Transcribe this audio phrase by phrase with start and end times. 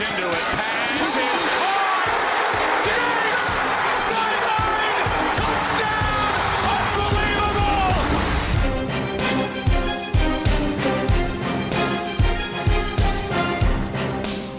[0.00, 0.30] into!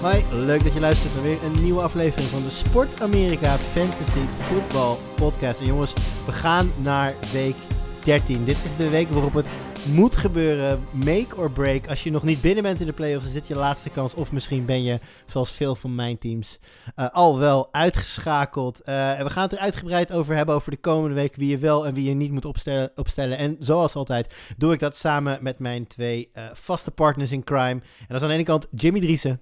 [0.01, 4.25] Hoi, leuk dat je luistert naar weer een nieuwe aflevering van de Sport Amerika Fantasy
[4.47, 5.59] Football Podcast.
[5.59, 5.93] En jongens,
[6.25, 7.55] we gaan naar week
[8.03, 8.43] 13.
[8.43, 9.45] Dit is de week waarop het
[9.93, 11.87] moet gebeuren, make or break.
[11.87, 14.13] Als je nog niet binnen bent in de playoffs, is dit je laatste kans.
[14.13, 16.59] Of misschien ben je, zoals veel van mijn teams,
[16.95, 18.81] eh, al wel uitgeschakeld.
[18.81, 21.35] Eh, en we gaan het er uitgebreid over hebben over de komende week.
[21.35, 22.91] Wie je wel en wie je niet moet opstellen.
[22.95, 23.37] opstellen.
[23.37, 27.81] En zoals altijd doe ik dat samen met mijn twee eh, vaste partners in crime.
[27.99, 29.41] En dat is aan de ene kant Jimmy Driessen.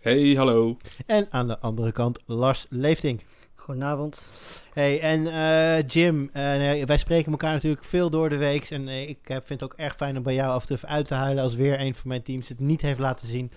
[0.00, 0.76] Hey, hallo.
[1.06, 3.20] En aan de andere kant Lars Leeftink.
[3.70, 4.28] Goedenavond.
[4.72, 8.70] Hey, en eh, Jim, eh, wij spreken elkaar natuurlijk veel door de week.
[8.70, 10.88] En eh, ik vind het ook erg fijn om bij jou af en toe even
[10.88, 13.52] uit te huilen als weer een van mijn teams het niet heeft laten zien.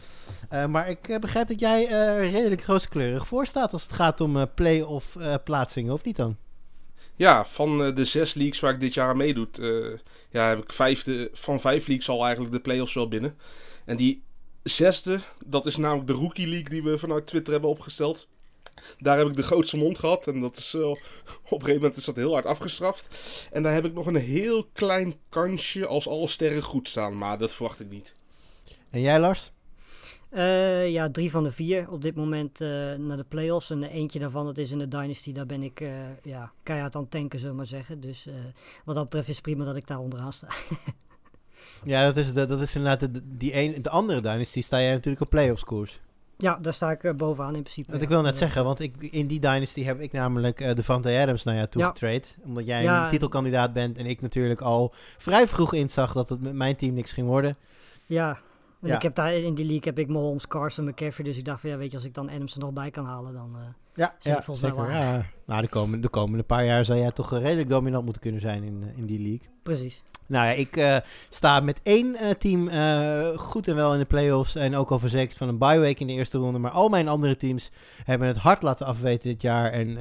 [0.49, 4.37] Eh, maar ik begrijp dat jij er redelijk rooskleurig voor staat als het gaat om
[4.37, 6.37] eh, play-off eh, plaatsingen, of niet dan?
[7.15, 10.63] Ja, van eh, de zes leagues waar ik dit jaar aan meedoe, eh, ja, heb
[10.63, 13.37] ik vijfde, van vijf leagues al eigenlijk de playoffs wel binnen.
[13.85, 14.23] En die
[14.63, 18.27] zesde, dat is namelijk de Rookie League die we vanuit Twitter hebben opgesteld.
[18.99, 20.99] Daar heb ik de grootste mond gehad en dat is, eh, op
[21.43, 23.05] een gegeven moment is dat heel hard afgestraft.
[23.51, 27.37] En daar heb ik nog een heel klein kansje als alle sterren goed staan, maar
[27.37, 28.13] dat verwacht ik niet.
[28.89, 29.51] En jij, Lars?
[30.33, 33.69] Eh, ja, drie van de vier op dit moment eh, naar de playoffs.
[33.69, 35.31] En eentje daarvan, dat is in de Dynasty.
[35.31, 35.89] Daar ben ik eh,
[36.23, 37.99] ja, keihard aan het tanken, zullen we maar zeggen.
[37.99, 38.33] Dus eh,
[38.85, 40.47] wat dat betreft is het prima dat ik daar onderaan sta.
[41.85, 44.91] Ja, dat is, de, dat is inderdaad de, die een, de andere dynasty sta jij
[44.91, 45.99] natuurlijk op playoffs koers.
[46.37, 47.91] Ja, daar sta ik eh, bovenaan in principe.
[47.91, 48.05] Dat ja.
[48.05, 51.43] ik wil net zeggen, want ik, in die dynasty heb ik namelijk eh Devante Adams
[51.43, 51.87] naar jou toe Ja.
[51.87, 52.23] getrade.
[52.43, 53.03] Omdat jij Ja.
[53.03, 56.93] een titelkandidaat bent en ik natuurlijk al vrij vroeg inzag dat het met mijn team
[56.93, 57.57] niks ging worden.
[58.05, 58.39] Ja,
[58.79, 61.25] want ik heb daar in die league heb ik Mahomes, Carson, McCaffrey.
[61.25, 63.05] Dus ik dacht van ja, weet je, als ik dan Adams er nog bij kan
[63.05, 63.55] halen, dan...
[63.55, 63.61] eh,
[63.95, 64.85] Ja, volgens mij zeker.
[64.85, 65.13] aan.
[65.15, 65.25] Ja.
[65.45, 68.63] Nou, de komende, de komende paar jaar zou jij toch redelijk dominant moeten kunnen zijn
[68.63, 69.47] in, in die league.
[69.63, 70.03] precies.
[70.27, 70.97] Nou ja, ik eh,
[71.29, 74.55] sta met één eh, team eh, goed en wel in de playoffs.
[74.55, 76.59] En ook al verzekerd van een bye week in de eerste ronde.
[76.59, 77.71] Maar al mijn andere teams
[78.03, 79.71] hebben het hard laten afweten dit jaar.
[79.71, 79.95] En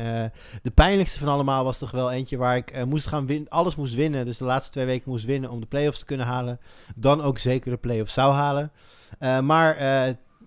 [0.63, 3.49] de pijnlijkste van allemaal was toch wel eentje waar ik moest gaan winnen.
[3.49, 4.25] Alles moest winnen.
[4.25, 6.61] Dus de laatste twee weken moest winnen om de playoffs te kunnen halen.
[6.95, 8.73] Dan ook zeker de playoffs zou halen.
[9.45, 9.81] Maar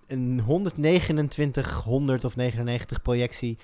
[0.06, 3.58] een 129, 100 of 99 projectie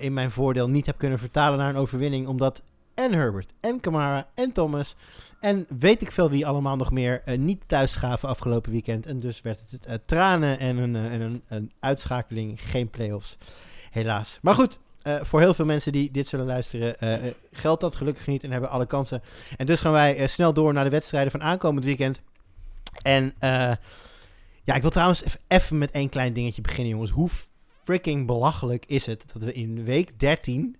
[0.00, 2.26] in mijn voordeel niet heb kunnen vertalen naar een overwinning.
[2.26, 2.62] Omdat
[2.98, 4.96] en Herbert en Kamara en Thomas
[5.40, 9.06] en weet ik veel wie allemaal nog meer eh, niet thuis gaven afgelopen weekend.
[9.06, 13.36] En dus werd het eh, tranen en, een, eh, en een, een uitschakeling, geen playoffs.
[13.90, 14.38] Helaas.
[14.42, 14.78] Maar goed,
[15.22, 16.96] voor heel veel mensen die dit zullen luisteren,
[17.52, 19.22] geldt dat gelukkig niet en hebben alle kansen.
[19.56, 22.22] En dus gaan wij snel door naar de wedstrijden van aankomend weekend.
[23.02, 23.34] En
[24.64, 27.10] ja, ik wil trouwens even- met één klein dingetje beginnen, jongens.
[27.10, 27.28] Hoe
[27.84, 30.76] freaking belachelijk is het dat we in week 13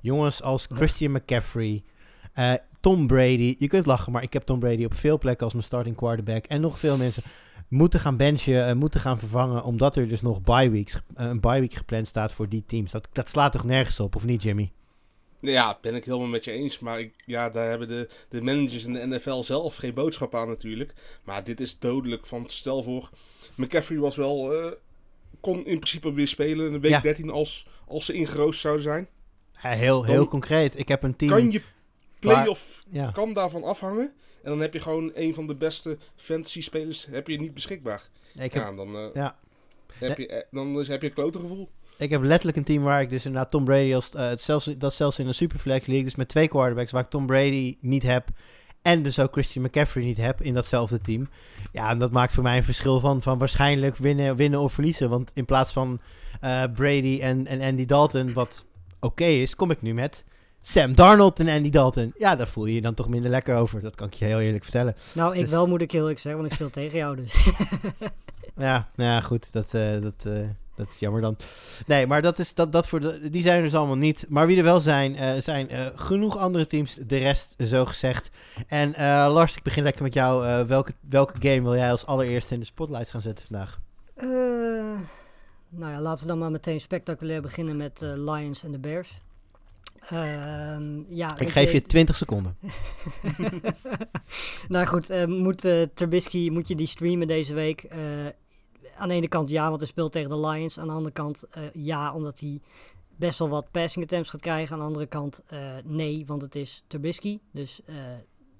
[0.00, 1.82] jongens als Christian McCaffrey,
[2.84, 3.54] Tom Brady.
[3.58, 6.44] Je kunt lachen, maar ik heb Tom Brady op veel plekken als mijn starting quarterback.
[6.44, 7.22] En nog veel mensen
[7.68, 9.64] moeten gaan benchen, eh, moeten gaan vervangen.
[9.64, 12.92] Omdat er dus nog bye weeks, eh, een bye week gepland staat voor die teams.
[12.92, 14.72] Dat, dat slaat toch nergens op, of niet, Jimmy?
[15.40, 16.78] Ja, ben ik helemaal met je eens.
[16.78, 20.48] Maar ik, ja, daar hebben de, de managers in de NFL zelf geen boodschap aan
[20.48, 20.94] natuurlijk.
[21.24, 22.26] Maar dit is dodelijk.
[22.26, 23.10] Van stel voor,
[23.54, 24.72] McCaffrey was wel, eh,
[25.40, 27.00] kon in principe weer spelen in de week Ja.
[27.00, 29.08] 13 als, als ze ingeroosterd zouden zijn.
[29.62, 30.78] Ja, heel, heel Dan concreet.
[30.78, 31.30] Ik heb een team...
[31.30, 31.62] Kan je
[32.32, 33.10] playoff Ja.
[33.10, 34.12] kan daarvan afhangen.
[34.42, 38.08] En dan heb je gewoon een van de beste fantasy spelers heb je niet beschikbaar.
[38.34, 39.36] Ik heb, ja, dan, eh, ja.
[39.92, 41.68] heb je, eh, dan heb je een klote gevoel.
[41.98, 44.94] Ik heb letterlijk een team waar ik dus inderdaad Tom Brady als eh, zelfs, dat
[44.94, 48.28] zelfs in een superflex league, dus met twee quarterbacks waar ik Tom Brady niet heb
[48.82, 51.28] en dus ook Christian McCaffrey niet heb in datzelfde team.
[51.72, 55.10] Ja, en dat maakt voor mij een verschil van, van waarschijnlijk winnen, winnen of verliezen.
[55.10, 56.00] Want in plaats van
[56.74, 58.64] Brady en, en Andy Dalton, wat
[59.00, 60.24] oké is, kom ik nu met
[60.66, 62.12] Sam Darnold en Andy Dalton.
[62.16, 63.80] Ja, daar voel je je dan toch minder lekker over.
[63.80, 64.96] Dat kan ik je heel eerlijk vertellen.
[65.12, 67.34] Nou, ik Dus- wel moet ik heel eerlijk zeggen, want ik speel tegen jou dus.
[68.56, 69.52] Ja, nou ja, goed.
[69.52, 71.36] Dat, eh, dat, eh, dat is jammer dan.
[71.86, 74.26] Nee, maar dat is, dat, dat voor de, die zijn er dus allemaal niet.
[74.28, 76.94] Maar wie er wel zijn, eh, zijn genoeg andere teams.
[77.06, 78.30] De rest, zo gezegd.
[78.66, 78.90] En
[79.32, 80.66] Lars, ik begin lekker met jou.
[80.66, 83.80] Welke, welke game wil jij als allereerste in de spotlights gaan zetten vandaag?
[85.68, 89.20] Nou ja, laten we dan maar meteen spectaculair beginnen met Lions en de Bears.
[90.08, 92.56] Ehm, ja, Ik geef je 20 seconden.
[94.68, 97.82] nou goed, eh, moet Trubisky, moet je die streamen deze week?
[97.82, 97.98] Eh,
[98.96, 100.78] aan de ene kant ja, want hij speelt tegen de Lions.
[100.78, 102.60] Aan de andere kant ja, omdat hij
[103.16, 104.72] best wel wat passing attempts gaat krijgen.
[104.72, 105.42] Aan de andere kant
[105.84, 107.38] nee, want het is Trubisky.
[107.52, 107.80] Dus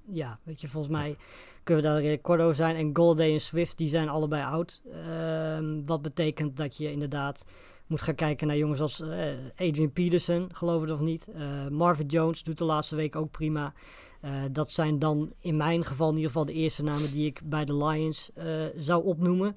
[0.07, 1.17] ja, weet je, volgens mij
[1.63, 2.77] kunnen we daar redelijk kort over zijn.
[2.77, 4.81] En Golday en Swift, die zijn allebei oud.
[4.93, 7.45] Ehm, wat betekent dat je inderdaad
[7.87, 11.29] moet gaan kijken naar jongens als eh, Adrian Peterson, geloof het of niet.
[11.29, 13.73] Eh, Marvin Jones doet de laatste week ook prima.
[14.21, 17.41] Eh, dat zijn dan in mijn geval in ieder geval de eerste namen die ik
[17.45, 18.31] bij de Lions
[18.77, 19.57] zou opnoemen.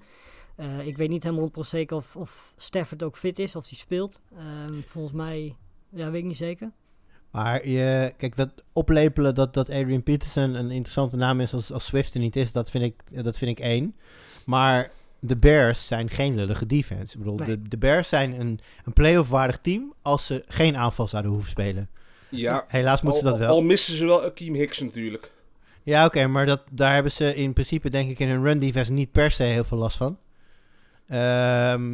[0.83, 4.21] Ik weet niet helemaal zeker of, of Stafford ook fit is, of hij speelt.
[4.37, 5.55] Ehm, volgens mij,
[5.89, 6.71] ja, weet ik niet zeker.
[7.31, 11.85] Maar je, kijk, dat oplepelen dat, dat Adrian Peterson een interessante naam is als, als
[11.85, 13.95] Swift er niet is, dat vind ik, dat vind ik één.
[14.45, 17.13] Maar de Bears zijn geen lullige defense.
[17.13, 17.47] Ik bedoel, Nee.
[17.47, 21.49] de, de Bears zijn een, een playoff waardig team als ze geen aanval zouden hoeven
[21.49, 21.89] spelen.
[22.29, 23.47] Ja, Helaas moeten ze dat wel.
[23.49, 25.31] al missen ze wel Akeem Hicks natuurlijk.
[25.83, 28.91] Ja, oké, maar dat, daar hebben ze in principe denk ik in hun run defense
[28.91, 30.17] niet per se heel veel last van.
[31.07, 31.93] Ehm,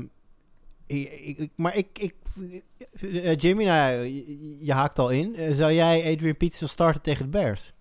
[0.88, 2.14] ik, ik- maar ik, ik
[3.02, 5.36] eh, Jimmy, nou, je, je haakt al in.
[5.36, 7.74] Eh, zou jij Adrian Peterson starten tegen de Bears?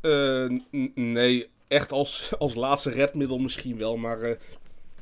[0.00, 0.46] Eh,
[0.94, 3.96] nee, echt als, als laatste redmiddel misschien wel.
[3.96, 4.36] Maar eh,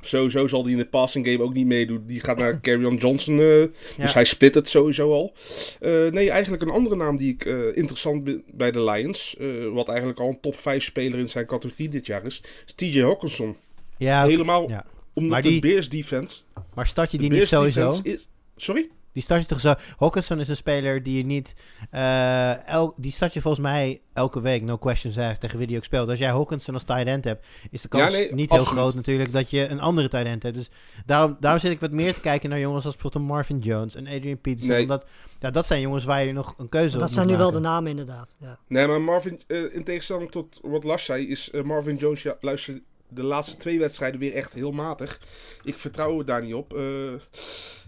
[0.07, 2.03] sowieso zal hij in de passing game ook niet meedoen.
[2.07, 3.39] Die gaat naar Carrion Johnson.
[3.39, 3.69] eh, Ja.
[3.97, 5.33] Dus hij split het sowieso al.
[5.81, 9.37] Eh, nee, eigenlijk een andere naam die ik eh, interessant vind bij de Lions.
[9.73, 12.43] wat eigenlijk al een top 5 speler in zijn categorie dit jaar is.
[12.67, 13.57] Is TJ Hawkinson.
[13.97, 14.27] Ja.
[14.27, 14.85] Helemaal ja.
[15.15, 16.37] omdat Maar de die- Bears defense.
[16.75, 18.01] Maar start je die niet sowieso?
[18.03, 18.29] is...
[18.57, 18.89] Sorry?
[19.15, 19.75] Die start je toch zo?
[19.99, 21.55] Hawkinson is een speler die je niet...
[21.91, 25.77] eh, el, die start je volgens mij elke week, no questions asked, tegen wie die
[25.77, 26.09] ook speelt.
[26.09, 28.95] Als jij Hawkinson als tight end hebt, is de kans Ja, nee, niet heel groot
[28.95, 30.57] natuurlijk dat je een andere tight end hebt.
[30.57, 30.71] Dus
[31.07, 33.95] daarom, daarom zit ik wat meer te kijken naar jongens als bijvoorbeeld een Marvin Jones
[33.95, 34.69] en Adrian Peterson.
[34.69, 34.83] Nee.
[34.83, 35.05] Omdat,
[35.41, 37.59] ja, dat zijn jongens waar je nog een keuze op dat zijn nu wel de
[37.59, 38.37] namen inderdaad.
[38.39, 38.59] Ja.
[38.69, 42.37] Nee, maar Marvin, eh, in tegenstelling tot wat Lars zei, is eh, Marvin Jones, ja,
[42.41, 45.21] luister, de laatste twee wedstrijden weer echt heel matig.
[45.63, 46.77] Ik vertrouw er daar niet op.
[46.77, 46.83] Eh,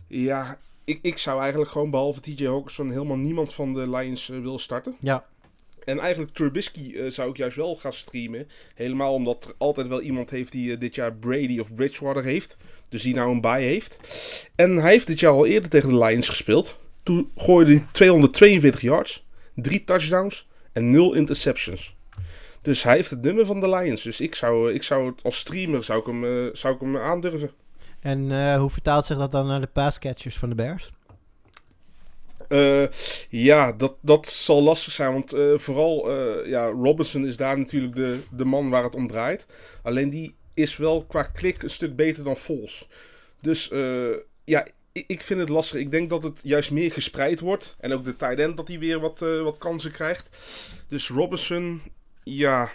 [0.08, 4.40] ja, ik, ik zou eigenlijk gewoon behalve TJ Hawkinson helemaal niemand van de Lions eh,
[4.40, 4.96] willen starten.
[5.00, 5.26] Ja,
[5.84, 8.48] En eigenlijk Trubisky eh, zou ik juist wel gaan streamen.
[8.74, 12.56] Helemaal omdat er altijd wel iemand heeft die eh, dit jaar Brady of Bridgewater heeft.
[12.88, 13.98] Dus die nou een bye heeft.
[14.54, 16.78] En hij heeft dit jaar al eerder tegen de Lions gespeeld.
[17.02, 21.94] Toen gooide hij 242 yards, 3 touchdowns en 0 interceptions.
[22.62, 24.02] Dus hij heeft het nummer van de Lions.
[24.02, 27.50] Dus ik zou, ik zou het als streamer zou ik hem, zou ik hem aandurven.
[28.06, 30.90] En eh, hoe vertaalt zich dat dan naar de passcatchers van de Bears?
[32.48, 32.86] Eh,
[33.28, 35.12] ja, dat, dat zal lastig zijn.
[35.12, 36.12] Want eh, vooral
[36.46, 39.46] ja, Robinson is daar natuurlijk de, de man waar het om draait.
[39.82, 42.88] Alleen die is wel qua klik een stuk beter dan Vols.
[43.40, 43.70] Dus
[44.44, 45.80] ja, ik, ik vind het lastig.
[45.80, 47.76] Ik denk dat het juist meer gespreid wordt.
[47.80, 50.28] En ook de tight end dat hij weer wat, wat kansen krijgt.
[50.88, 51.82] Dus Robinson,
[52.22, 52.70] ja,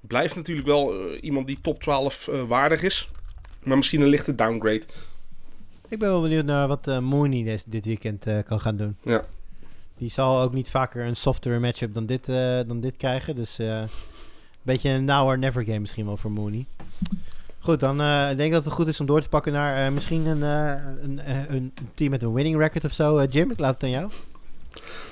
[0.00, 3.08] blijft natuurlijk wel iemand die top 12 eh, waardig is.
[3.62, 4.82] Maar misschien een lichte downgrade.
[5.88, 8.96] Ik ben wel benieuwd naar wat eh, Mooney des- dit weekend eh, kan gaan doen.
[9.02, 9.24] Ja.
[9.98, 13.36] Die zal ook niet vaker een softere matchup dan dit, eh, dan dit krijgen.
[13.36, 13.88] Dus een
[14.62, 16.66] beetje een now or never game misschien wel voor Mooney.
[17.58, 20.26] Goed, dan eh, ik denk dat het goed is om door te pakken naar misschien
[20.26, 23.24] een, een, een team met een winning record of zo.
[23.24, 24.10] Jim, ik laat het aan jou.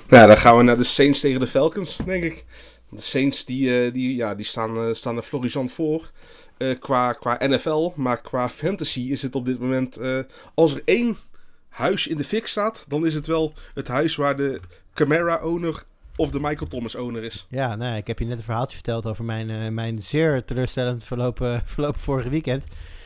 [0.07, 2.45] Nou, dan gaan we naar de Saints tegen de Falcons, denk ik.
[2.89, 6.11] De Saints die, die, ja, die staan, staan er florisant voor
[6.59, 7.91] eh, qua, qua NFL.
[7.95, 9.97] Maar qua fantasy is het op dit moment...
[9.97, 10.19] eh,
[10.53, 11.17] als er één
[11.69, 12.85] huis in de fik staat...
[12.87, 14.59] dan is het wel het huis waar de
[14.93, 15.83] Camara-owner
[16.15, 17.45] of de Michael Thomas-owner is.
[17.49, 21.03] Ja, nou, ik heb je net een verhaaltje verteld over mijn, eh, mijn zeer teleurstellend
[21.03, 22.63] verlopen, verlopen vorige weekend.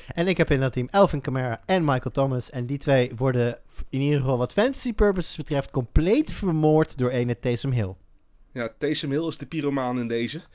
[0.08, 2.50] En ik heb in dat team Elvin Kamara en Michael Thomas.
[2.50, 3.58] En die twee worden
[3.90, 7.96] in ieder geval wat fantasy purposes betreft compleet vermoord door ene Taysom Hill.
[8.54, 10.42] Ja, Taysom Hill is de pyromaan in deze.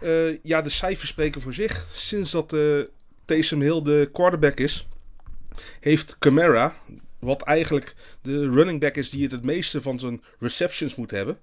[0.00, 1.86] Eh, ja, de cijfers spreken voor zich.
[1.92, 2.80] Sinds dat eh
[3.24, 4.86] Taysom Hill de quarterback is,
[5.80, 6.76] heeft Camara,
[7.18, 11.38] wat eigenlijk de running back is die het het meeste van zijn receptions moet hebben,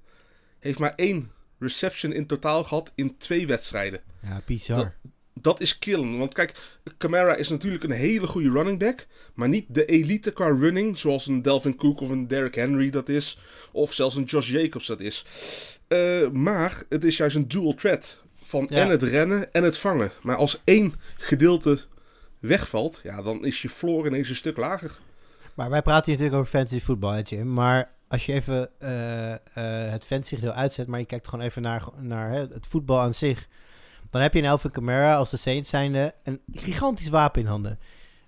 [0.60, 4.02] heeft maar één reception in totaal gehad in twee wedstrijden.
[4.22, 4.78] Ja, bizar.
[4.78, 5.12] Dat
[5.58, 6.18] is killen.
[6.18, 6.54] Want kijk,
[6.98, 9.06] Camara is natuurlijk een hele goede running back.
[9.34, 10.98] Maar niet de elite qua running.
[10.98, 13.40] Zoals een Delvin Cook of een Derrick Henry dat is.
[13.72, 15.26] Of zelfs een Josh Jacobs dat is.
[15.88, 18.24] Eh, maar het is juist een dual threat.
[18.44, 18.78] Van Ja.
[18.78, 20.12] en het rennen en het vangen.
[20.22, 21.80] Maar als één gedeelte
[22.40, 23.00] wegvalt.
[23.04, 25.00] Ja, dan is je floor ineens een stuk lager.
[25.56, 27.54] Maar wij praten hier natuurlijk over fantasy voetbal, hè, Jim.
[27.54, 31.62] Maar als je even eh, eh, het fantasy deel uitzet, maar je kijkt gewoon even
[31.62, 33.48] naar, naar hè, het voetbal aan zich.
[34.16, 37.80] Dan heb je een Elvin Kamara als de Saints zijnde een gigantisch wapen in handen.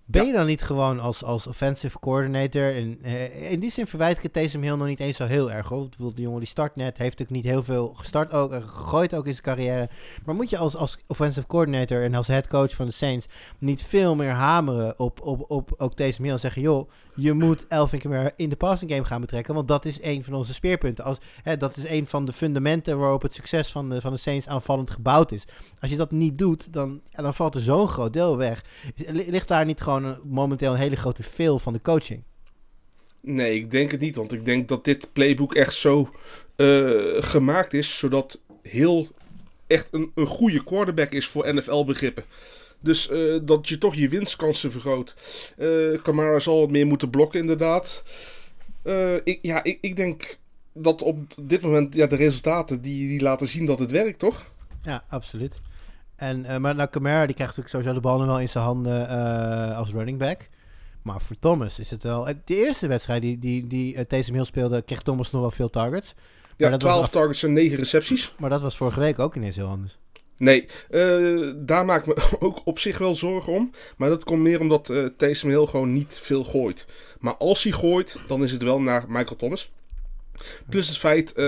[0.05, 2.75] Ben je dan niet gewoon als, als offensive coordinator...
[2.75, 5.51] En, eh, in die zin verwijt ik het Taysom Hill nog niet eens zo heel
[5.51, 5.67] erg.
[5.67, 5.89] Hoor.
[5.89, 8.51] Bedoel, de jongen die start net, heeft ook niet heel veel gestart ook...
[8.51, 9.89] en gegooid ook in zijn carrière.
[10.25, 13.27] Maar moet je als, als offensive coordinator en als head coach van de Saints...
[13.57, 16.61] niet veel meer hameren op, op, op ook Taysom Hill en zeggen...
[16.61, 19.53] joh, je moet Elvin Kamara in de passing game gaan betrekken...
[19.53, 21.03] want dat is een van onze speerpunten.
[21.03, 24.19] Als, hè, dat is een van de fundamenten waarop het succes van de, van de
[24.19, 25.45] Saints aanvallend gebouwd is.
[25.79, 28.63] Als je dat niet doet, dan, dan valt er zo'n groot deel weg.
[29.07, 32.23] Ligt daar niet gewoon momenteel een hele grote veel van de coaching?
[33.21, 34.15] Nee, ik denk het niet.
[34.15, 36.09] Want ik denk dat dit playbook echt zo
[36.55, 39.07] uh, gemaakt is, zodat heel
[39.67, 42.23] echt een, een goede quarterback is voor NFL-begrippen.
[42.79, 45.15] Dus uh, dat je toch je winstkansen vergroot.
[45.57, 48.03] Uh, Camara zal wat meer moeten blokken, inderdaad.
[49.23, 50.37] ik, ja, ik, ik denk
[50.73, 54.45] dat op dit moment ja, de resultaten die, die laten zien dat het werkt, toch?
[54.81, 55.59] Ja, absoluut.
[56.15, 59.09] En, maar nou, Camara die krijgt natuurlijk sowieso de bal nu wel in zijn handen
[59.75, 60.47] als running back.
[61.01, 62.25] Maar voor Thomas is het wel...
[62.25, 66.15] De eerste wedstrijd die, die, die Taysom Hill speelde, kreeg Thomas nog wel veel targets.
[66.57, 68.35] Ja, dat 12 targets en 9 recepties.
[68.39, 69.97] Maar dat was vorige week ook ineens heel anders.
[70.37, 73.71] Nee, uh, daar maak ik me ook op zich wel zorgen om.
[73.97, 76.85] Maar dat komt meer omdat uh, Taysom Hill gewoon niet veel gooit.
[77.19, 79.71] Maar als hij gooit, dan is het wel naar Michael Thomas.
[80.69, 81.45] Plus het feit, uh,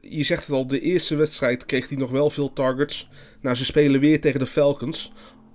[0.00, 3.08] je zegt het al, de eerste wedstrijd kreeg hij nog wel veel targets.
[3.40, 5.12] Nou, ze spelen weer tegen de Falcons.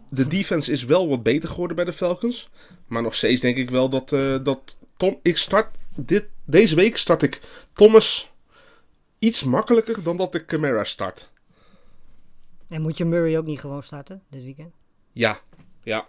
[0.10, 2.50] De defense is wel wat beter geworden bij de Falcons.
[2.88, 4.10] Maar nog steeds denk ik wel dat,
[4.44, 5.20] dat Tom.
[5.22, 5.76] Ik start.
[5.96, 7.42] Dit, deze week start ik
[7.74, 8.32] Thomas
[9.20, 11.31] iets makkelijker dan dat ik Camara start.
[12.72, 14.74] En moet je Murray ook niet gewoon starten dit weekend?
[15.12, 15.40] Ja,
[15.84, 16.06] ja.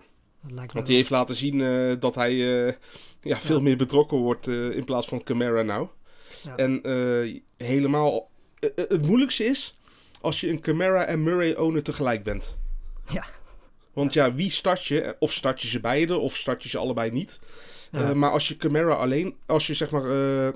[0.73, 2.73] Want hij heeft laten zien uh, dat hij uh,
[3.21, 3.63] ja, veel ja.
[3.63, 5.89] meer betrokken wordt uh, in plaats van Camara nou.
[6.43, 6.57] Ja.
[6.57, 6.81] En
[7.57, 8.31] helemaal.
[8.75, 9.79] het moeilijkste is
[10.21, 12.57] als je een Camara en Murray owner tegelijk bent.
[13.13, 13.25] Ja.
[13.93, 15.17] Want ja, wie start je?
[15.19, 17.41] Of start je ze beide, of start je ze allebei niet.
[18.15, 20.49] Maar als je Camara alleen, als je zeg maar uh,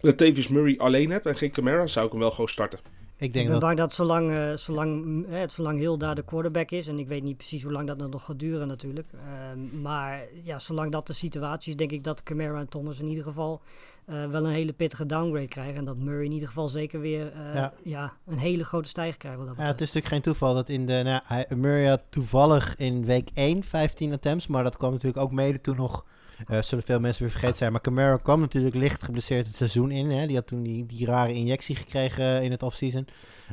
[0.00, 2.78] Latavius Murray alleen hebt en geen Camara, zou ik hem wel gewoon starten.
[3.20, 3.60] Ik denk ik ben dat...
[3.60, 7.22] bang dat zolang, uh, zolang, uh, zolang heel daar de quarterback is, en ik weet
[7.22, 11.12] niet precies hoe lang dat nog gaat duren natuurlijk, uh, maar ja, zolang dat de
[11.12, 13.60] situatie is, denk ik dat Camara en Thomas in ieder geval
[14.06, 15.74] uh, wel een hele pittige downgrade krijgen.
[15.74, 17.72] En dat Murray in ieder geval zeker weer ja.
[17.82, 18.12] ja.
[18.26, 19.38] een hele grote stijging krijgt.
[19.38, 21.02] ja, het is natuurlijk geen toeval dat in de.
[21.04, 25.60] Nou, Murray had toevallig in week 1 15 attempts, maar dat kwam natuurlijk ook mede
[25.60, 26.04] toen nog.
[26.50, 27.72] Uh, zullen veel mensen weer vergeten zijn.
[27.72, 30.10] Maar Camara kwam natuurlijk licht geblesseerd het seizoen in.
[30.10, 30.26] Hè?
[30.26, 33.06] Die had toen die, die rare injectie gekregen in het offseason.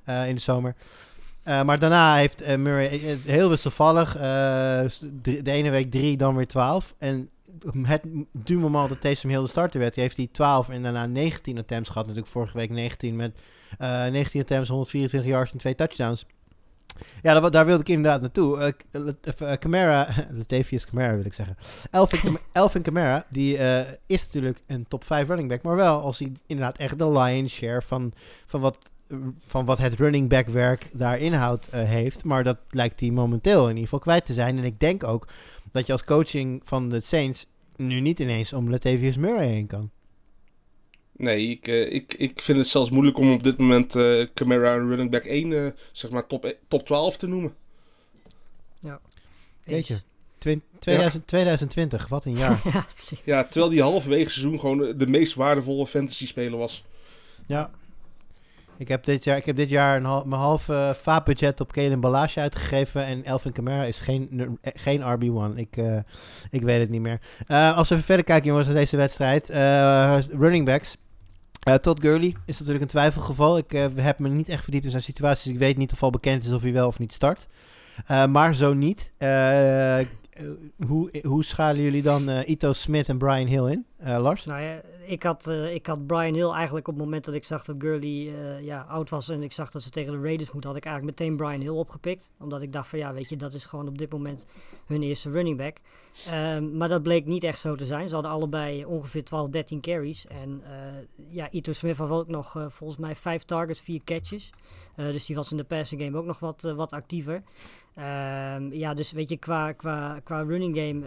[0.06, 0.76] Uh, in de zomer.
[1.44, 4.12] Maar daarna heeft Murray heel wisselvallig.
[5.22, 6.96] de ene week 3, dan weer 12.
[6.98, 7.30] En
[7.82, 8.02] het
[8.32, 11.90] du moment dat Taysom Hill de starter werd, heeft hij 12 en daarna 19 attempts
[11.90, 12.06] gehad.
[12.06, 13.40] Natuurlijk vorige week 19 met
[13.82, 16.26] uh, 19 attempts, 124 yards en twee touchdowns.
[17.22, 18.74] Ja, daar, daar wilde ik inderdaad naartoe.
[19.42, 21.58] Uh, Camara, Latavius Camara wil ik zeggen.
[21.92, 25.62] Elvin, Elvin Camara, die uh, is natuurlijk een top 5 running back.
[25.62, 28.14] Maar wel als hij inderdaad echt de lion's share van,
[28.46, 28.78] van, wat,
[29.48, 32.24] van wat het running back werk daar inhoud heeft.
[32.24, 34.58] Maar dat lijkt hij momenteel in ieder geval kwijt te zijn.
[34.58, 35.28] En ik denk ook
[35.72, 39.90] dat je als coaching van de Saints nu niet ineens om Latavius Murray heen kan.
[41.18, 44.74] Nee, ik, uh, ik, ik vind het zelfs moeilijk om op dit moment uh, Camara
[44.76, 47.54] running back 1, uh, zeg maar top, top 12 te noemen.
[48.80, 49.00] Ja.
[49.64, 50.02] Weet je,
[50.38, 51.20] 2000, ja.
[51.26, 52.62] 2020, wat een jaar.
[52.74, 52.86] ja,
[53.24, 56.84] ja, terwijl die halverwege seizoen gewoon de meest waardevolle fantasy speler was.
[57.48, 57.72] Ja,
[58.78, 61.72] ik heb dit jaar, ik heb dit jaar een hal, mijn halve uh, vaatbudget op
[61.72, 63.06] Kalen Balage uitgegeven.
[63.06, 65.58] En Elvin Kamara is geen, geen RB1.
[65.58, 65.98] Ik, uh,
[66.50, 67.20] ik weet het niet meer.
[67.48, 69.50] Uh, als we even verder kijken, jongens, naar deze wedstrijd.
[70.30, 70.98] running backs.
[71.74, 73.58] Todd Gurley is natuurlijk een twijfelgeval.
[73.58, 75.52] Ik heb me niet echt verdiept in zijn situaties.
[75.52, 77.48] Ik weet niet of al bekend is of hij wel of niet start.
[78.08, 79.14] maar zo niet.
[80.88, 83.86] Hoe, hoe schalen jullie dan Ito Smith en Brian Hill in,
[84.20, 84.46] Lars?
[84.46, 87.64] Nou ja, ik, had, ik had Brian Hill eigenlijk op het moment dat ik zag
[87.64, 90.80] dat Gurley ja, oud was en ik zag dat ze tegen de Raiders moeten, had
[90.80, 92.32] ik eigenlijk meteen Brian Hill opgepikt.
[92.40, 94.46] Omdat ik dacht van ja, weet je, dat is gewoon op dit moment
[94.88, 95.78] hun eerste running back.
[96.34, 98.08] Um, maar dat bleek niet echt zo te zijn.
[98.08, 100.28] Ze hadden allebei ongeveer 12, 13 carries.
[100.28, 100.62] En
[101.30, 104.50] ja, Ito Smith had ook nog volgens mij 5 targets, 4 catches.
[104.96, 107.44] dus die was in de passing game ook nog wat, wat actiever.
[107.98, 111.02] Um, ja, dus weet je, qua, qua, qua running game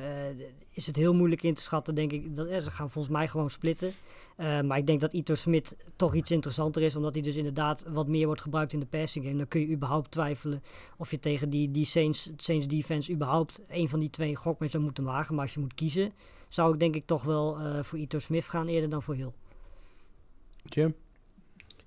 [0.79, 2.37] is het heel moeilijk in te schatten, denk ik.
[2.37, 3.93] Dat, ze gaan volgens mij gewoon splitten.
[4.37, 7.85] Uh, maar ik denk dat Ito Smith toch iets interessanter is, omdat hij dus inderdaad
[7.89, 9.37] wat meer wordt gebruikt in de passing game.
[9.37, 10.63] Dan kun je überhaupt twijfelen
[10.97, 14.69] of je tegen die, die Saints, Saints defense überhaupt een van die twee gok mee
[14.69, 15.35] zou moeten wagen.
[15.35, 16.13] Maar als je moet kiezen,
[16.49, 19.33] zou ik denk ik toch wel uh, voor Ito Smith gaan eerder dan voor Hill.
[20.63, 20.95] Jim?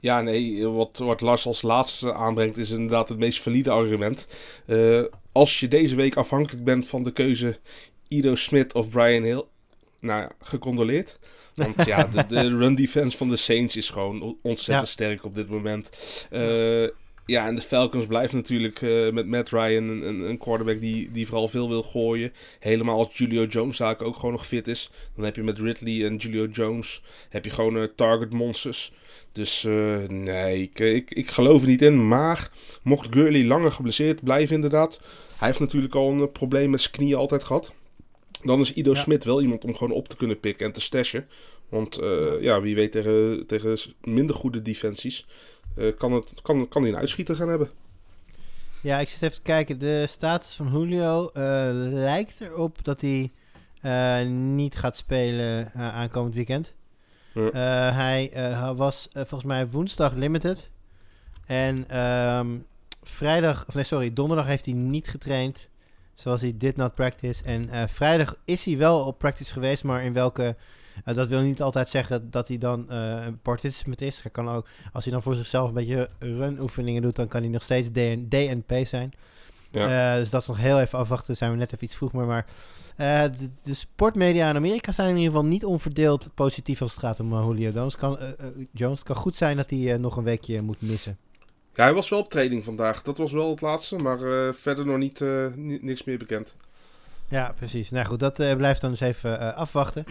[0.01, 4.27] Ja, nee, wat, wat Lars als laatste aanbrengt is inderdaad het meest valide argument.
[4.67, 7.59] Uh, als je deze week afhankelijk bent van de keuze
[8.07, 9.43] Ido Smith of Brian Hill.
[9.99, 11.19] Nou ja, gecondoleerd.
[11.55, 14.93] Want ja, de, de run defense van de Saints is gewoon ontzettend Ja.
[14.93, 15.89] sterk op dit moment.
[16.29, 16.87] Eh,
[17.25, 21.27] ja, en de Falcons blijft natuurlijk eh, met Matt Ryan een, een, quarterback die, die
[21.27, 22.33] vooral veel wil gooien.
[22.59, 24.91] Helemaal als Julio Jones zaak ook gewoon nog fit is.
[25.15, 28.93] Dan heb je met Ridley en Julio Jones heb je gewoon eh, target monsters.
[29.31, 32.07] Dus eh, nee, ik, ik, ik geloof er niet in.
[32.07, 34.99] Maar mocht Gurley langer geblesseerd blijven inderdaad.
[35.37, 37.71] Hij heeft natuurlijk al een eh, probleem met zijn knieën altijd gehad.
[38.41, 38.99] Dan is Ido Ja.
[38.99, 41.27] Smit wel iemand om gewoon op te kunnen pikken en te stashen.
[41.69, 45.25] Want eh, ja, wie weet tegen, tegen minder goede defensies
[45.97, 47.69] kan, het, kan, kan hij een uitschieter gaan hebben.
[48.81, 49.79] Ja, ik zit even te kijken.
[49.79, 51.29] De status van Julio
[51.89, 53.31] lijkt erop dat hij
[54.25, 56.73] niet gaat spelen aankomend weekend.
[57.33, 57.49] Ja.
[57.51, 60.69] Eh, hij eh, was eh, volgens mij woensdag limited.
[61.45, 62.47] En ehm,
[63.03, 65.69] vrijdag, of nee, sorry, donderdag heeft hij niet getraind.
[66.15, 67.43] Zoals hij did not practice.
[67.43, 70.55] En eh, vrijdag is hij wel op practice geweest, maar in welke.
[71.05, 74.21] eh, dat wil niet altijd zeggen dat hij dan eh, een participant is.
[74.21, 77.41] Hij kan ook, als hij dan voor zichzelf een beetje run oefeningen doet, dan kan
[77.41, 79.13] hij nog steeds DN, DNP zijn.
[79.71, 80.13] Ja.
[80.13, 81.37] Eh, dus dat is nog heel even afwachten.
[81.37, 82.25] Zijn we net even iets vroeg, maar.
[82.25, 82.45] maar
[82.95, 86.99] eh, de, de sportmedia in Amerika zijn in ieder geval niet onverdeeld positief als het
[86.99, 87.95] gaat om eh, Julio Jones.
[87.95, 88.17] Kan,
[88.71, 91.17] Jones Het kan goed zijn dat hij nog een weekje moet missen.
[91.75, 93.01] Ja, hij was wel op training vandaag.
[93.01, 94.17] Dat was wel het laatste, maar
[94.55, 95.19] verder nog niet,
[95.55, 96.55] ni- niks meer bekend.
[97.27, 97.89] Ja, precies.
[97.89, 100.05] Nou goed, dat blijft dan dus even afwachten.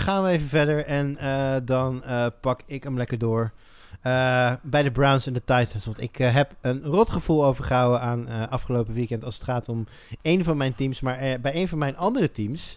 [0.00, 1.18] Gaan we even verder en
[1.64, 2.02] dan
[2.40, 3.52] pak ik hem lekker door.
[4.00, 5.84] Eh, bij de Browns en de Titans.
[5.84, 9.68] Want ik eh, heb een rot gevoel overgehouden aan eh, afgelopen weekend als het gaat
[9.68, 9.86] om
[10.22, 11.00] een van mijn teams.
[11.00, 12.76] Maar bij een van mijn andere teams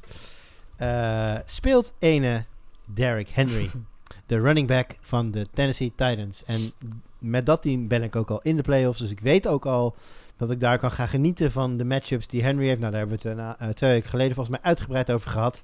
[1.45, 2.45] speelt ene
[2.93, 3.69] Derrick Henry.
[4.25, 6.43] de running back van de Tennessee Titans.
[6.45, 6.71] En
[7.17, 8.99] met dat team ben ik ook al in de playoffs.
[8.99, 9.95] Dus ik weet ook al
[10.37, 12.79] dat ik daar kan gaan genieten van de matchups die Henry heeft.
[12.79, 15.63] Nou, daar hebben we het twee weken geleden volgens mij uitgebreid over gehad.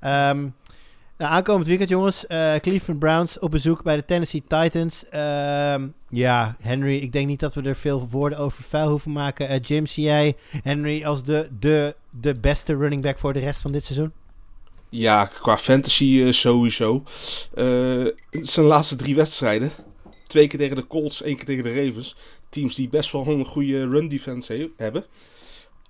[0.00, 0.46] Ehm,
[1.18, 2.26] nou, aankomend weekend, jongens.
[2.26, 5.04] eh, Cleveland Browns op bezoek bij de Tennessee Titans.
[5.10, 9.48] Ehm, ja, Henry, ik denk niet dat we er veel woorden over vuil hoeven maken.
[9.48, 13.60] Eh, Jim, zie jij Henry als de, de, de beste running back voor de rest
[13.60, 14.12] van dit seizoen?
[14.88, 17.02] Ja, qua fantasy eh, sowieso.
[18.30, 19.70] Zijn laatste drie wedstrijden.
[20.26, 22.16] Twee keer tegen de Colts, één keer tegen de Ravens.
[22.48, 25.04] Teams die best wel een goede run defense he- hebben.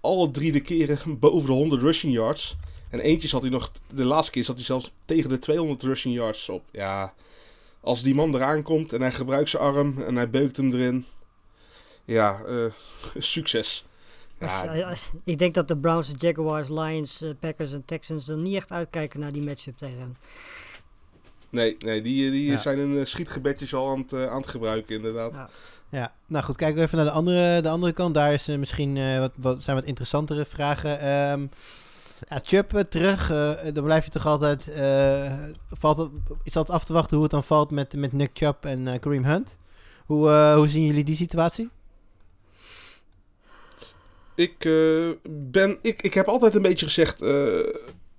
[0.00, 2.57] Alle drie de keren boven de 100 rushing yards.
[2.95, 6.15] En eentje zat hij nog, de laatste keer zat hij zelfs tegen de 200 rushing
[6.15, 6.62] yards op.
[6.71, 7.12] Ja,
[7.81, 11.05] als die man eraan komt en hij gebruikt zijn arm en hij beukt hem erin.
[12.05, 12.64] Ja, eh,
[13.18, 13.85] succes.
[14.38, 18.37] Ja, eh, ik denk dat de Browns, de Jaguars, Lions, eh, Packers en Texans er
[18.37, 20.16] niet echt uitkijken naar die matchup tegen hem.
[21.51, 22.57] nee, nee, die, die Ja.
[22.57, 25.33] zijn hun eh, schietgebedjes al aan het, eh, aan het gebruiken inderdaad.
[25.33, 25.49] Ja.
[25.88, 28.14] Ja, nou goed, kijken we even naar de andere, de andere kant.
[28.14, 31.01] Daar is, eh, misschien, eh, wat, wat, zijn wat interessantere vragen.
[31.01, 31.47] Ehm
[32.29, 34.69] ja, Chubb eh, terug, eh, dan blijf je toch altijd...
[34.69, 35.33] eh,
[35.71, 36.11] valt het,
[36.43, 39.01] is altijd af te wachten hoe het dan valt met, met Nick Chubb en eh,
[39.01, 39.57] Kareem Hunt.
[40.07, 41.69] Hoe, eh, hoe zien jullie die situatie?
[44.35, 47.59] Ik, eh, ben, ik, ik heb altijd een beetje gezegd eh,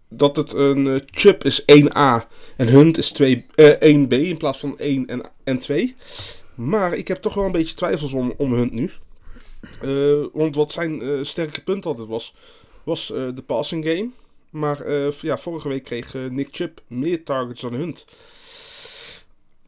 [0.10, 4.60] dat het een eh, Chubb is 1A en Hunt is 2, eh, 1B in plaats
[4.60, 5.96] van 1 en, en 2.
[6.56, 8.91] Maar ik heb toch wel een beetje twijfels om, om Hunt nu.
[9.82, 12.36] Eh, want wat zijn eh, sterke punt altijd was,
[12.86, 14.10] was eh, de passing game.
[14.50, 18.06] Maar eh, ja, vorige week kreeg eh, Nick Chubb meer targets dan Hunt.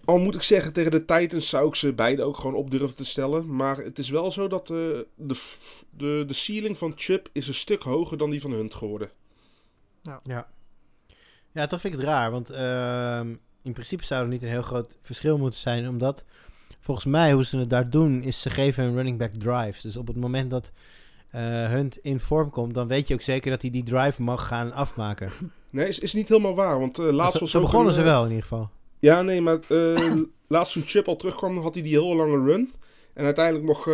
[0.06, 2.95] Al moet ik zeggen, tegen de Titans zou ik ze beide ook gewoon op durven
[2.95, 3.56] te stellen.
[3.56, 4.77] Maar het is wel zo dat eh,
[5.15, 8.73] de, f- de, de ceiling van Chubb is een stuk hoger dan die van Hunt
[8.73, 9.10] geworden.
[10.23, 10.47] Ja.
[11.51, 12.32] Ja, toch vind ik het raar.
[12.32, 13.27] Want ehm,
[13.62, 15.88] in principe zou er niet een heel groot verschil moeten zijn.
[15.88, 16.25] Omdat
[16.80, 19.82] volgens mij hoe ze het daar doen is ze geven hun running back drives.
[19.82, 20.71] Dus op het moment dat
[21.29, 24.47] eh, Hunt in vorm komt, dan weet je ook zeker dat hij die drive mag
[24.47, 25.31] gaan afmaken.
[25.69, 26.79] Nee, is, is niet helemaal waar.
[26.79, 28.69] Want eh, laatst zo was zo begonnen een, ze eh, wel in ieder geval.
[28.99, 29.59] Ja, nee, maar
[30.47, 32.73] laatst toen Chubb al terugkwam, had hij die hele lange run.
[33.13, 33.85] En uiteindelijk mocht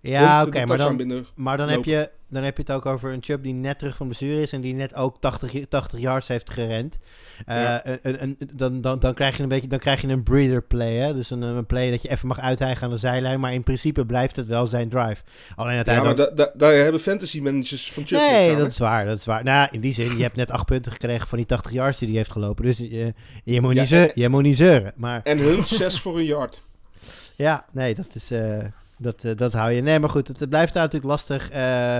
[0.00, 3.22] Ja, oké, maar dan, maar dan heb, je, dan heb je het ook over een
[3.22, 6.28] Chubb die net terug van blessure is en die net ook 80, je- 80 yards
[6.28, 6.98] heeft gerend.
[7.46, 7.86] Eh, Ja.
[7.86, 10.62] een, een, een- dan, dan, dan krijg je een beetje dan krijg je een breather
[10.62, 10.94] play.
[10.94, 11.14] Hè?
[11.14, 13.40] Dus een, een play dat je even mag uithijgen aan de zijlijn.
[13.40, 15.22] Maar in principe blijft het wel zijn drive.
[15.56, 16.16] Alleen Ja, uiteindelijk.
[16.18, 19.06] maar da- da- daar hebben fantasy managers van niks nee, aan, dat is waar.
[19.06, 19.44] Dat is waar.
[19.44, 22.08] Nou, in die zin, je hebt net acht punten gekregen van die 80 yards die
[22.08, 22.64] hij heeft gelopen.
[22.64, 24.92] Dus je, je, moet, Ja, niet zeuren, en- je moet niet zeuren.
[24.96, 26.62] Maar En Hunt 6 voor een yard.
[27.36, 28.30] ja, nee, dat is.
[28.30, 28.58] eh,
[28.98, 29.82] dat, eh, dat hou je.
[29.82, 31.50] Nee, maar goed, het, het blijft daar natuurlijk lastig.
[31.50, 31.98] Eh,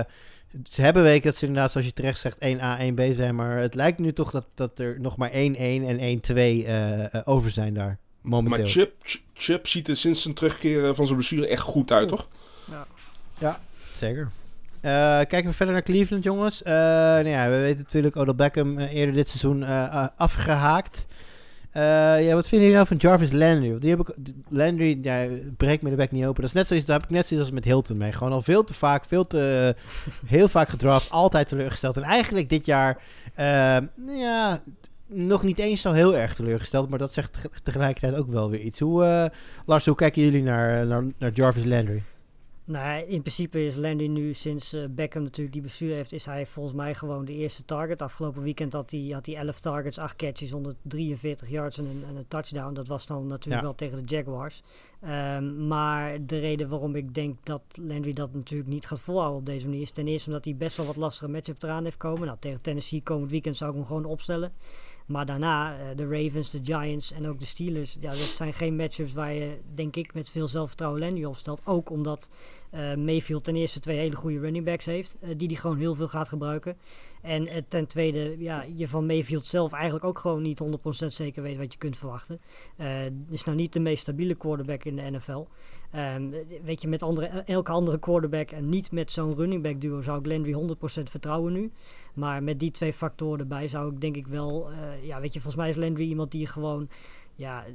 [0.63, 3.35] ze hebben weken dat ze inderdaad, zoals je terecht zegt, 1A, 1B zijn.
[3.35, 7.21] Maar het lijkt nu toch dat, dat er nog maar 1-1 en 1-2 eh, eh,
[7.23, 7.97] over zijn daar.
[8.21, 8.59] Momenteel.
[8.61, 11.91] Maar Chubb, Ch- Chubb ziet er sinds zijn terugkeer eh, van zijn blessure echt goed
[11.91, 12.27] uit, toch?
[13.97, 14.29] Zeker.
[14.81, 16.61] kijken we verder naar Cleveland, jongens.
[16.61, 19.63] Uh, nou ja, we weten natuurlijk Odell Beckham eerder dit seizoen
[20.15, 21.05] afgehaakt.
[21.81, 23.79] Ja, wat vinden jullie nou van Jarvis Landry?
[23.79, 23.95] Die
[24.49, 25.25] Landry, ja,
[25.57, 26.41] breekt me de bek niet open.
[26.41, 28.11] Dat is net zoiets, daar heb ik net zoiets als met Hilton mee.
[28.11, 29.75] Gewoon al veel te vaak, veel te,
[30.25, 31.97] heel vaak gedraft, altijd teleurgesteld.
[31.97, 33.01] En eigenlijk dit jaar,
[34.05, 34.61] ja,
[35.07, 38.79] nog niet eens zo heel erg teleurgesteld, maar dat zegt tegelijkertijd ook wel weer iets.
[38.79, 39.31] Hoe,
[39.65, 42.01] Lars, hoe kijken jullie naar, naar, naar Jarvis Landry?
[42.67, 46.45] Nou, in principe is Landy nu sinds uh, Beckham natuurlijk die bestuur heeft, is hij
[46.45, 48.01] volgens mij gewoon de eerste target.
[48.01, 52.15] Afgelopen weekend had hij, had hij 11 targets, 8 catches, 143 yards en een, en
[52.15, 52.73] een touchdown.
[52.73, 54.63] Dat was dan natuurlijk wel tegen de Jaguars.
[55.03, 59.45] Um, maar de reden waarom ik denk dat Landry dat natuurlijk niet gaat volhouden op
[59.45, 62.25] deze manier is ten eerste omdat hij best wel wat lastige matchup eraan heeft komen.
[62.25, 64.51] Nou, tegen Tennessee komend weekend zou ik hem gewoon opstellen.
[65.05, 68.75] Maar daarna, uh, de Ravens, de Giants en ook de Steelers, ja, dat zijn geen
[68.75, 71.61] matchups waar je, denk ik, met veel zelfvertrouwen Landry opstelt.
[71.63, 72.29] Ook omdat
[72.73, 75.95] uh, Mayfield ten eerste twee hele goede running backs heeft, uh, die hij gewoon heel
[75.95, 76.77] veel gaat gebruiken.
[77.25, 80.61] En ten tweede, ja, je van Mayfield zelf eigenlijk ook gewoon niet
[81.03, 82.39] 100% zeker weet wat je kunt verwachten.
[83.29, 85.45] is nou niet de meest stabiele quarterback in de NFL.
[85.95, 86.33] Um,
[86.63, 90.19] weet je, met andere, elke andere quarterback en niet met zo'n running back duo zou
[90.19, 91.71] ik Landry 100% vertrouwen nu.
[92.13, 95.41] Maar met die twee factoren erbij zou ik denk ik wel, uh, ja, weet je,
[95.41, 96.89] volgens mij is Landry iemand die gewoon
[97.35, 97.65] ja,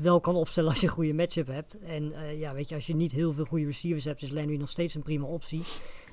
[0.00, 1.78] wel kan opstellen als je een goede matchup hebt.
[1.78, 4.56] En uh, ja, weet je, als je niet heel veel goede receivers hebt, is Landry
[4.56, 5.62] nog steeds een prima optie.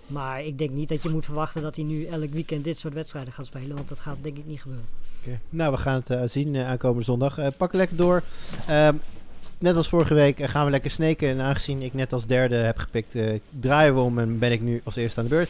[0.08, 2.94] Maar ik denk niet dat je moet verwachten dat hij nu elk weekend dit soort
[2.94, 3.76] wedstrijden gaat spelen.
[3.76, 4.88] Want dat gaat denk ik niet gebeuren.
[5.22, 5.39] Okay.
[5.50, 7.39] Nou, we gaan het uh, zien uh, aankomende zondag.
[7.39, 8.24] Uh, pak lekker door.
[8.68, 8.96] Ehm,
[9.58, 11.30] net als vorige week gaan we lekker sneken.
[11.30, 13.15] En aangezien ik net als derde heb gepikt,
[13.60, 15.50] draaien we om en ben ik nu als eerste aan de beurt.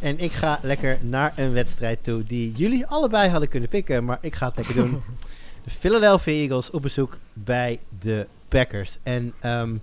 [0.00, 4.04] En ik ga lekker naar een wedstrijd toe die jullie allebei hadden kunnen pikken.
[4.04, 5.02] Maar ik ga het lekker doen.
[5.64, 8.98] De Philadelphia Eagles op bezoek bij de Packers.
[9.02, 9.82] En um,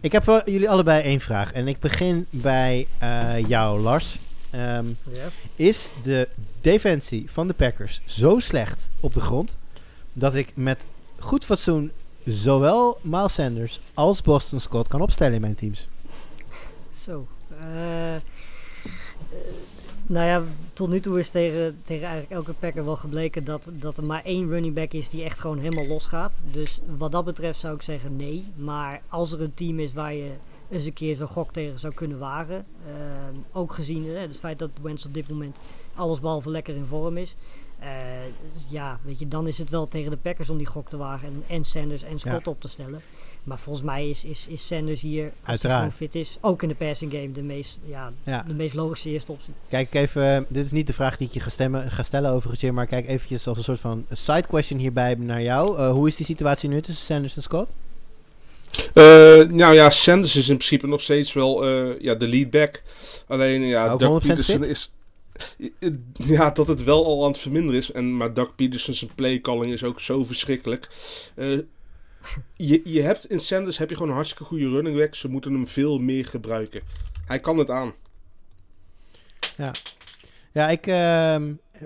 [0.00, 1.52] ik heb voor jullie allebei één vraag.
[1.52, 4.18] En ik begin bij uh, jou, Lars.
[4.54, 5.28] Um, ja.
[5.56, 6.28] Is de
[6.60, 9.58] defensie van de Packers zo slecht op de grond
[10.12, 10.86] dat ik met
[11.18, 11.92] goed fatsoen
[12.24, 15.88] zowel Miles Sanders als Boston Scott kan opstellen in mijn teams?
[16.94, 17.26] Zo.
[17.52, 18.14] Uh,
[20.06, 23.96] nou ja, tot nu toe is tegen, tegen eigenlijk elke packer wel gebleken dat, dat
[23.96, 26.38] er maar één running back is die echt gewoon helemaal los gaat.
[26.50, 28.46] Dus wat dat betreft zou ik zeggen nee.
[28.56, 30.30] Maar als er een team is waar je
[30.70, 32.66] eens een keer zo'n gok tegen zou kunnen wagen.
[32.86, 32.92] Uh,
[33.52, 35.58] ook gezien uh, het feit dat Wentz op dit moment
[35.94, 37.36] alles behalve lekker in vorm is.
[38.68, 41.28] Ja, weet je, dan is het wel tegen de Packers om die gok te wagen
[41.28, 43.02] en, en Sanders en Scott op te stellen.
[43.44, 46.68] Maar volgens mij is, is, is Sanders hier, als hij gewoon fit is, ook in
[46.68, 48.12] de passing game de meest, ja,
[48.46, 49.52] de meest logische eerste optie.
[49.68, 52.30] Kijk even, eh, dit is niet de vraag die ik je ga, stemmen, ga stellen
[52.30, 55.78] overigens, maar kijk eventjes als een soort van side question hierbij naar jou.
[55.78, 57.70] Uh, hoe is die situatie nu tussen Sanders en Scott?
[58.94, 59.04] Uh,
[59.48, 62.82] nou ja, Sanders is in principe nog steeds wel uh, ja, de lead back.
[63.26, 64.92] Alleen ja, Doug Peterson is...
[66.12, 67.92] Ja, dat het wel al aan het verminderen is.
[67.92, 70.88] En, maar Doug Peterson's playcalling is ook zo verschrikkelijk.
[71.36, 71.58] Uh,
[72.56, 75.14] je, je hebt in Sanders heb je gewoon een hartstikke goede running back.
[75.14, 76.82] Ze moeten hem veel meer gebruiken.
[77.26, 77.92] Hij kan het aan.
[79.56, 79.72] Ja,
[80.52, 80.86] ja ik...
[80.86, 81.36] Uh,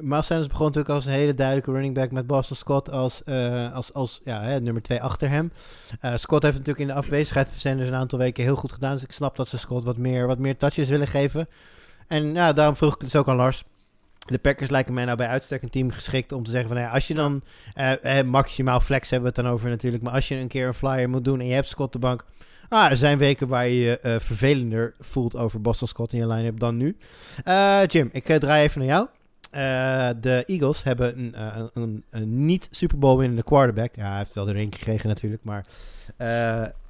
[0.02, 3.92] Sanders begon natuurlijk als een hele duidelijke running back met Boston Scott als, uh, als,
[3.92, 5.52] als ja, hè, nummer 2 achter hem.
[6.02, 8.92] Uh, Scott heeft natuurlijk in de afwezigheid van Sanders een aantal weken heel goed gedaan.
[8.92, 11.48] Dus ik snap dat ze Scott wat meer, wat meer touches willen geven.
[12.06, 13.64] En ja, daarom vroeg ik het dus ook aan Lars
[14.26, 16.78] de Packers lijken mij nou bij uitstek een team geschikt om te zeggen van...
[16.78, 17.42] Nou ja, als je dan
[17.76, 20.02] uh, maximaal flex hebben we het dan over natuurlijk...
[20.02, 22.24] maar als je een keer een flyer moet doen en je hebt Scott de bank...
[22.68, 26.26] Ah, er zijn weken waar je je uh, vervelender voelt over Boston Scott in je
[26.26, 26.96] line-up dan nu.
[27.44, 29.08] Uh, Jim, ik draai even naar jou.
[30.20, 33.94] de Eagles hebben een, een, een, een niet Super Bowl winnende quarterback.
[33.96, 35.64] Ja, hij heeft wel de ring gekregen natuurlijk, maar...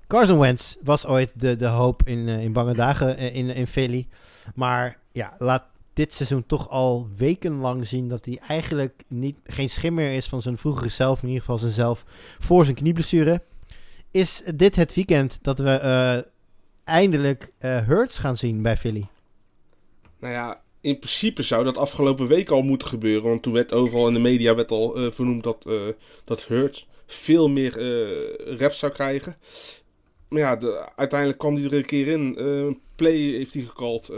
[0.07, 4.09] Carson Wentz was ooit de, de hoop in, in bange dagen in, in Philly.
[4.55, 10.13] Maar ja, laat dit seizoen toch al wekenlang zien dat hij eigenlijk niet, geen schimmer
[10.13, 12.05] is van zijn vroegere zelf, in ieder geval zijn zelf,
[12.39, 13.43] voor zijn knieblessure.
[14.11, 16.31] Is dit het weekend dat we uh,
[16.85, 19.07] eindelijk uh, Hurts gaan zien bij Philly?
[20.19, 23.29] Nou ja, in principe zou dat afgelopen week al moeten gebeuren.
[23.29, 25.67] Want toen werd overal in de media werd al uh, vernoemd dat,
[26.25, 27.79] dat Hurts veel meer
[28.57, 29.37] reps zou krijgen.
[30.29, 32.81] Maar ja, de, uiteindelijk kwam hij er een keer in.
[32.97, 34.11] play heeft hij gecallt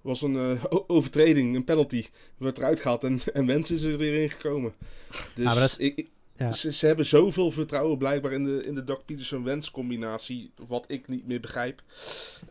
[0.00, 2.06] was een uh, overtreding, een penalty.
[2.36, 4.72] Werd eruit gehaald en, en Wens is er weer in gekomen.
[5.34, 6.52] Dus ja, ik, ja.
[6.52, 10.50] ze, ze, hebben zoveel vertrouwen blijkbaar in de, in de Doc Peterson-Wens combinatie.
[10.68, 11.82] Wat ik niet meer begrijp.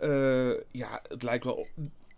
[0.04, 1.68] Uh, ja, het lijkt wel...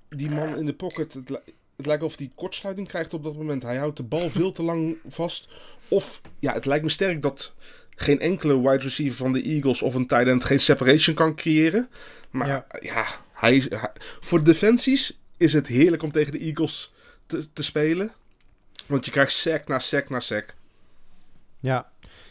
[0.10, 1.14] Die man in de pocket...
[1.14, 1.30] Het,
[1.76, 3.64] het lijkt of hij kortsluiting krijgt op dat moment.
[3.64, 5.48] Hij houdt de bal veel te lang vast.
[5.88, 7.54] Of, ja, het lijkt me sterk dat
[7.96, 11.90] geen enkele wide receiver van de Eagles of een tight end geen separation kan creëren.
[12.30, 16.94] Maar ja, ja hij, hij, voor defensies is het heerlijk om tegen de Eagles
[17.26, 18.12] te, te spelen.
[18.86, 20.54] Want je krijgt sack na sack na sack.
[21.60, 21.90] Ja.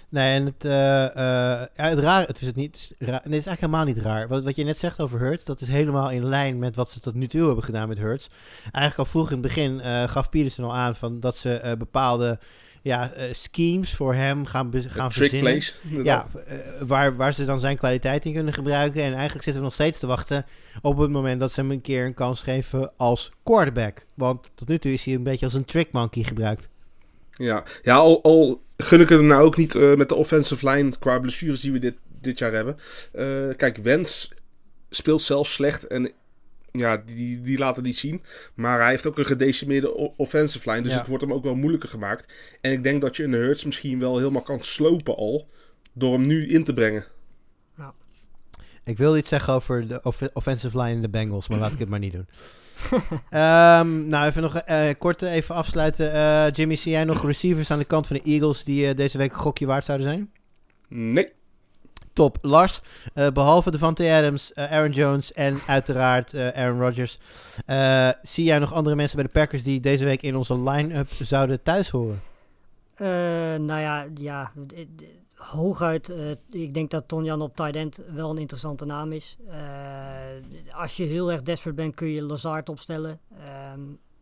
[0.08, 3.84] Nee, en het, ja, het raar, het is het niet, het is is eigenlijk helemaal
[3.84, 4.28] niet raar.
[4.28, 7.00] Wat, wat je net zegt over Hurts, dat is helemaal in lijn met wat ze
[7.00, 8.28] tot nu toe hebben gedaan met Hurts.
[8.62, 12.38] Eigenlijk al vroeg in het begin eh, gaf Peterson al aan van dat ze bepaalde
[12.82, 15.40] ja, eh, schemes voor hem gaan, gaan Trick verzinnen.
[15.40, 15.80] plays.
[16.02, 19.02] Ja, eh, waar, waar ze dan zijn kwaliteit in kunnen gebruiken.
[19.02, 20.46] En eigenlijk zitten we nog steeds te wachten
[20.82, 24.04] op het moment dat ze hem een keer een kans geven als quarterback.
[24.14, 26.68] Want tot nu toe is hij een beetje als een trick monkey gebruikt.
[27.32, 30.70] Ja, ja al, al gun ik het hem nou ook niet eh, met de offensive
[30.70, 32.76] line qua blessures die we dit, dit jaar hebben.
[33.56, 34.32] Kijk, Wens
[34.90, 36.12] speelt zelf slecht en
[36.72, 38.22] ja, die, die, het niet zien.
[38.54, 40.98] Maar hij heeft ook een gedecimeerde offensive line, dus Ja.
[40.98, 42.33] het wordt hem ook wel moeilijker gemaakt.
[42.61, 45.48] En ik denk dat je een Hurts misschien wel helemaal kan slopen al,
[45.92, 47.04] door hem nu in te brengen.
[48.85, 51.78] Ik wil iets zeggen over de off- offensive line in de Bengals, maar laat ik
[51.78, 52.26] het maar niet doen.
[53.30, 56.12] Ehm, nou, even nog eh, kort even afsluiten.
[56.12, 59.18] Eh, Jimmy, zie jij nog receivers aan de kant van de Eagles die eh, deze
[59.18, 60.30] week een gokje waard zouden zijn?
[60.88, 61.33] Nee,
[62.20, 62.38] Top.
[62.42, 62.80] Lars,
[63.14, 67.18] eh, behalve Devante Adams, eh, Aaron Jones en uiteraard eh, Aaron Rodgers.
[68.22, 71.62] zie jij nog andere mensen bij de Packers die deze week in onze line-up zouden
[71.62, 72.20] thuis horen?
[73.66, 74.52] Nou ja, ja
[75.35, 76.12] hooguit.
[76.50, 79.37] ik denk dat Tonjan op tight end wel een interessante naam is.
[80.70, 83.20] Als je heel erg desperate bent, kun je Lazard opstellen.
[83.38, 83.80] Ehm,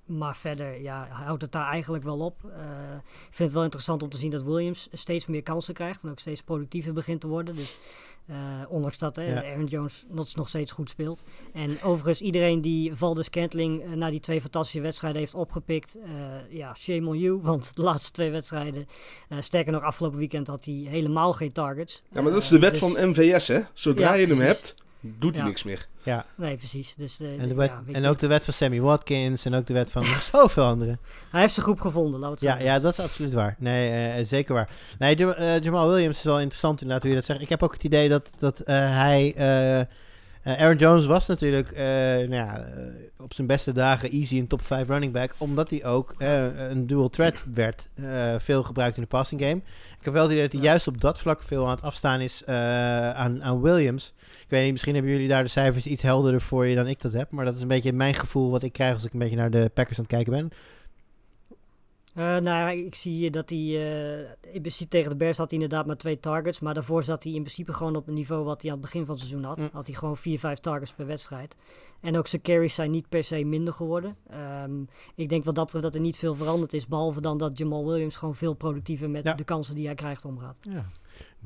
[0.09, 2.37] maar verder ja, houdt het daar eigenlijk wel op.
[2.45, 2.61] Eh,
[3.29, 6.03] ik vind het wel interessant om te zien dat Williams steeds meer kansen krijgt.
[6.03, 7.55] En ook steeds productiever begint te worden.
[7.57, 7.79] Dus,
[8.27, 8.37] eh,
[8.69, 9.45] ondanks dat hè, Ja.
[9.53, 11.25] Aaron Jones nog, nog steeds goed speelt.
[11.53, 15.95] En overigens, iedereen die Valdez Kentling eh, na die twee fantastische wedstrijden heeft opgepikt.
[15.95, 16.11] eh,
[16.57, 17.41] ja, shame on you.
[17.43, 18.87] Want de laatste twee wedstrijden
[19.29, 22.03] eh, sterker nog, afgelopen weekend had hij helemaal geen targets.
[22.13, 23.61] ja, maar dat is de wet dus- van MVS, hè?
[23.73, 24.47] Zodra Ja, je hem precies.
[24.57, 25.49] hebt, doet hij Ja.
[25.49, 25.87] niks meer.
[26.03, 26.95] Ja, Nee, precies.
[26.97, 29.45] Dus, eh, en, de wet, ja, weet en je, ook de wet van Sammy Watkins
[29.45, 30.99] en ook de wet van zoveel anderen.
[31.31, 33.57] Hij heeft zijn groep gevonden, laat het Ja, zo ja, dat is absoluut waar.
[33.59, 34.69] Nee, eh, zeker waar.
[34.99, 37.41] Nee, Jam- eh, Jamal Williams is wel interessant inderdaad hoe je dat zegt.
[37.41, 39.35] Ik heb ook het idee dat, dat eh, hij...
[39.37, 39.87] eh, eh,
[40.43, 42.83] Aaron Jones was natuurlijk eh, nou ja, eh,
[43.19, 45.35] op zijn beste dagen easy een top 5 running back.
[45.39, 47.89] Omdat hij ook eh, een dual threat werd.
[47.95, 49.61] eh, veel gebruikt in de passing game.
[49.99, 52.21] Ik heb wel het idee dat hij juist op dat vlak veel aan het afstaan
[52.21, 52.55] is eh,
[53.11, 54.13] aan, aan Williams.
[54.19, 57.01] Ik weet niet, misschien hebben jullie daar de cijfers iets helderder voor je dan ik
[57.01, 57.31] dat heb.
[57.31, 59.51] Maar dat is een beetje mijn gevoel wat ik krijg als ik een beetje naar
[59.51, 60.51] de Packers aan het kijken ben.
[62.19, 63.59] Eh, nou ja, ik zie hier dat hij...
[63.59, 64.19] eh,
[64.55, 66.61] in principe tegen de Bears had hij inderdaad maar twee targets.
[66.61, 69.05] Maar daarvoor zat hij in principe gewoon op een niveau wat hij aan het begin
[69.07, 69.59] van het seizoen had.
[69.59, 69.69] Mm.
[69.73, 71.57] Had hij gewoon vier, vijf targets per wedstrijd.
[72.01, 74.17] En ook zijn carries zijn niet per se minder geworden.
[74.31, 74.71] Ehm,
[75.15, 76.87] ik denk wat dat betreft dat er niet veel veranderd is.
[76.87, 79.35] Behalve dan dat Jamal Williams gewoon veel productiever met Ja.
[79.35, 80.57] de kansen die hij krijgt omgaat.
[80.61, 80.85] Ja.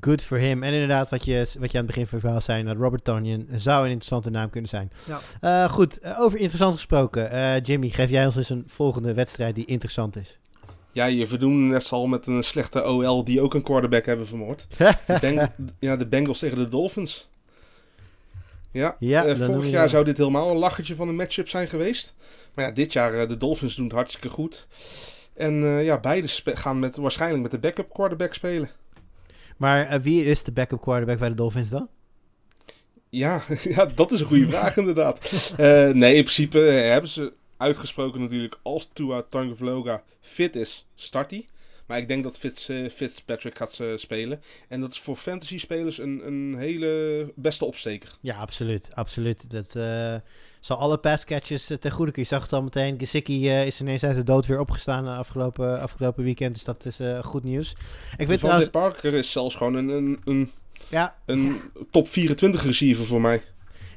[0.01, 0.63] Good for him.
[0.63, 3.05] En inderdaad, wat je, wat je aan het begin van het verhaal zei, dat Robert
[3.05, 4.91] Tonyan zou een interessante naam kunnen zijn.
[5.07, 5.21] Ja.
[5.41, 7.61] Eh, goed, over interessant gesproken.
[7.63, 10.39] Jimmy, geef jij ons eens een volgende wedstrijd die interessant is.
[10.93, 14.67] Ja, je verdoemde net al met een slechte OL die ook een quarterback hebben vermoord.
[14.77, 17.29] De, Beng- ja, de Bengals tegen de Dolphins.
[18.71, 22.15] Ja, Ja, eh, vorig jaar zou dit helemaal een lachertje van een matchup zijn geweest.
[22.55, 24.67] Maar ja, dit jaar eh, de Dolphins doen het hartstikke goed.
[25.35, 28.71] En eh, ja, beide gaan met, waarschijnlijk met de backup quarterback spelen.
[29.57, 31.89] maar wie is de backup quarterback bij de Dolphins dan?
[33.09, 33.43] Ja,
[33.75, 35.19] ja dat is een goede vraag inderdaad.
[35.93, 41.47] Nee, in principe hebben ze uitgesproken natuurlijk als Tua Tagovailoa fit is, start hij.
[41.87, 44.43] Maar ik denk dat Fitz, eh, Fitzpatrick gaat eh, spelen.
[44.69, 48.17] En dat is voor fantasy spelers een, een hele beste opsteker.
[48.21, 48.91] Ja, absoluut.
[48.95, 49.51] absoluut.
[49.51, 50.15] Dat eh,
[50.61, 52.13] zal alle passcatches uh, ten goede.
[52.15, 52.99] Je zag het al meteen.
[52.99, 56.55] Gesicki is ineens uit de dood weer opgestaan afgelopen, afgelopen weekend.
[56.55, 57.77] Dus dat is goed nieuws.
[58.17, 58.71] Ik weet trouwens...
[58.71, 60.51] Parker is zelfs gewoon een, een, een,
[60.89, 63.43] Ja, een top 24 receiver voor mij.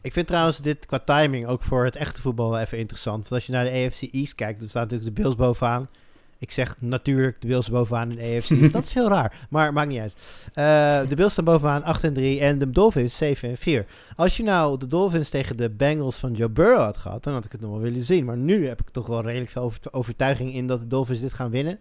[0.06, 3.18] Ik vind trouwens dit qua timing ook voor het echte voetbal wel even interessant.
[3.18, 5.90] Want als je naar de AFC East kijkt, dan staan natuurlijk de Bills bovenaan.
[6.38, 8.74] Ik zeg natuurlijk de Bills bovenaan in de AFC East.
[8.80, 10.14] Dat is heel raar, maar maakt niet uit.
[10.54, 13.86] Eh, de Bills staan bovenaan 8 en 3 en de Dolphins 7 en 4.
[14.16, 17.46] Als je nou de Dolphins tegen de Bengals van Joe Burrow had gehad, dan had
[17.46, 18.26] ik het nog wel willen zien.
[18.26, 21.34] Maar nu heb ik toch wel redelijk veel over- overtuiging in dat de Dolphins dit
[21.34, 21.80] gaan winnen.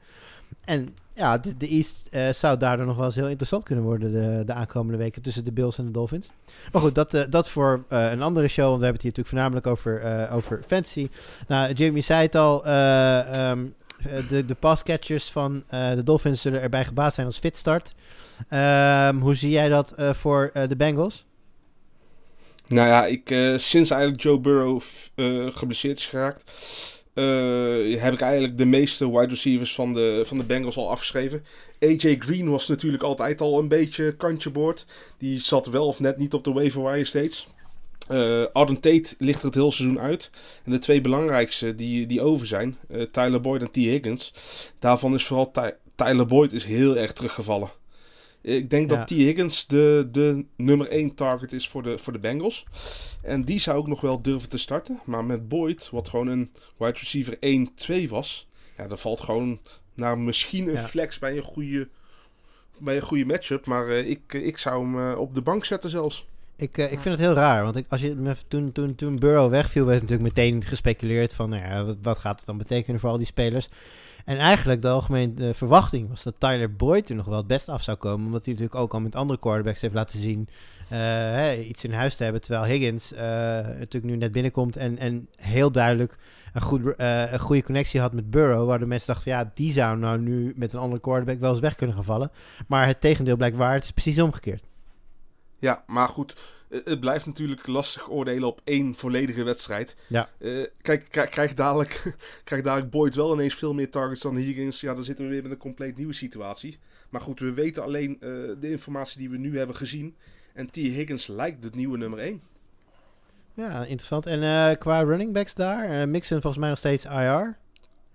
[0.65, 4.43] En ja, de, East eh, zou daardoor nog wel eens heel interessant kunnen worden de,
[4.45, 6.27] de aankomende weken tussen de Bills en de Dolphins.
[6.73, 8.69] Maar goed, dat, eh, dat voor eh, een andere show.
[8.69, 11.09] Want we hebben het hier natuurlijk voornamelijk over, over fantasy.
[11.49, 12.65] Nou, Jamie zei het al.
[12.65, 13.53] eh,
[14.29, 17.95] de, de passcatchers van de Dolphins zullen erbij gebaat zijn als fit start.
[18.49, 21.25] Ehm, hoe zie jij dat voor de Bengals?
[22.67, 23.29] Nou ja, ik,
[23.61, 24.81] sinds eigenlijk Joe Burrow
[25.55, 26.53] geblesseerd is geraakt,
[27.15, 31.45] eh, heb ik eigenlijk de meeste wide receivers van de, van de Bengals al afgeschreven.
[31.81, 34.87] AJ Green was natuurlijk altijd al een beetje kantje boord.
[35.19, 37.49] Die zat wel of net niet op de waiver wire steeds.
[38.11, 40.31] Uh, Arden Tate ligt er het hele seizoen uit.
[40.65, 43.75] En de twee belangrijkste die, die over zijn, uh, Tyler Boyd en T.
[43.75, 44.33] Higgins.
[44.79, 47.71] Daarvan is vooral Ty Tyler Boyd is heel erg teruggevallen.
[48.45, 48.97] Ik denk Ja.
[48.97, 49.11] dat T.
[49.11, 52.67] Higgins de, de nummer 1 target is voor de, voor de Bengals.
[53.23, 55.01] En die zou ook nog wel durven te starten.
[55.05, 57.37] Maar met Boyd, wat gewoon een wide receiver
[58.07, 58.49] 1-2 was.
[58.77, 59.61] Ja, dat valt gewoon
[59.95, 60.81] naar misschien een Ja.
[60.87, 61.89] flex bij een goede,
[62.79, 63.67] bij een goede matchup.
[63.67, 66.27] Maar eh, ik, ik zou hem eh, op de bank zetten zelfs.
[66.57, 69.51] Ik, eh, ik vind het heel raar, want ik, als je, toen, toen, toen Burrow
[69.51, 73.11] wegviel, werd natuurlijk meteen gespeculeerd van, nou ja, wat, wat gaat het dan betekenen voor
[73.11, 73.69] al die spelers?
[74.25, 77.83] En eigenlijk de algemene verwachting was dat Tyler Boyd er nog wel het best af
[77.83, 80.49] zou komen, omdat hij natuurlijk ook al met andere quarterbacks heeft laten zien
[80.89, 85.29] eh, iets in huis te hebben, terwijl Higgins eh, natuurlijk nu net binnenkomt en, en
[85.37, 86.17] heel duidelijk
[86.53, 89.51] een, goed, eh, een goede connectie had met Burrow, waar de mensen dachten van, ja,
[89.55, 92.31] die zou nou nu met een andere quarterback wel eens weg kunnen gaan vallen.
[92.69, 94.65] Maar het tegendeel blijkt waar, het is precies omgekeerd.
[95.59, 96.37] Ja, maar goed.
[96.75, 99.97] Eh, Het blijft natuurlijk lastig oordelen op één volledige wedstrijd.
[100.07, 100.29] Ja.
[100.39, 104.81] Eh, kijk, krijg, krijgt dadelijk, krijgt dadelijk Boyd wel ineens veel meer targets dan Higgins.
[104.81, 106.79] Ja, dan zitten we weer met een compleet nieuwe situatie.
[107.09, 110.17] Maar goed, we weten alleen eh, de informatie die we nu hebben gezien.
[110.55, 110.75] En T.
[110.75, 112.43] Higgins lijkt het nieuwe nummer 1.
[113.55, 114.27] Ja, interessant.
[114.27, 117.57] En eh, qua running backs daar, Mixon volgens mij nog steeds IR.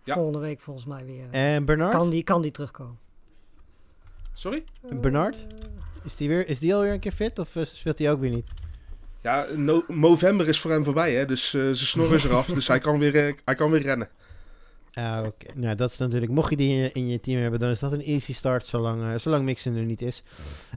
[0.04, 0.14] Ja.
[0.14, 1.28] Volgende week volgens mij weer.
[1.32, 1.92] En Bernard?
[1.92, 3.00] kan, die, kan die terugkomen?
[4.34, 4.64] Sorry?
[4.82, 5.46] Bernard?
[6.10, 8.30] Is die, weer, is die alweer een keer fit of eh, speelt hij ook weer
[8.30, 8.46] niet?
[9.22, 11.26] Ja, no november is voor hem voorbij, hè.
[11.26, 12.48] Dus eh zijn snor is eraf.
[12.48, 14.10] dus hij kan weer, eh, hij kan weer rennen.
[14.94, 15.46] Ah, oké.
[15.56, 17.80] Nou, dat is natuurlijk, mocht je die in je, in je team hebben, dan is
[17.80, 20.24] dat een easy start, zolang, eh, zolang Mixon er niet is.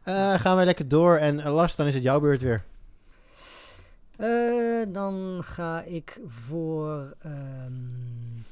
[0.03, 1.17] Eh, gaan wij lekker door.
[1.17, 2.65] En Lars, dan is het jouw beurt weer.
[4.17, 7.73] Eh, dan ga ik voor ehm,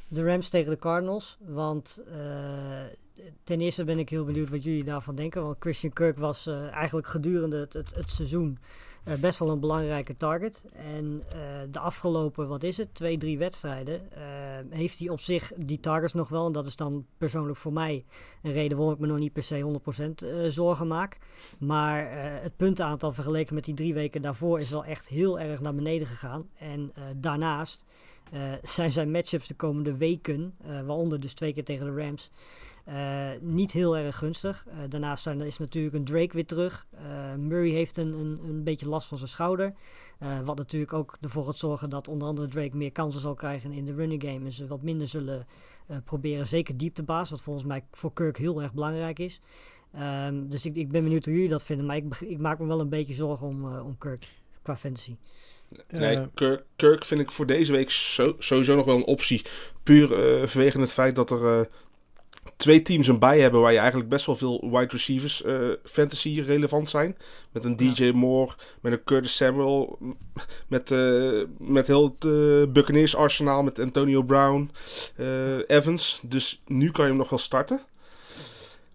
[0.09, 1.39] de Rams tegen de Cardinals.
[1.47, 2.17] Want eh,
[3.45, 5.43] ten eerste ben ik heel benieuwd wat jullie daarvan denken.
[5.43, 8.59] Want Christian Kirk was eh, eigenlijk gedurende het, het, seizoen
[9.05, 10.65] eh, best wel een belangrijke target.
[10.73, 11.39] En eh,
[11.71, 14.01] de afgelopen, wat is het, twee, drie wedstrijden,
[14.71, 16.47] heeft hij op zich die targets nog wel.
[16.47, 18.05] En dat is dan persoonlijk voor mij
[18.43, 19.81] een reden waarom ik me nog niet per se
[20.23, 21.19] 100% eh, zorgen maak.
[21.59, 22.11] Maar
[22.43, 26.07] het puntenaantal vergeleken met die drie weken daarvoor is wel echt heel erg naar beneden
[26.07, 26.49] gegaan.
[26.59, 27.85] En daarnaast
[28.63, 32.31] zijn zijn matchups de komende weken, waaronder dus twee keer tegen de Rams,
[33.41, 34.67] niet heel erg gunstig.
[34.69, 36.87] Eh, daarnaast zijn, is natuurlijk een Drake weer terug.
[36.91, 39.75] Eh, Murray heeft een, een, een beetje last van zijn schouder.
[40.19, 43.73] Eh, wat natuurlijk ook ervoor gaat zorgen dat onder andere Drake meer kansen zal krijgen
[43.73, 44.45] in de running game.
[44.45, 45.47] En ze wat minder zullen
[45.87, 49.41] eh, proberen, zeker dieptebaas, wat volgens mij voor Kirk heel erg belangrijk is.
[49.93, 51.87] Ehm, dus ik, ik ben benieuwd hoe jullie dat vinden.
[51.87, 54.29] Maar ik, ik maak me wel een beetje zorgen om, eh, om Kirk
[54.63, 55.17] qua fantasy.
[55.89, 59.45] Nee, Eh, Kirk, Kirk vind ik voor deze week zo, sowieso nog wel een optie.
[59.83, 61.67] Puur eh, vanwege het feit dat er eh,
[62.57, 66.41] twee teams een bij hebben waar je eigenlijk best wel veel wide receivers eh, fantasy
[66.41, 67.17] relevant zijn.
[67.53, 69.99] Met een DJ Moore, met een Curtis Samuel,
[70.69, 74.71] met, eh, met heel het eh, Buccaneers arsenaal, met Antonio Brown,
[75.67, 76.21] Evans.
[76.25, 77.81] Dus nu kan je hem nog wel starten.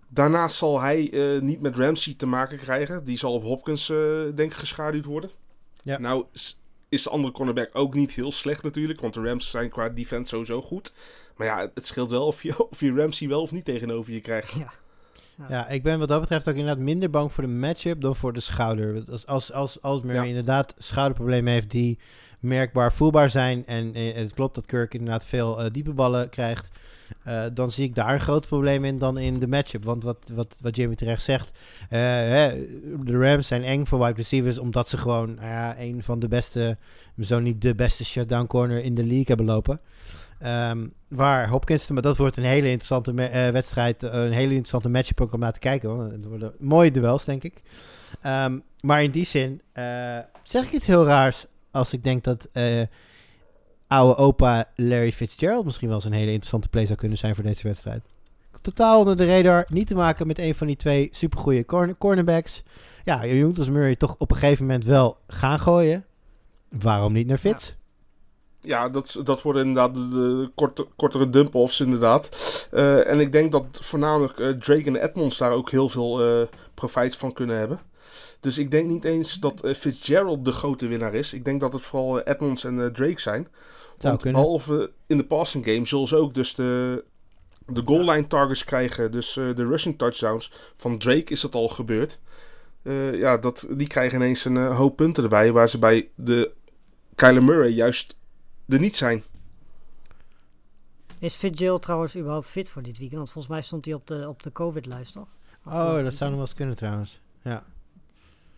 [0.07, 3.05] Daarnaast zal hij niet met Ramsey te maken krijgen.
[3.05, 3.87] Die zal op Hopkins,
[4.35, 5.29] denk ik, geschaduwd worden.
[5.81, 5.99] Ja.
[5.99, 6.25] Nou,
[6.89, 9.01] is de andere cornerback ook niet heel slecht natuurlijk.
[9.01, 10.93] Want de Rams zijn qua defense sowieso goed.
[11.35, 14.21] Maar ja, het scheelt wel of je, of je Ramsey wel of niet tegenover je
[14.21, 14.51] krijgt.
[14.51, 14.71] Ja.
[15.49, 18.33] Ja, ik ben wat dat betreft ook inderdaad minder bang voor de matchup dan voor
[18.33, 18.93] de schouder.
[18.93, 20.27] Want Als, als, als, als Murray Ja.
[20.29, 21.99] inderdaad schouderproblemen heeft die
[22.39, 23.65] merkbaar voelbaar zijn.
[23.65, 26.69] En eh, het klopt dat Kirk inderdaad veel eh, diepe ballen krijgt.
[27.23, 29.83] Eh, dan zie ik daar een groot probleem in dan in de matchup.
[29.83, 31.51] Want wat, wat, wat Jimmy terecht zegt.
[31.89, 32.65] eh, hè,
[33.03, 34.57] de Rams zijn eng voor wide receivers.
[34.57, 36.77] Omdat ze gewoon nou ja, een van de beste,
[37.19, 39.79] zo niet de beste shutdown corner in de league hebben lopen.
[40.39, 45.21] Ehm, waar Hopkins, maar dat wordt een hele interessante eh, wedstrijd, een hele interessante matchup
[45.21, 45.97] ook om naar te kijken.
[45.97, 47.61] Want het worden mooie duels, denk ik.
[48.21, 49.61] Ehm, maar in die zin
[50.43, 52.49] zeg ik iets heel raars als ik denk dat
[53.87, 57.43] oude opa Larry Fitzgerald misschien wel eens een hele interessante play zou kunnen zijn voor
[57.43, 58.03] deze wedstrijd.
[58.61, 62.63] Totaal onder de radar, niet te maken met een van die twee supergoeie corner cornerbacks.
[63.03, 66.05] Ja, je moet als Murray toch op een gegeven moment wel gaan gooien.
[66.69, 67.73] Waarom niet naar Fitz?
[68.59, 72.29] Ja, dat, dat worden inderdaad de, de korte, kortere dump-offs inderdaad.
[72.71, 76.47] Eh, en ik denk dat voornamelijk eh, Drake en Edmonds daar ook heel veel eh
[76.73, 77.79] profijt van kunnen hebben.
[78.45, 81.33] Dus ik denk niet eens dat eh, Fitzgerald de grote winnaar is.
[81.33, 83.43] Ik denk dat het vooral eh, Edmonds en eh, Drake zijn.
[83.43, 84.41] Zou Want kunnen.
[84.41, 87.03] behalve in de passing game zullen ze ook dus de,
[87.65, 89.11] de goal line targets krijgen.
[89.11, 90.51] Dus eh, de rushing touchdowns.
[90.77, 92.19] Van Drake is dat al gebeurd.
[92.81, 95.51] Eh, ja, dat, die krijgen ineens een hoop punten erbij.
[95.51, 96.51] Waar ze bij de
[97.15, 98.17] Kyler Murray juist
[98.67, 99.23] er niet zijn.
[101.19, 103.17] Is Fitzgerald trouwens überhaupt fit voor dit weekend?
[103.17, 105.27] Want volgens mij stond hij op de, op de COVID-lijst, toch?
[105.65, 107.19] Oh, dat zou nog wel eens kunnen trouwens.
[107.41, 107.63] Ja.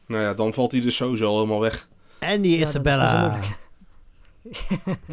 [0.07, 1.87] Nou ja, dan valt hij dus sowieso al helemaal weg.
[2.19, 3.27] En die Ja, dat is Isabella.
[3.29, 3.57] moeilijk.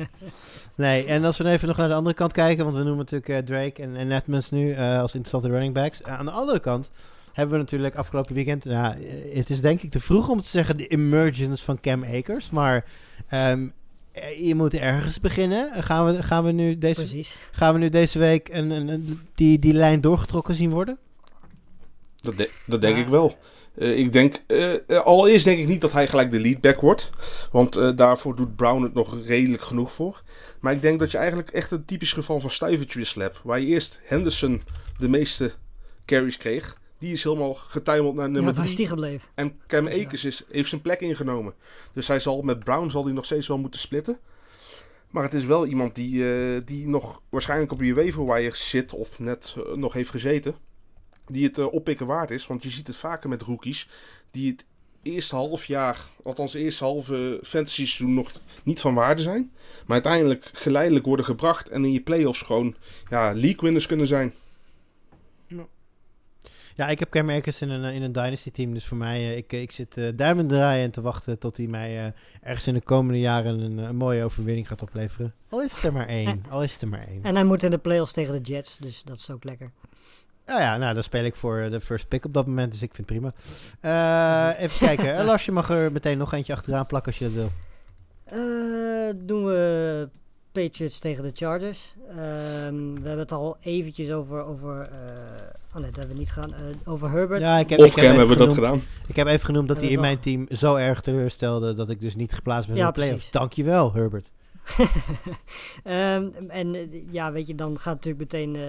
[0.74, 3.28] nee, en als we even nog naar de andere kant kijken, want we noemen natuurlijk
[3.28, 6.02] eh, Drake en, en Edmonds nu eh, als interessante running backs.
[6.02, 6.90] Eh, aan de andere kant
[7.32, 10.46] hebben we natuurlijk afgelopen weekend, ja, eh, het is denk ik te vroeg om te
[10.48, 12.84] zeggen de emergence van Cam Akers, maar
[13.28, 13.66] ehm,
[14.12, 15.82] eh, je moet ergens beginnen.
[15.82, 17.36] Gaan we, gaan we, nu, deze, Precies.
[17.52, 20.98] gaan we nu deze week een, een, een- die, die lijn doorgetrokken zien worden?
[22.20, 23.02] Dat, de- dat denk Ja.
[23.02, 23.36] ik wel.
[23.74, 27.10] Eh, ik denk, eh, eh, allereerst denk ik niet dat hij gelijk de leadback wordt.
[27.52, 30.22] Want daarvoor doet Brown het nog redelijk genoeg voor.
[30.60, 33.38] Maar ik denk dat je eigenlijk echt een typisch geval van stuivertjes hebt.
[33.42, 34.62] Waar je eerst Henderson
[34.98, 35.52] de meeste
[36.04, 36.76] carries kreeg.
[36.98, 38.80] Die is helemaal getuimeld naar Ja, nummer waar is 3.
[38.80, 39.28] die gebleven?
[39.34, 41.54] En Cam Akers is, heeft zijn plek ingenomen.
[41.92, 44.18] Dus hij zal met Brown zal hij nog steeds wel moeten splitten.
[45.10, 46.24] Maar het is wel iemand die,
[46.64, 50.54] die nog waarschijnlijk op je waiver zit of net nog heeft gezeten.
[51.26, 52.46] Die het eh, oppikken waard is.
[52.46, 53.88] Want je ziet het vaker met rookies
[54.30, 54.64] die het
[55.02, 59.52] eerste half jaar, althans het eerste halve fantasy seizoen nog niet van waarde zijn.
[59.86, 62.74] Maar uiteindelijk geleidelijk worden gebracht en in je playoffs gewoon
[63.10, 64.34] ja, league winners kunnen zijn.
[66.76, 68.74] Ja, ik heb Cam Akers in een, eh, in een Dynasty team.
[68.74, 71.66] Dus voor mij, eh, ik, ik zit eh duimen draaien en te wachten tot hij
[71.66, 72.12] mij eh,
[72.42, 75.34] ergens in de komende jaren een, een mooie overwinning gaat opleveren.
[75.48, 76.44] Al is het er maar één.
[76.48, 77.22] Al is het er maar één.
[77.22, 79.70] En hij moet in de playoffs tegen de Jets, dus dat is ook lekker.
[80.46, 82.94] Nou ja, nou, dan speel ik voor de first pick op dat moment, dus ik
[82.94, 83.32] vind het prima.
[83.80, 85.16] Eh, even kijken.
[85.16, 87.50] Eh, Lars, je mag er meteen nog eentje achteraan plakken als je dat wil.
[88.24, 90.08] Eh, doen we
[90.52, 91.94] Patriots tegen de Chargers.
[92.08, 92.16] Ehm,
[92.94, 94.44] we hebben het al eventjes over...
[94.44, 94.88] over eh,
[95.74, 96.54] oh nee, dat hebben we niet gedaan.
[96.54, 96.60] Eh,
[96.92, 97.40] over Herbert.
[97.40, 98.82] Ja, ik heb, Of ik heb hebben we dat genoemd- gedaan.
[99.08, 102.16] Ik heb even genoemd dat hij in mijn team zo erg teleurstelde dat ik dus
[102.16, 103.16] niet geplaatst ben Ja, in de playoffs.
[103.16, 103.38] precies.
[103.40, 104.30] Dankjewel, Herbert.
[105.84, 106.80] Ehm, en eh,
[107.10, 108.62] ja, weet je, dan gaat natuurlijk meteen eh,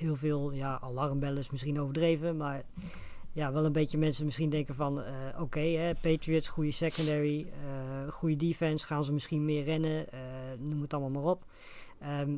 [0.00, 2.64] heel veel ja, alarmbellen is misschien overdreven, maar
[3.32, 8.36] ja, wel een beetje mensen misschien denken van, eh, oké, Patriots, goede secondary, eh goede
[8.36, 10.20] defense, gaan ze misschien meer rennen, eh,
[10.58, 11.44] noem het allemaal maar op.
[12.00, 12.30] Ehm,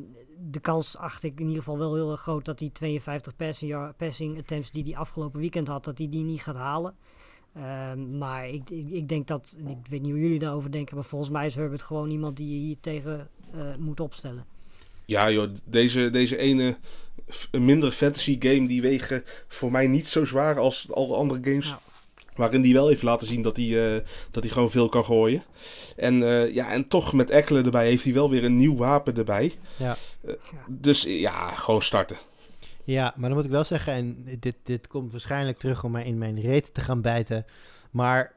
[0.51, 3.95] de kans acht ik in ieder geval wel heel erg groot dat die 52 passing,
[3.97, 6.95] passing attempts die hij afgelopen weekend had, dat hij die niet gaat halen.
[7.53, 11.05] Ehm, maar ik, ik, ik denk dat, ik weet niet hoe jullie daarover denken, maar
[11.05, 13.29] volgens mij is Herbert gewoon iemand die je hier tegen
[13.79, 14.45] moet opstellen.
[15.05, 16.77] Ja joh, deze, deze ene
[17.31, 21.67] f- mindere fantasy game die wegen voor mij niet zo zwaar als alle andere games.
[21.67, 21.79] Ja.
[22.35, 24.01] Waarin die wel heeft laten zien dat hij, eh,
[24.31, 25.43] dat hij gewoon veel kan gooien.
[25.95, 29.17] En, eh, ja, en toch met Eckler erbij heeft hij wel weer een nieuw wapen
[29.17, 29.53] erbij.
[29.77, 29.95] Ja.
[30.25, 30.33] Eh,
[30.67, 32.17] dus eh, ja, gewoon starten.
[32.83, 36.05] Ja, maar dan moet ik wel zeggen, en dit, dit komt waarschijnlijk terug om mij
[36.05, 37.45] in mijn reet te gaan bijten.
[37.91, 38.33] Maar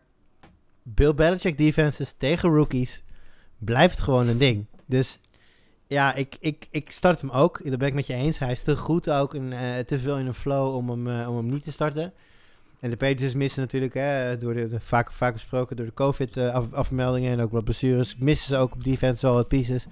[0.83, 3.03] Bill Belichick defenses tegen rookies
[3.59, 4.67] blijft gewoon een ding.
[4.87, 5.19] Dus
[5.87, 7.61] ja, ik, ik, ik start hem ook.
[7.65, 8.39] Daar ben ik met je eens.
[8.39, 11.29] Hij is te goed ook en eh, te veel in een flow om hem, eh,
[11.29, 12.13] om hem niet te starten.
[12.81, 17.41] En de Patriots missen natuurlijk, hè, door de, vaak, vaak besproken, door de COVID-afmeldingen en
[17.41, 19.87] ook wat blessures, missen ze ook op defense wel wat pieces.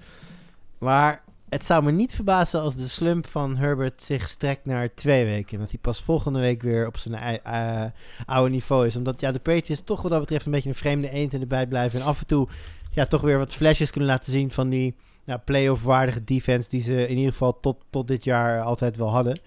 [0.77, 5.25] Maar het zou me niet verbazen als de slump van Herbert zich strekt naar twee
[5.25, 5.53] weken.
[5.53, 7.83] En dat hij pas volgende week weer op zijn eh,
[8.25, 8.95] oude niveau is.
[8.95, 11.45] Omdat ja, de Patriots toch wat dat betreft een beetje een vreemde eend in de
[11.45, 11.99] bijt blijven.
[11.99, 12.47] En af en toe
[12.91, 14.95] ja, toch weer wat flashes kunnen laten zien van die
[15.25, 19.09] ja, play-off waardige defense die ze in ieder geval tot, tot dit jaar altijd wel
[19.09, 19.39] hadden.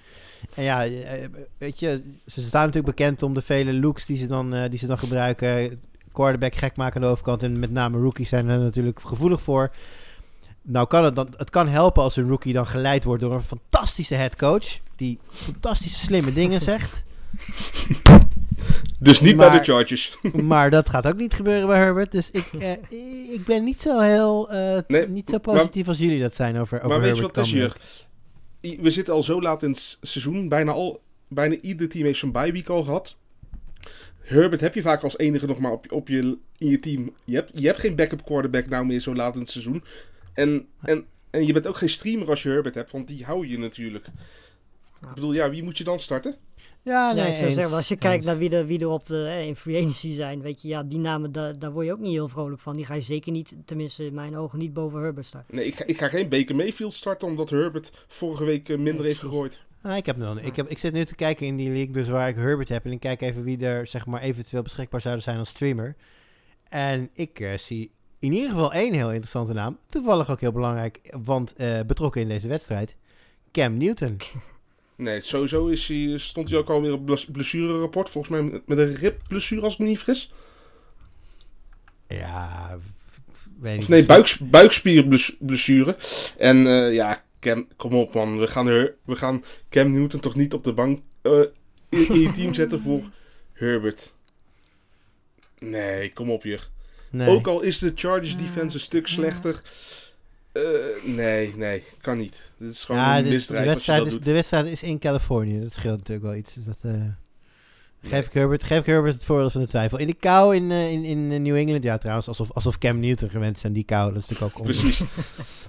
[0.55, 1.24] En ja, eh,
[1.59, 4.79] weet je, ze staan natuurlijk bekend om de vele looks die ze dan, eh, die
[4.79, 5.81] ze dan gebruiken.
[6.12, 7.43] Quarterback gek maken aan de overkant.
[7.43, 9.72] En met name rookies zijn er natuurlijk gevoelig voor.
[10.62, 13.43] Nou kan het dan, het kan helpen als een rookie dan geleid wordt door een
[13.43, 14.79] fantastische headcoach.
[14.97, 17.05] Die fantastische slimme dingen zegt.
[19.00, 20.18] Dus niet Maar- bij de Chargers.
[20.32, 22.12] Maar dat gaat ook niet gebeuren bij Herbert.
[22.12, 22.70] Dus ik, eh,
[23.32, 26.76] ik ben niet zo heel eh, Nee, niet zo positief als jullie dat zijn over,
[26.76, 27.76] over maar weet je wat is hier?
[28.61, 30.48] We zitten al zo laat in het seizoen.
[30.48, 33.16] Bijna, al, bijna ieder team heeft zo'n bye week al gehad.
[34.20, 37.14] Herbert heb je vaak als enige nog maar op, op je, in je team.
[37.24, 39.84] Je hebt, je hebt geen backup quarterback nou meer zo laat in het seizoen.
[40.34, 43.46] En, en, en je bent ook geen streamer als je Herbert hebt, want die hou
[43.46, 44.06] je natuurlijk.
[45.02, 46.36] Ik bedoel, ja, wie moet je dan starten?
[46.89, 48.24] Ja, Ja, nee, ik zou eens, zeggen, als je kijkt eens.
[48.24, 50.82] naar wie er, wie er op de, eh, in free agency zijn, weet je, ja,
[50.82, 52.76] die namen, daar, daar word je ook niet heel vrolijk van.
[52.76, 55.55] Die ga je zeker niet, tenminste in mijn ogen, niet boven Herbert starten.
[55.55, 58.95] Nee, ik ga, ik ga geen Baker Mayfield starten, omdat Herbert vorige week eh, minder
[58.95, 59.61] Nee, heeft gegooid.
[59.82, 62.09] Ah, ik, heb nog, ik, heb, ik zit nu te kijken in die league dus
[62.09, 62.84] waar ik Herbert heb.
[62.84, 65.97] En ik kijk even wie er zeg maar, eventueel beschikbaar zouden zijn als streamer.
[66.68, 69.78] En ik eh, zie in ieder geval één heel interessante naam.
[69.89, 72.97] Toevallig ook heel belangrijk, want eh, betrokken in deze wedstrijd.
[73.53, 74.16] Cam Newton.
[74.99, 78.11] Nee, sowieso is hij, stond hij ook alweer op bles- blessurerapport.
[78.11, 80.32] Volgens mij met- een ribblessure, als ik me niet fris.
[82.09, 82.78] Ja,
[83.61, 83.78] weet.
[83.82, 85.96] Of nee, buiks, buikspierblessure.
[86.38, 88.38] En eh, ja, Cam, kom op man.
[88.38, 91.32] We gaan, er, we gaan Cam Newton toch niet op de bank eh,
[91.88, 93.03] in, je team zetten voor
[93.53, 94.12] Herbert.
[95.59, 96.68] Nee, kom op hier.
[97.11, 97.28] Nee.
[97.28, 99.62] Ook al is de Chargers defense een stuk slechter.
[100.59, 102.50] Eh, nee, nee, kan niet.
[102.59, 104.24] Dit is gewoon ja, een de, de, misdrijf je wedstrijd is, doet.
[104.24, 105.61] de wedstrijd is in Californië.
[105.61, 106.54] Dat scheelt natuurlijk wel iets.
[106.54, 106.92] Dus dat, eh,
[108.02, 109.98] geef, ik Herbert, geef ik Herbert het voordeel van de twijfel.
[109.98, 113.28] In de kou in, eh, in, in New England, ja trouwens, alsof, alsof Cam Newton
[113.28, 114.12] gewend is aan die kou.
[114.12, 114.82] Dat is natuurlijk ook onzin.
[114.82, 115.06] Precies.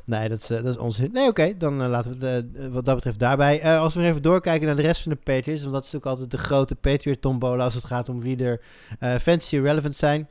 [0.03, 1.09] Nee, dat is, dat is onzin.
[1.13, 3.77] Nee, oké, dan laten we eh, wat dat betreft daarbij.
[3.77, 6.31] Als we even doorkijken naar de rest van de Patriots, want dat is natuurlijk altijd
[6.31, 8.61] de grote Patriot-tombola als het gaat om wie er
[8.99, 10.27] fantasy relevant zijn.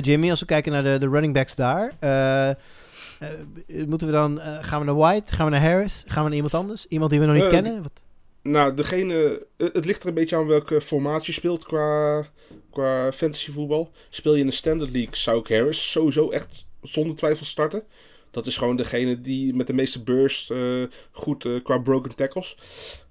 [0.00, 2.54] Jimmy, als we kijken naar de, de running backs daar, eh,
[3.86, 6.36] moeten we dan, eh, gaan we naar White, gaan we naar Harris, gaan we naar
[6.36, 6.86] iemand anders?
[6.88, 7.82] Iemand die we nog niet Eh, kennen?
[7.82, 8.02] Wat?
[8.42, 12.26] Nou, degene, eh, het ligt er een beetje aan welke formaat je speelt qua,
[12.70, 13.90] qua fantasy voetbal.
[14.08, 17.82] Speel je in de Standard League, zou ik Harris sowieso echt zonder twijfel starten.
[18.30, 20.58] Dat is gewoon degene die met de meeste burst eh,
[21.10, 22.56] goed eh, qua broken tackles.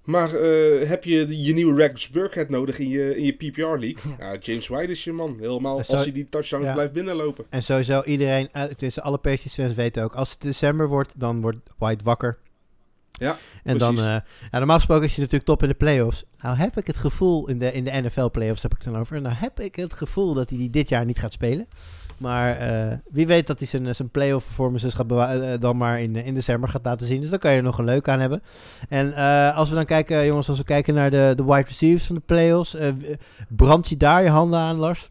[0.04, 3.98] Maar eh, heb je je nieuwe Rex Burkhead nodig in je, in je PPR League?
[4.20, 4.36] Ja.
[4.40, 5.38] James White is je man.
[5.40, 6.74] Helemaal Zo- als hij die touchdowns ja.
[6.74, 7.46] blijft binnenlopen.
[7.50, 11.42] En sowieso iedereen, uh, tussen alle Patriots fans weten ook, als het december wordt, dan
[11.42, 12.38] wordt White wakker.
[13.12, 16.24] Ja, En dan, ja, normaal gesproken is je natuurlijk top in de playoffs.
[16.42, 19.02] Nou heb ik het gevoel, in de, in de NFL playoffs heb ik het dan
[19.02, 19.22] over.
[19.22, 21.68] Nou heb ik het gevoel dat hij die dit jaar niet gaat spelen.
[22.18, 26.16] Maar eh, wie weet dat hij zijn, zijn playoff performances gaat eh, dan maar in,
[26.16, 27.22] in december gaat laten zien.
[27.22, 28.42] Dus dan kan je er nog een leuk aan hebben.
[28.90, 32.06] En eh, als we dan kijken, jongens, als we kijken naar de, de wide receivers
[32.06, 32.74] van de playoffs.
[32.74, 32.94] eh,
[33.48, 35.10] brand je daar je handen aan, Lars?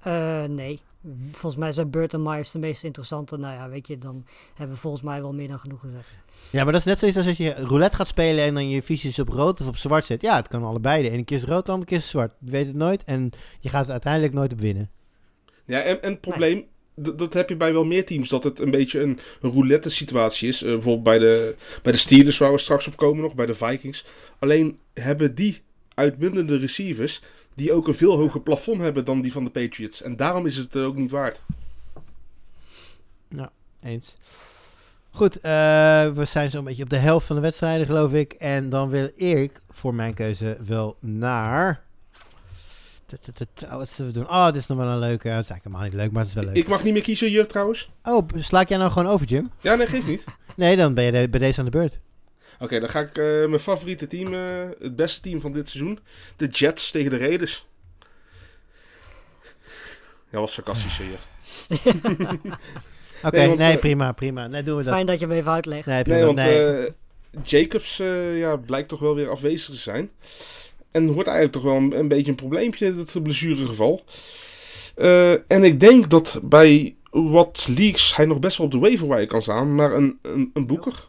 [0.00, 0.80] Eh, nee.
[1.32, 3.36] Volgens mij zijn Burt en Myers de meest interessante.
[3.36, 4.24] Nou ja, weet je, dan
[4.54, 6.08] hebben we volgens mij wel meer dan genoeg gezegd.
[6.50, 8.82] Ja, maar dat is net zoiets als als je roulette gaat spelen en dan je
[8.82, 10.20] visies op rood of op zwart zet.
[10.20, 11.02] Ja, het kan allebei.
[11.02, 12.32] De ene keer is rood, de andere keer is zwart.
[12.38, 13.30] Je weet het nooit en
[13.60, 14.90] je gaat er uiteindelijk nooit op winnen.
[15.68, 16.64] Ja, en, en het probleem,
[16.94, 20.62] dat heb je bij wel meer teams, dat het een beetje een, roulette situatie is.
[20.62, 23.54] Eh, bijvoorbeeld bij de, bij de Steelers, waar we straks op komen nog, bij de
[23.54, 24.04] Vikings.
[24.38, 25.62] Alleen hebben die
[25.94, 27.22] uitmuntende receivers,
[27.54, 30.02] die ook een veel hoger plafond hebben dan die van de Patriots.
[30.02, 31.40] En daarom is het er ook niet waard.
[33.82, 34.16] Eens.
[35.10, 38.32] Goed, eh, we zijn zo'n beetje op de helft van de wedstrijden, geloof ik.
[38.32, 41.82] En dan wil ik voor mijn keuze wel naar.
[43.70, 44.28] Wat zullen doen?
[44.28, 45.28] Oh, dit is nog wel een leuke.
[45.28, 46.56] Het is eigenlijk helemaal niet leuk, maar het is wel leuk.
[46.56, 47.90] Ik mag niet meer kiezen hier trouwens.
[48.04, 49.50] Oh, sla ik jij nou gewoon over, Jim?
[49.60, 50.24] Ja, nee, geeft niet.
[50.56, 51.98] Nee, dan ben je bij deze aan de beurt.
[52.58, 53.16] Oké, dan ga ik
[53.48, 54.32] mijn favoriete team,
[54.78, 55.98] het beste team van dit seizoen.
[56.36, 57.66] De Jets tegen de Raiders.
[60.30, 61.18] Ja, was sarcastisch hier.
[63.22, 64.48] Oké, Nee, prima, prima.
[64.48, 64.92] Doen we dat.
[64.92, 65.86] Fijn dat je hem even uitlegt.
[65.86, 66.40] Nee, want
[67.42, 67.96] Jacobs
[68.34, 70.10] ja, blijkt toch wel weer afwezig te zijn.
[70.90, 74.02] En wordt eigenlijk toch wel een, een beetje een probleempje, dat blessuregeval.
[74.94, 79.26] Eh en ik denk dat bij wat leaks hij nog best wel op de waiver
[79.26, 79.74] kan staan.
[79.74, 81.08] Maar een, een, een boeker,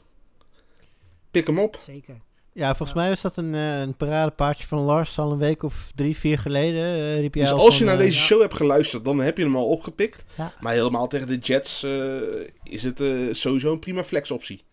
[1.31, 1.79] pik hem op.
[1.81, 2.15] Zeker.
[2.53, 5.91] Ja, volgens mij was dat een, eh, een paradepaardje van Lars al een week of
[5.95, 6.83] drie, vier geleden.
[6.83, 9.43] eh, riep jij Dus al als je naar deze show hebt geluisterd, dan heb je
[9.43, 10.25] hem al opgepikt.
[10.37, 10.53] Ja.
[10.59, 12.17] Maar helemaal tegen de Jets eh,
[12.63, 14.63] is het eh, sowieso een prima flexoptie.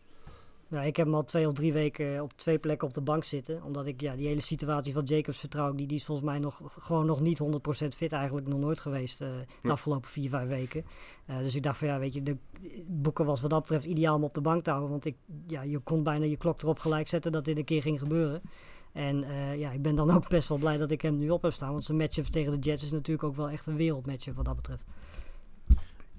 [0.68, 3.24] Ja, ik heb hem al twee of drie weken op twee plekken op de bank
[3.24, 3.62] zitten.
[3.62, 5.88] Omdat ik ja, die hele situatie van Jacobs vertrouw ik niet.
[5.88, 7.38] Die is volgens mij nog, gewoon nog niet
[7.84, 8.12] 100% fit.
[8.12, 9.28] Eigenlijk nog nooit geweest eh,
[9.62, 10.84] de afgelopen vier, vijf weken.
[11.26, 12.36] Eh, dus ik dacht van ja, weet je, de
[12.86, 14.90] boeken was wat dat betreft ideaal om op de bank te houden.
[14.90, 17.82] Want ik, ja, je kon bijna je klok erop gelijk zetten dat dit een keer
[17.82, 18.42] ging gebeuren.
[18.92, 21.42] En eh, ja, ik ben dan ook best wel blij dat ik hem nu op
[21.42, 21.72] heb staan.
[21.72, 24.56] Want zijn matchups tegen de Jets is natuurlijk ook wel echt een wereldmatchup wat dat
[24.56, 24.84] betreft.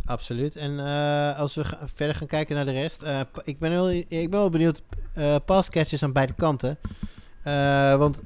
[0.07, 0.55] Absoluut.
[0.55, 1.63] En eh, als we
[1.95, 3.01] verder gaan kijken naar de rest.
[3.01, 4.81] eh, ik, ben wel, ik ben wel benieuwd.
[5.13, 6.77] eh passcatches aan beide kanten.
[7.97, 8.21] Want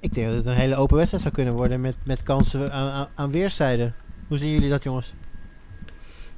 [0.00, 1.80] ik denk dat het een hele open wedstrijd zou kunnen worden.
[1.80, 3.94] Met, met kansen aan, aan, weerszijden.
[4.28, 5.14] Hoe zien jullie dat, jongens?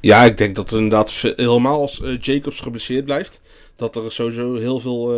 [0.00, 3.40] Ja, ik denk dat er inderdaad helemaal als Jacobs geblesseerd blijft,
[3.76, 5.10] dat er sowieso heel veel,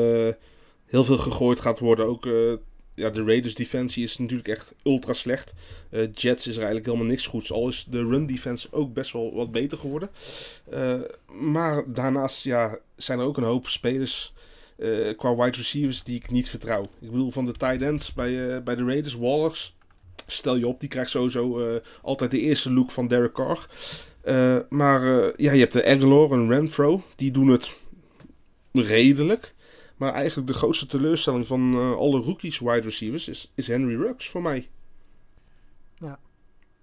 [0.86, 2.07] heel veel gegooid gaat worden.
[2.07, 2.28] Ook
[3.01, 5.53] ja, de Raiders defensie is natuurlijk echt ultra slecht.
[5.90, 7.53] Eh, Jets is er eigenlijk helemaal niks goeds.
[7.53, 10.11] Al is de run defense ook best wel wat beter geworden.
[10.70, 10.94] Eh,
[11.40, 14.32] maar daarnaast ja, zijn er ook een hoop spelers
[14.78, 16.82] eh, qua wide receivers die ik niet vertrouw.
[16.82, 19.76] Ik bedoel van de tight ends bij, bij de Raiders, Wallers.
[20.26, 23.68] Stel je op, die krijgt sowieso altijd de eerste look van Derek Carr.
[24.68, 25.03] Maar
[25.36, 27.03] ja, je hebt de Aguilar en Renfro.
[27.16, 27.74] Die doen het
[28.72, 29.55] redelijk.
[30.01, 34.28] Maar eigenlijk de grootste teleurstelling van eh, alle rookies wide receivers is, is Henry Ruggs
[34.28, 34.68] voor mij.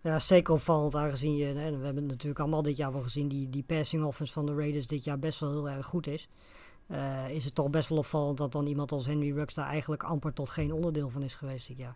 [0.02, 3.50] Ja, zeker opvallend aangezien je, hè, we hebben natuurlijk allemaal dit jaar wel gezien, die,
[3.50, 6.30] die passing offense van de Raiders dit jaar best wel heel erg goed is.
[6.88, 10.04] Eh, is het toch best wel opvallend dat dan iemand als Henry Ruggs daar eigenlijk
[10.04, 11.96] amper tot geen onderdeel van is geweest dit jaar.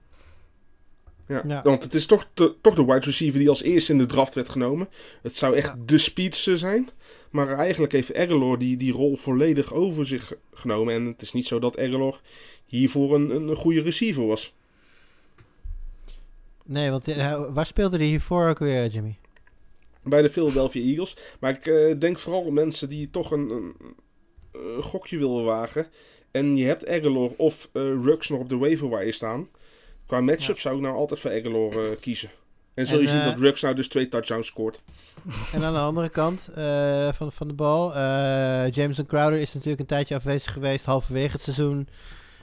[1.32, 1.61] Ja, Ja.
[1.61, 4.34] Want het is toch de, toch de wide receiver die als eerste in de draft
[4.34, 4.89] werd genomen.
[5.21, 5.77] Het zou echt Ja.
[5.86, 6.89] de speedster zijn.
[7.29, 10.93] Maar eigenlijk heeft Aguilar die, die rol volledig over zich genomen.
[10.93, 12.21] En het is niet zo dat Aguilar
[12.65, 14.53] hiervoor een, een goede receiver was.
[16.65, 19.15] Nee, want eh, waar speelde hij hiervoor ook weer, Jimmy?
[20.03, 21.17] bij de Philadelphia Eagles.
[21.39, 23.73] Maar ik eh, denk vooral mensen die toch een, een,
[24.51, 25.88] een gokje willen wagen.
[26.32, 29.47] En je hebt Aguilar of eh Rux nog op de waiver wire staan.
[30.12, 32.30] Qua matchup zou ik nou altijd voor Aguilar eh, kiezen.
[32.74, 34.82] En zul En, je zien eh, dat Rux nou dus twee touchdowns scoort.
[35.53, 39.82] En aan de andere kant eh, van, van de bal, eh Jameson Crowder is natuurlijk
[39.82, 41.88] een tijdje afwezig geweest, halverwege het seizoen.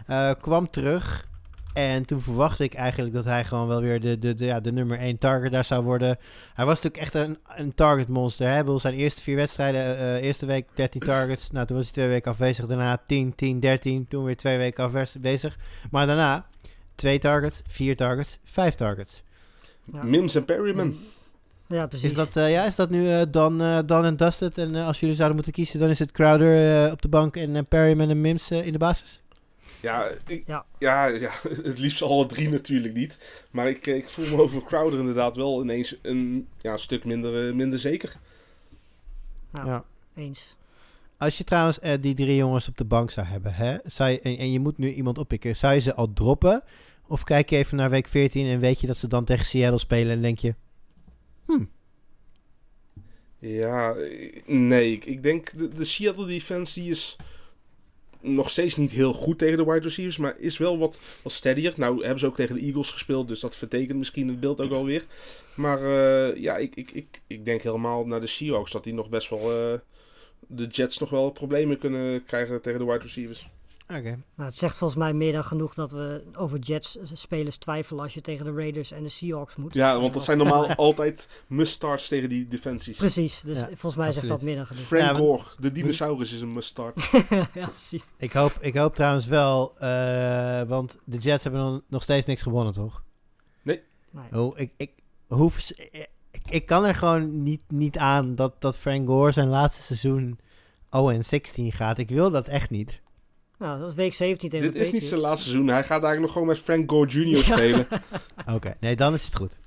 [0.06, 1.26] Eh, kwam terug.
[1.72, 4.72] En toen verwachtte ik eigenlijk dat hij gewoon wel weer de, de, de, ja, de
[4.72, 6.18] nummer 1 target daar zou worden.
[6.54, 8.48] Hij was natuurlijk echt een, een target monster.
[8.48, 8.58] Hè?
[8.58, 11.50] Bedoel, Zijn eerste vier wedstrijden, eh, eh, eerste week 13 targets.
[11.50, 12.66] Nou, toen was hij twee weken afwezig.
[12.66, 14.08] Daarna 10, 10, 13.
[14.08, 15.58] Toen weer twee weken afwezig.
[15.90, 16.46] Maar daarna
[16.98, 19.22] twee targets, vier targets, vijf targets.
[19.92, 20.02] Ja.
[20.02, 20.96] Mims en Perryman.
[21.66, 22.08] Ja, precies.
[22.08, 24.58] Is dat, eh, ja, is dat nu eh, dan, eh, dan en Dusted?
[24.58, 27.66] En als jullie zouden moeten kiezen, dan is het Crowder eh, op de bank en
[27.66, 29.22] Perryman en Mims in de basis?
[29.80, 30.64] Ja, ik, Ja.
[30.78, 31.06] ja.
[31.06, 31.30] Ja,
[31.62, 33.18] het liefst alle drie natuurlijk niet.
[33.50, 37.78] Maar ik, ik voel me over Crowder inderdaad wel ineens een ja, stuk minder, minder
[37.78, 38.16] zeker.
[39.50, 39.84] Nou, Ja.
[40.14, 40.56] Eens.
[41.18, 44.20] Als je trouwens eh, die drie jongens op de bank zou hebben, hè, zou je,
[44.20, 46.62] en, en je moet nu iemand oppikken, zou je ze al droppen?
[47.08, 49.78] Of kijk je even naar week 14 en weet je dat ze dan tegen Seattle
[49.78, 50.54] spelen en denk je,
[53.38, 54.98] Ja, eh, nee.
[55.04, 57.16] Ik, denk de, de Seattle defense die is
[58.20, 61.72] nog steeds niet heel goed tegen de wide receivers, maar is wel wat, wat steadier.
[61.76, 64.72] Nou hebben ze ook tegen de Eagles gespeeld, dus dat vertekent misschien het beeld ook
[64.72, 65.06] alweer.
[65.54, 69.08] Maar eh, ja, ik, ik, ik, ik denk helemaal naar de Seahawks dat die nog
[69.08, 69.78] best wel eh,
[70.46, 73.48] de Jets nog wel problemen kunnen krijgen tegen de wide receivers.
[73.88, 74.22] Oké.
[74.34, 78.20] Nou, het zegt volgens mij meer dan genoeg dat we over Jets-spelers twijfelen als je
[78.20, 79.74] tegen de Raiders en de Seahawks moet.
[79.74, 82.96] Ja, want dat zijn normaal altijd must-starts tegen die defensies.
[82.96, 84.84] Precies, dus Ja, volgens mij zegt dat meer dan genoeg.
[84.84, 87.10] Frank Ja, Gore, de dinosaurus is een must-start.
[87.54, 88.04] ja, precies.
[88.16, 92.42] Ik hoop, ik hoop trouwens wel, eh, want de Jets hebben nog, nog steeds niks
[92.42, 93.02] gewonnen, toch?
[93.62, 93.80] Nee.
[94.32, 94.90] Oh, ik, ik,
[95.26, 96.08] hoe vers- ik,
[96.48, 100.38] ik kan er gewoon niet, niet aan dat, dat Frank Gore zijn laatste seizoen
[100.90, 101.98] 0 en 16 gaat.
[101.98, 103.00] Ik wil dat echt niet.
[103.58, 105.68] Nou, dat is week 17 tegen Dit de is niet zijn laatste seizoen.
[105.68, 107.38] Hij gaat eigenlijk nog gewoon met Frank Gore Jr.
[107.38, 107.86] spelen.
[108.56, 109.58] Oké, nee, dan is het goed.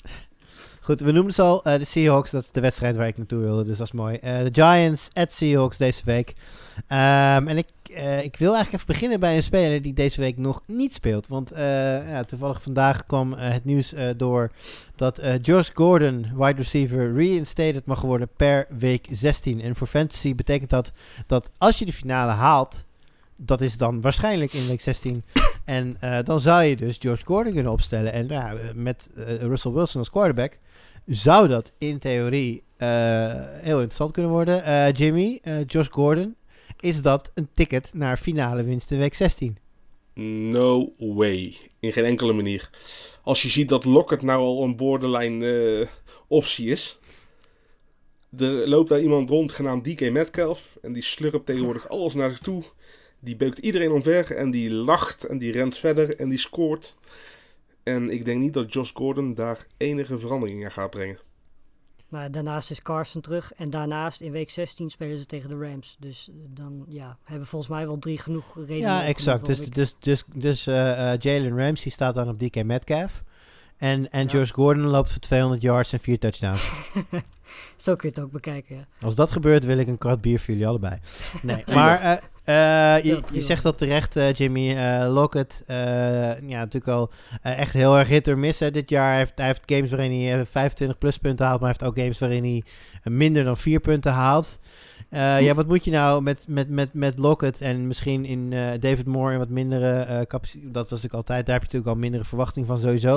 [0.81, 2.31] Goed, we noemden ze al eh, de Seahawks.
[2.31, 4.15] Dat is de wedstrijd waar ik naartoe wilde, dus dat is mooi.
[4.15, 6.33] Eh, de Giants at Seahawks deze week.
[6.87, 10.37] Ehm, en ik, eh, ik wil eigenlijk even beginnen bij een speler die deze week
[10.37, 11.27] nog niet speelt.
[11.27, 14.51] Want eh, ja, toevallig vandaag kwam het nieuws eh, door
[14.95, 19.61] dat eh Josh Gordon, wide receiver, reinstated mag worden per week 16.
[19.61, 20.91] En voor fantasy betekent dat
[21.27, 22.85] dat als je de finale haalt,
[23.45, 25.23] dat is dan waarschijnlijk in week 16.
[25.65, 28.13] En eh, dan zou je dus Josh Gordon kunnen opstellen.
[28.13, 30.57] En nou ja, met eh, Russell Wilson als quarterback
[31.05, 32.87] zou dat in theorie eh,
[33.43, 34.63] heel interessant kunnen worden.
[34.63, 36.35] Eh, Jimmy, eh, Josh Gordon,
[36.79, 39.57] is dat een ticket naar finale winst in week 16?
[40.13, 41.55] No way.
[41.79, 42.69] In geen enkele manier.
[43.23, 45.87] Als je ziet dat Lockett nou al een borderline eh,
[46.27, 46.99] optie is.
[48.37, 50.77] Er loopt daar iemand rond genaamd DK Metcalf.
[50.81, 52.63] En die slurpt tegenwoordig alles naar zich toe.
[53.21, 54.35] Die beukt iedereen omver.
[54.35, 56.95] En die lacht en die rent verder en die scoort.
[57.83, 61.19] En ik denk niet dat Josh Gordon daar enige verandering in gaat brengen.
[62.09, 63.53] Maar daarnaast is Carson terug.
[63.53, 65.97] En daarnaast in week 16 spelen ze tegen de Rams.
[65.99, 68.79] Dus eh, dan ja, hebben volgens mij wel drie genoeg redenen.
[68.79, 69.45] Ja, exact.
[69.45, 73.23] Dus, dus, dus, dus eh, eh, Jalen Ramsey staat dan op DK Metcalf.
[73.77, 74.27] En, en Ja.
[74.27, 76.71] Josh Gordon loopt voor 200 yards en 4 touchdowns.
[77.75, 78.87] Zo kun je het ook bekijken, ja.
[79.01, 80.99] Als dat gebeurt, wil ik een krat bier voor jullie allebei.
[81.41, 84.75] Nee, maar eh, eh, je, Ja, zegt dat terecht, eh, Jimmy.
[84.75, 87.11] eh Lockett, ja, natuurlijk al
[87.41, 89.09] echt heel erg hit or miss hè, dit jaar.
[89.09, 91.91] Hij heeft, hij heeft games waarin hij eh, 25 plus punten haalt, maar hij heeft
[91.91, 92.63] ook games waarin hij
[93.13, 94.59] minder dan 4 punten haalt.
[95.09, 99.05] Eh, ja, wat moet je nou met, met, met, met Lockett en misschien in David
[99.05, 100.73] Moore en wat mindere capaciteit.
[100.73, 103.13] Dat was natuurlijk altijd, daar heb je natuurlijk al mindere verwachting van sowieso.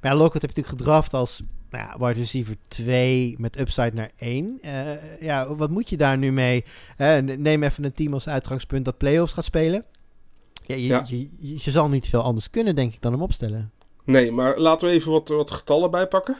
[0.00, 3.92] Maar ja, Lockett heb je natuurlijk gedraft als nou ja, wide receiver 2 met upside
[3.94, 4.58] naar 1.
[4.60, 6.64] Eh, ja, wat moet je daar nu mee?
[6.96, 9.84] Eh, neem even een team als uitgangspunt dat playoffs gaat spelen.
[10.66, 11.04] Ja, je, Ja.
[11.06, 13.72] Je, je, je zal niet veel anders kunnen, denk ik, dan hem opstellen.
[14.04, 16.38] Nee, maar laten we even wat, wat getallen bijpakken.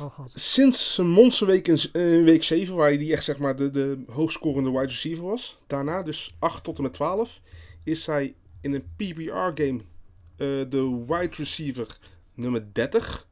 [0.00, 0.18] Oh.
[0.26, 3.70] Sinds zijn monsterweek in, eh, in week 7, waar hij die echt zeg maar de,
[3.70, 5.58] de hoogscorende wide receiver was.
[5.66, 7.40] Daarna, dus 8 tot en met 12,
[7.84, 9.80] is hij in een PPR-game
[10.68, 11.98] de wide receiver
[12.34, 13.27] nummer 30.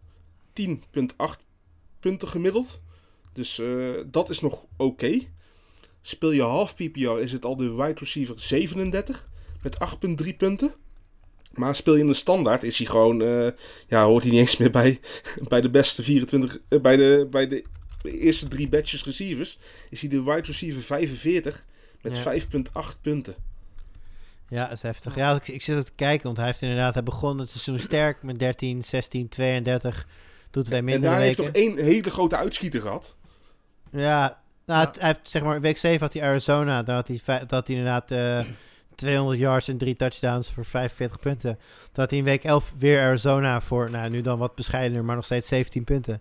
[0.60, 1.44] 10,8
[2.00, 2.80] punten gemiddeld.
[3.32, 5.18] Dus eh, dat is nog oké.
[6.02, 9.28] Speel je half PPR is het al de wide receiver 37
[9.62, 9.76] met
[10.24, 10.74] 8,3 punten.
[11.52, 13.46] Maar speel je in de standaard is hij gewoon, eh,
[13.88, 15.00] ja, hoort hij niet eens meer bij,
[15.48, 17.64] bij de beste 24, eh, bij, de, bij de
[18.02, 19.58] eerste drie batches receivers.
[19.90, 21.66] Is hij de wide receiver 45
[22.00, 22.22] met Ja.
[22.22, 23.34] 5,8 punten.
[24.48, 25.14] Ja, dat is heftig.
[25.14, 27.78] Ja, ik, ik zit er te kijken, want hij heeft inderdaad, hij begon het seizoen
[27.78, 30.06] sterk met 13, 16, 32.
[30.56, 31.52] Doet twee En minder daar heeft weken.
[31.52, 33.14] toch één hele grote uitschieter gehad.
[33.90, 34.86] Ja, nou, Ja.
[34.86, 36.82] het- hij heeft zeg maar week 7 had hij Arizona.
[36.82, 38.40] Daar had hij, dat hij inderdaad eh
[38.94, 41.58] 200 yards en drie touchdowns voor 45 punten.
[41.92, 45.24] Had hij in week 11 weer Arizona voor, nou nu dan wat bescheidener, maar nog
[45.24, 46.20] steeds 17 punten.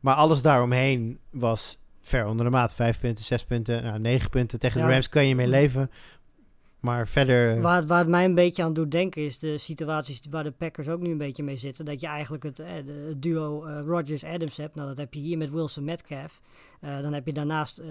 [0.00, 2.74] Maar alles daaromheen was ver onder de maat.
[2.74, 4.58] 5 punten, 6 punten, nou 9 punten.
[4.58, 4.86] Tegen de.
[4.92, 5.90] Rams kan je mee leven.
[6.84, 7.60] Maar verder...
[7.60, 10.50] Waar, het- waar het mij een beetje aan doet denken is de situaties waar de
[10.50, 11.84] Packers ook nu een beetje mee zitten.
[11.84, 14.74] Dat je eigenlijk het, eh, het duo eh, Rodgers-Adams hebt.
[14.74, 16.40] Nou, dat heb je hier met Wilson Metcalf.
[16.80, 17.86] Eh, dan heb je daarnaast, eh,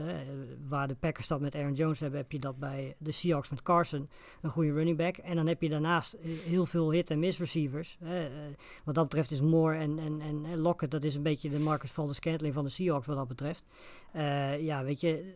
[0.67, 3.61] waar de Packers dat met Aaron Jones hebben, heb je dat bij de Seahawks met
[3.61, 4.09] Carson.
[4.41, 5.17] Een goede running back.
[5.17, 7.97] En dan heb je daarnaast eh, heel veel hit- en miss receivers.
[8.01, 8.31] Eh, eh,
[8.83, 11.91] wat dat betreft is Moore en, en, en, Lockett, dat is een beetje de Marcus
[11.91, 13.63] Valdes-Scantling van de Seahawks wat dat betreft.
[14.11, 15.33] Eh, ja, weet je,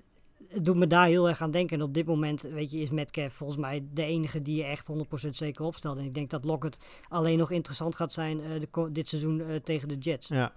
[0.48, 1.78] het doet me daar heel erg aan denken.
[1.78, 4.88] En op dit moment, weet je, is Metcalf volgens mij de enige die je echt
[5.26, 5.98] 100% zeker opstelt.
[5.98, 6.78] En ik denk dat Lockett
[7.08, 10.28] alleen nog interessant gaat zijn eh, dit seizoen eh, tegen de Jets.
[10.28, 10.52] Ja.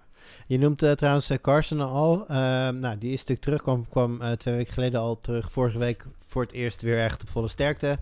[0.47, 2.25] Je noemt eh, trouwens Carson al.
[2.73, 3.87] Nou, die is natuurlijk terug.
[3.89, 5.51] Kwam, twee weken geleden al terug.
[5.51, 7.97] Vorige week voor het eerst weer echt op volle sterkte.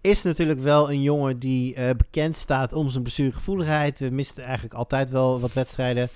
[0.00, 3.98] Is natuurlijk wel een jongen die bekend staat om zijn blessuregevoeligheid.
[3.98, 6.08] We misten eigenlijk altijd wel wat wedstrijden.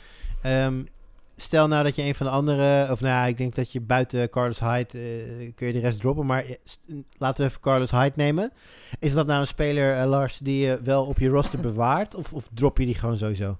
[0.42, 0.82] Ehm,
[1.42, 2.92] stel nou dat je een van de andere...
[2.92, 4.98] Of nou ja, ik denk dat je buiten Carlos Hyde...
[4.98, 6.26] eh, kun je de rest droppen.
[6.26, 6.44] Maar
[7.16, 8.52] laten we even Carlos Hyde nemen.
[8.98, 12.14] Is dat nou een speler, eh, Lars, die je wel op je roster bewaart?
[12.14, 13.58] Of, of drop je die gewoon sowieso?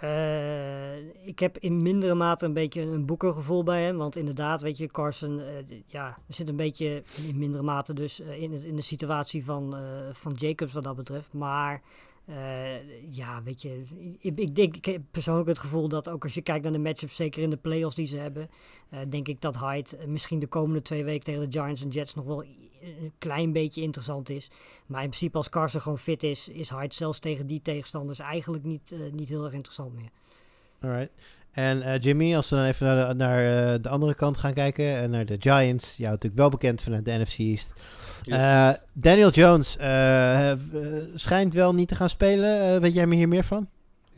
[0.00, 3.96] Eh, ik heb in mindere mate een beetje een boekergevoel bij hem.
[3.96, 5.40] Want inderdaad, weet je, Carson
[5.86, 9.76] ja, zit een beetje in mindere mate dus in, in de situatie van,
[10.12, 11.32] van Jacobs wat dat betreft.
[11.32, 11.82] Maar
[12.28, 13.84] eh, ja, weet je,
[14.18, 16.78] ik, ik denk, ik heb persoonlijk het gevoel dat ook als je kijkt naar de
[16.78, 18.50] matchups, zeker in de playoffs die ze hebben,
[18.88, 21.88] eh, denk ik dat Hyde eh, misschien de komende twee weken tegen de Giants en
[21.88, 22.44] Jets nog wel
[22.80, 24.50] een klein beetje interessant is.
[24.86, 28.64] Maar in principe als Carson gewoon fit is, is Hyde zelfs tegen die tegenstanders eigenlijk
[28.64, 30.10] niet, niet heel erg interessant meer.
[30.80, 31.10] Alright.
[31.52, 34.54] En eh, Jimmy, als we dan even naar, de, naar eh, de andere kant gaan
[34.54, 37.72] kijken, en naar de Giants, jou natuurlijk wel bekend vanuit de NFC East.
[38.22, 38.42] Yes.
[38.42, 39.76] Eh, Daniel Jones
[41.14, 42.80] schijnt wel niet te gaan spelen.
[42.80, 43.68] Weet jij me hier meer van?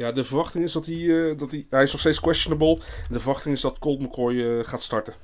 [0.01, 1.67] Ja, de verwachting is dat hij, eh, dat hij...
[1.71, 2.75] Hij is nog steeds questionable.
[2.77, 5.15] En de verwachting is dat Colt McCoy gaat starten.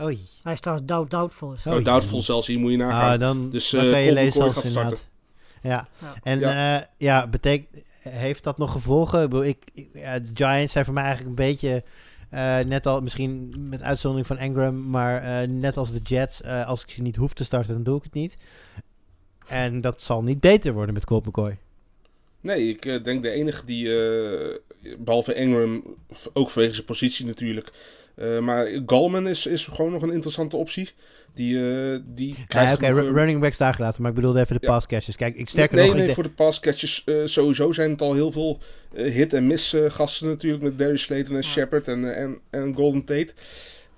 [0.00, 0.28] Oei.
[0.42, 1.52] Hij is trouwens doubt, doubtful.
[1.52, 3.12] is Oh, doubtful zelfs, hier moet je nagaan.
[3.12, 5.08] Ah, dan, Dus, dan eh, kan je Colt lezen McCoy als gaat inderdaad.
[5.62, 5.88] Ja.
[5.98, 6.14] Ja.
[6.22, 9.22] En ja, ja betekent, heeft dat nog gevolgen?
[9.22, 9.58] Ik bedoel, ik,
[9.92, 11.82] de Giants zijn voor mij eigenlijk een beetje...
[12.30, 16.42] eh, net al, misschien met uitzondering van Engram, maar eh, net als de Jets.
[16.42, 18.36] eh, als ik ze niet hoef te starten, dan doe ik het niet.
[19.46, 21.58] En dat zal niet beter worden met Colt McCoy.
[22.40, 24.54] Nee, ik denk de enige die, eh,
[24.98, 25.82] behalve Ingram,
[26.32, 27.72] ook vanwege zijn positie natuurlijk.
[28.16, 30.90] Eh, maar Galman is, is gewoon nog een interessante optie.
[31.34, 34.54] Die, eh die Ja, krijgt Oké, eh, running backs daar gelaten, maar ik bedoelde even
[34.60, 34.72] de Ja.
[34.72, 35.16] pass catches.
[35.16, 35.96] Kijk, ik sterker nee, nog...
[35.96, 38.60] nee, de- voor de passcatches eh sowieso zijn het al heel veel
[38.94, 40.62] hit- en miss eh, gasten natuurlijk.
[40.62, 41.48] Met Darius Slayton en Ja.
[41.48, 43.32] Shepard en, en, en Golden Tate.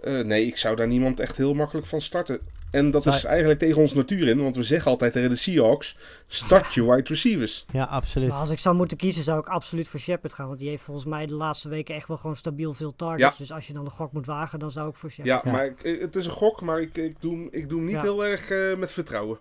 [0.03, 2.39] Eh, nee, ik zou daar niemand echt heel makkelijk van starten.
[2.71, 4.43] En dat is eigenlijk tegen ons natuur in.
[4.43, 5.97] Want we zeggen altijd tegen de Seahawks,
[6.27, 7.65] start je wide receivers.
[7.73, 8.29] Ja, absoluut.
[8.29, 10.47] Maar als ik zou moeten kiezen, zou ik absoluut voor Shepard gaan.
[10.47, 13.23] Want die heeft volgens mij de laatste weken echt wel gewoon stabiel veel targets.
[13.23, 13.35] Ja.
[13.39, 15.29] Dus als je dan de gok moet wagen, dan zou ik voor Shepard.
[15.29, 15.57] Ja, Ja.
[15.57, 17.87] maar ik, eh, het is een gok, maar ik, ik, doe, hem- ik doe hem
[17.87, 18.03] niet Ja.
[18.03, 19.39] heel erg eh, met vertrouwen.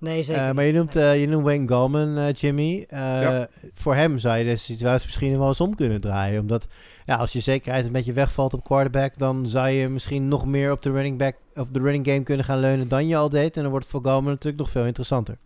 [0.00, 0.40] Nee, zeker.
[0.40, 0.56] Eh, niet.
[0.56, 2.84] maar je noemt, eh, je noemt Wayne Gallman, eh, Jimmy.
[2.88, 3.48] Eh, Ja.
[3.74, 6.40] Voor hem zou je de situatie misschien wel eens om kunnen draaien.
[6.40, 6.66] Omdat
[7.04, 10.72] ja, als je zekerheid een beetje wegvalt op quarterback, dan zou je misschien nog meer
[10.72, 13.56] op de running back of de running game kunnen gaan leunen dan je al deed.
[13.56, 15.36] En dan wordt het voor Gallman natuurlijk nog veel interessanter.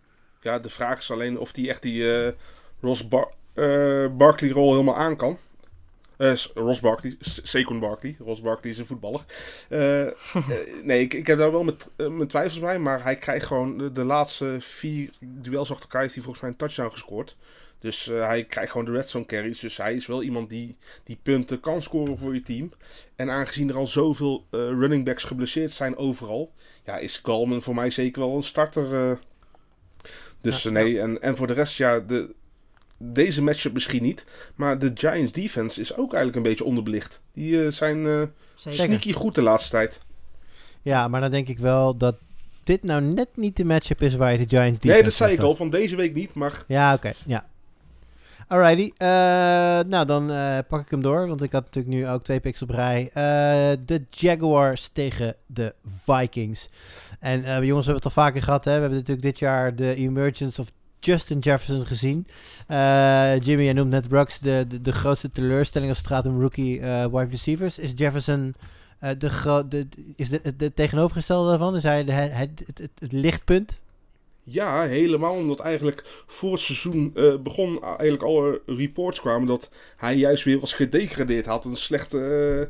[0.41, 2.31] Ja, de vraag is alleen of hij echt die eh,
[2.81, 5.37] Ross Bar eh, Barkley rol helemaal aan kan.
[6.17, 8.15] S- Ross Barkley, Saquon Barkley.
[8.19, 9.25] Ross Barkley is een voetballer.
[9.69, 10.13] Eh, eh,
[10.83, 12.79] nee, ik, ik heb daar wel met, mijn twijfels bij.
[12.79, 16.51] Maar hij krijgt gewoon de, de laatste vier duels achter elkaar heeft hij volgens mij
[16.51, 17.35] een touchdown gescoord.
[17.79, 19.59] Dus hij krijgt gewoon de red zone carries.
[19.59, 22.71] Dus hij is wel iemand die, die punten kan scoren voor je team.
[23.15, 26.51] En aangezien er al zoveel running backs geblesseerd zijn overal.
[26.85, 29.19] Ja, is Galman voor mij zeker wel een starter.
[30.41, 32.33] dus Ja, nee, en, en voor de rest, ja, de,
[32.97, 34.25] deze matchup misschien niet.
[34.55, 37.21] Maar de Giants defense is ook eigenlijk een beetje onderbelicht.
[37.33, 38.21] Die eh, zijn eh,
[38.55, 40.01] sneaky goed de laatste tijd.
[40.81, 42.15] Ja, maar dan denk ik wel dat
[42.63, 45.33] dit nou net niet de matchup is waar je de Giants defense nee, dat zei
[45.33, 45.55] ik al.
[45.55, 47.11] Van deze week niet, maar Ja, oké.
[47.25, 47.45] ja.
[48.47, 48.91] Alrighty.
[48.97, 49.07] eh,
[49.87, 51.27] nou, dan eh, pak ik hem door.
[51.27, 53.09] Want ik had natuurlijk nu ook twee picks op rij.
[53.13, 55.73] Eh, de Jaguars tegen de
[56.05, 56.69] Vikings.
[57.19, 58.65] En eh, jongens, we hebben het al vaker gehad.
[58.65, 58.73] Hè?
[58.73, 62.27] We hebben natuurlijk dit jaar de emergence of Justin Jefferson gezien.
[62.67, 66.41] Eh, Jimmy, jij noemt net Rux de, de, de grootste teleurstelling als het gaat om
[66.41, 67.79] rookie eh, wide receivers.
[67.79, 68.55] Is Jefferson
[68.99, 71.75] eh, de, de, is de, de tegenovergestelde daarvan?
[71.75, 73.79] Is hij de, het, het, het, lichtpunt
[74.43, 75.33] Ja, helemaal.
[75.33, 80.59] Omdat eigenlijk voor het seizoen uh, begon eigenlijk alle reports kwamen dat hij juist weer
[80.59, 81.45] was gedegradeerd.
[81.45, 82.69] Had een slechte,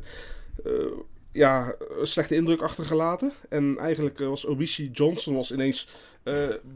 [0.64, 0.92] uh, uh,
[1.32, 3.32] ja, slechte indruk achtergelaten.
[3.48, 5.88] En eigenlijk was Obishi Johnson was ineens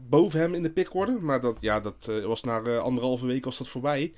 [0.09, 1.11] boven hem in de pickorde.
[1.11, 4.13] Maar dat, ja, dat was na anderhalve week was dat voorbij.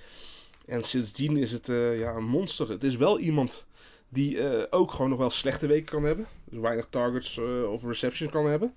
[0.65, 1.67] En sindsdien is het
[1.97, 2.69] ja, een monster.
[2.69, 3.65] Het is wel iemand
[4.09, 4.37] die
[4.71, 6.27] ook gewoon nog wel slechte weken kan hebben.
[6.43, 8.73] Dus weinig targets of receptions kan hebben.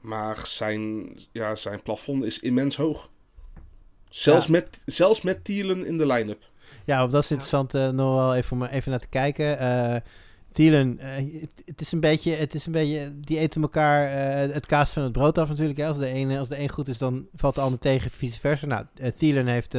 [0.00, 3.08] Maar zijn, ja, zijn plafond is immens hoog.
[4.08, 4.52] Zelfs, ja.
[4.52, 6.48] met, zelfs met Thielen in de line-up.
[6.84, 9.58] Ja, dat is interessant nog wel even om even naar te kijken.
[10.52, 14.10] Thielen, uh, het, het, is een beetje, het is een beetje, die eten elkaar
[14.52, 15.78] het kaas van het brood af natuurlijk.
[15.78, 15.86] Hè.
[15.86, 18.66] Als, de ene, als de een goed is, dan valt de ander tegen, vice versa.
[18.66, 18.84] Nou,
[19.16, 19.76] Thielen heeft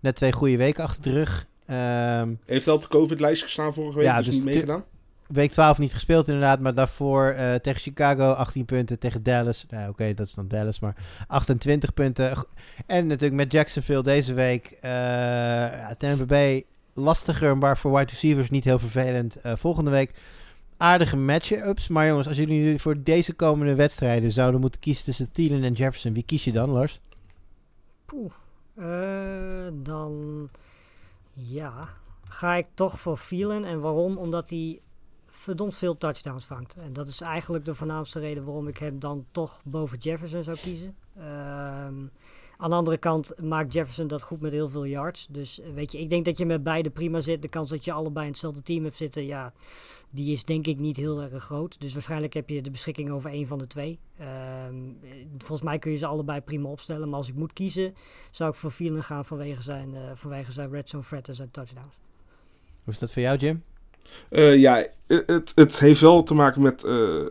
[0.00, 1.46] net twee goede weken achter de rug.
[1.70, 4.84] Um, heeft wel op de COVID-lijst gestaan vorige week, ja, dus, dus niet meegedaan?
[5.32, 9.82] week 12 niet gespeeld inderdaad, maar daarvoor uh, tegen Chicago 18 punten, tegen Dallas, nou
[9.82, 10.96] oké, okay, dat is dan Dallas, maar
[11.26, 12.46] 28 punten.
[12.86, 16.64] En natuurlijk met Jacksonville deze week, uh, ja, Tampa Bay
[16.94, 19.36] lastiger, maar voor wide receivers niet heel vervelend.
[19.46, 20.14] Uh, volgende week
[20.76, 25.62] aardige match-ups, maar jongens, als jullie voor deze komende wedstrijden zouden moeten kiezen tussen Thielen
[25.62, 27.00] en Jefferson, wie kies je dan, Lars?
[28.06, 28.32] Poeh,
[29.72, 30.48] dan
[31.32, 31.88] ja,
[32.28, 34.16] ga ik toch voor Thielen en waarom?
[34.16, 34.80] Omdat hij
[35.26, 36.74] verdomd veel touchdowns vangt.
[36.74, 40.56] En dat is eigenlijk de voornaamste reden waarom ik hem dan toch boven Jefferson zou
[40.56, 40.94] kiezen.
[41.86, 42.10] Um,
[42.62, 45.26] aan de andere kant maakt Jefferson dat goed met heel veel yards.
[45.30, 47.42] Dus eh, weet je, ik denk dat je met beide prima zit.
[47.42, 49.52] De kans dat je allebei in hetzelfde team hebt zitten, ja,
[50.10, 51.80] die is denk ik niet heel erg groot.
[51.80, 53.98] Dus waarschijnlijk heb je de beschikking over één van de twee.
[54.68, 54.98] Um,
[55.38, 57.08] volgens mij kun je ze allebei prima opstellen.
[57.08, 57.94] Maar als ik moet kiezen,
[58.30, 61.50] zou ik voor Vielen gaan vanwege zijn, uh, vanwege zijn red zone threat en zijn
[61.50, 61.98] touchdowns.
[62.84, 63.62] Hoe is dat voor jou, Jim?
[64.30, 67.26] Uh, ja, het, het heeft wel te maken met uh,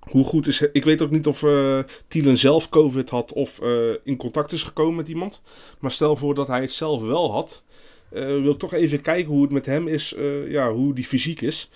[0.00, 0.60] hoe goed is.
[0.60, 1.78] Ik weet ook niet of uh,
[2.08, 3.60] Thielen zelf COVID had of
[4.04, 5.40] in contact is gekomen met iemand.
[5.78, 7.62] Maar stel voor dat hij het zelf wel had.
[8.08, 10.14] wil ik toch even kijken hoe het met hem is,
[10.48, 11.70] ja, hoe die fysiek is.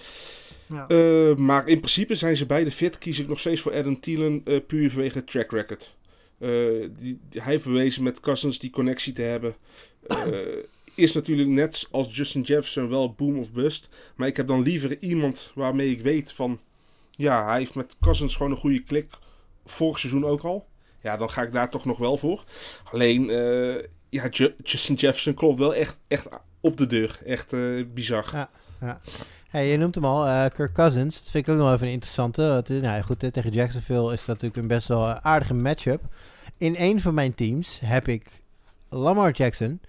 [0.66, 0.86] Ja.
[1.36, 2.98] maar in principe zijn ze beide fit.
[2.98, 5.94] Kies ik nog steeds voor Adam Thielen puur vanwege track record.
[6.38, 9.54] Die, die, hij heeft bewezen met Cousins die connectie te hebben
[10.94, 13.88] is natuurlijk net als Justin Jefferson wel boom of bust.
[14.16, 16.60] Maar ik heb dan liever iemand waarmee ik weet van...
[17.16, 19.12] Ja, hij heeft met Cousins gewoon een goede klik.
[19.64, 20.66] Vorig seizoen ook al.
[21.00, 22.44] Ja, dan ga ik daar toch nog wel voor.
[22.92, 24.28] Alleen, uh, ja,
[24.62, 26.28] Justin Jefferson klopt wel echt, echt
[26.60, 27.18] op de deur.
[27.24, 28.28] Echt uh, bizar.
[28.32, 28.50] Ja,
[28.80, 29.00] ja.
[29.48, 31.18] Hey, je noemt hem al, uh, Kirk Cousins.
[31.22, 32.64] Dat vind ik ook nog even een interessante.
[32.68, 36.02] Nou, goed, tegen Jacksonville is dat natuurlijk een best wel aardige matchup.
[36.58, 38.42] In een van mijn teams heb ik
[38.88, 39.80] Lamar Jackson...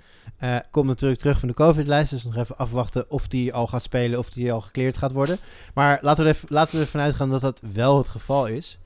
[0.43, 2.09] Uh, komt natuurlijk terug van de COVID-lijst.
[2.09, 5.37] Dus nog even afwachten of die al gaat spelen of die al gekleerd gaat worden.
[5.73, 8.79] Maar laten we, er even, laten we ervan uitgaan dat dat wel het geval is.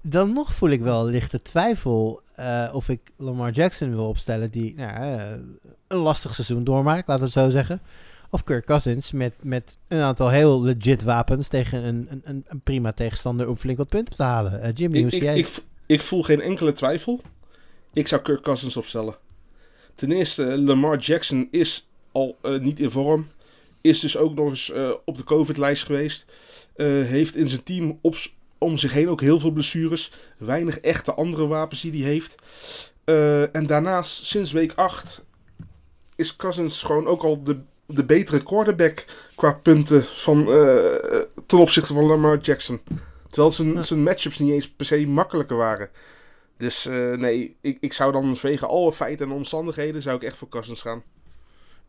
[0.00, 4.50] Dan nog voel ik wel lichte twijfel uh, of ik Lamar Jackson wil opstellen.
[4.50, 5.22] Die nou, uh,
[5.88, 7.80] een lastig seizoen doormaakt, laten we het zo zeggen.
[8.30, 12.92] Of Kirk Cousins met, met een aantal heel legit wapens tegen een, een, een prima
[12.92, 14.72] tegenstander om flink wat punten te halen.
[14.72, 15.38] Jimmy, hoe zie jij?
[15.38, 17.20] Ik, ik, ik voel geen enkele twijfel.
[17.92, 19.14] Ik zou Kirk Cousins opstellen.
[19.94, 23.28] Ten eerste, Lamar Jackson is al uh, niet in vorm.
[23.80, 26.24] Is dus ook nog eens uh, op de COVID-lijst geweest.
[26.76, 28.16] Uh, heeft in zijn team op,
[28.58, 30.12] om zich heen ook heel veel blessures.
[30.38, 32.34] Weinig echte andere wapens die hij heeft.
[33.52, 35.24] en daarnaast, sinds week 8,
[36.16, 40.44] is Cousins gewoon ook al de, de betere quarterback qua punten van,
[41.46, 42.80] ten opzichte van Lamar Jackson.
[43.28, 45.90] Terwijl zijn, zijn matchups niet eens per se makkelijker waren.
[46.56, 50.36] Dus uh, nee, ik, ik zou dan vanwege alle feiten en omstandigheden zou ik echt
[50.36, 51.02] voor Cousins gaan.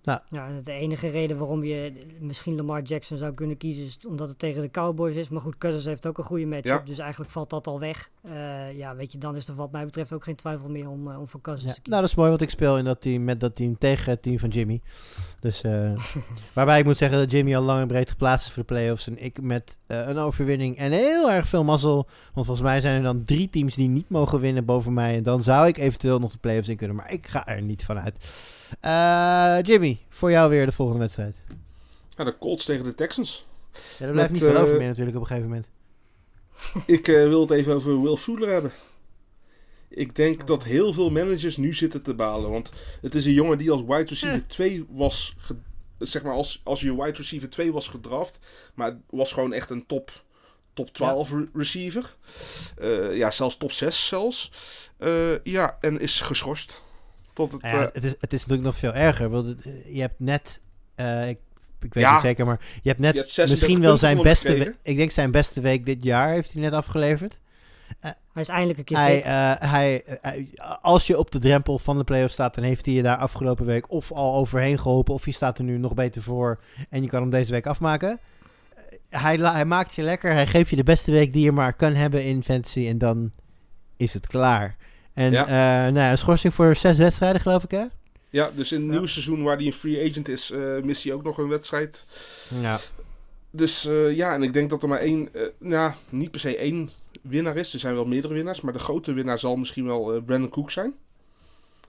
[0.03, 0.19] Nou.
[0.29, 4.39] Ja, de enige reden waarom je misschien Lamar Jackson zou kunnen kiezen is omdat het
[4.39, 5.29] tegen de Cowboys is.
[5.29, 6.85] Maar goed, Cousins heeft ook een goede matchup, ja.
[6.85, 8.09] dus eigenlijk valt dat al weg.
[8.25, 11.07] Uh, ja, weet je, dan is er wat mij betreft ook geen twijfel meer om,
[11.07, 11.75] uh, om voor Cousins ja.
[11.75, 11.91] te kiezen.
[11.91, 14.21] Nou, dat is mooi, want ik speel in dat team met dat team tegen het
[14.21, 14.81] team van Jimmy.
[15.39, 15.91] Dus, uh,
[16.53, 19.07] waarbij ik moet zeggen dat Jimmy al lang en breed geplaatst is voor de playoffs.
[19.07, 22.07] En ik met een overwinning en heel erg veel mazzel.
[22.33, 25.15] Want volgens mij zijn er dan drie teams die niet mogen winnen boven mij.
[25.15, 27.83] En dan zou ik eventueel nog de playoffs in kunnen, maar ik ga er niet
[27.83, 28.17] van uit.
[28.17, 28.62] Uh,
[29.67, 31.35] Jimmy, voor jou weer de volgende wedstrijd.
[32.17, 33.45] Ja, de Colts tegen de Texans.
[33.73, 35.67] Ja, daar blijft niet veel over meer natuurlijk op een gegeven moment.
[36.85, 38.71] ik uh, wil het even over Will Fuller hebben.
[39.89, 42.49] Ik denk dat heel veel managers nu zitten te balen.
[42.49, 42.71] Want
[43.01, 45.35] het is een jongen die als wide receiver 2 was...
[45.99, 48.39] Zeg maar, als, als je wide receiver 2 was gedraft.
[48.73, 50.23] Maar was gewoon echt een top,
[50.73, 51.45] top 12 ja.
[51.53, 52.15] receiver.
[52.81, 54.51] Uh, ja, zelfs top 6 zelfs.
[54.99, 56.83] Uh, ja, en is geschorst.
[57.33, 59.29] Tot het, ja, het, is, het is natuurlijk nog veel erger.
[59.29, 59.63] Want het,
[59.93, 60.61] je hebt net,
[60.95, 61.37] uh, ik,
[61.81, 64.53] ik weet ja, niet zeker, maar je hebt net je hebt misschien wel zijn beste
[64.57, 64.75] week.
[64.81, 67.39] Ik denk zijn beste week dit jaar heeft hij net afgeleverd.
[68.05, 70.49] Uh, Hij is eindelijk een keer Hij, eh, hij, hij-
[70.81, 73.65] als je op de drempel van de playoffs staat, dan heeft hij je daar afgelopen
[73.65, 76.59] week of al overheen geholpen, of je staat er nu nog beter voor
[76.89, 78.19] en je kan hem deze week afmaken.
[79.09, 81.73] Eh, Hij, hij maakt je lekker, hij geeft je de beste week die je maar
[81.73, 83.31] kan hebben in fantasy en dan
[83.97, 84.75] is het klaar.
[85.13, 85.45] En Ja.
[85.45, 85.53] eh,
[85.93, 87.83] nou ja, een schorsing voor zes wedstrijden, geloof ik, hè?
[88.29, 88.91] Ja, dus in het Ja.
[88.91, 92.05] nieuwe seizoen waar hij een free agent is, eh, mist hij ook nog een wedstrijd.
[92.61, 92.79] Ja.
[93.51, 96.57] Dus eh, ja, en ik denk dat er maar één, eh, nou, niet per se
[96.57, 96.89] één
[97.21, 97.73] winnaar is.
[97.73, 100.71] Er zijn wel meerdere winnaars, maar de grote winnaar zal misschien wel eh, Brandon Cook
[100.71, 100.93] zijn.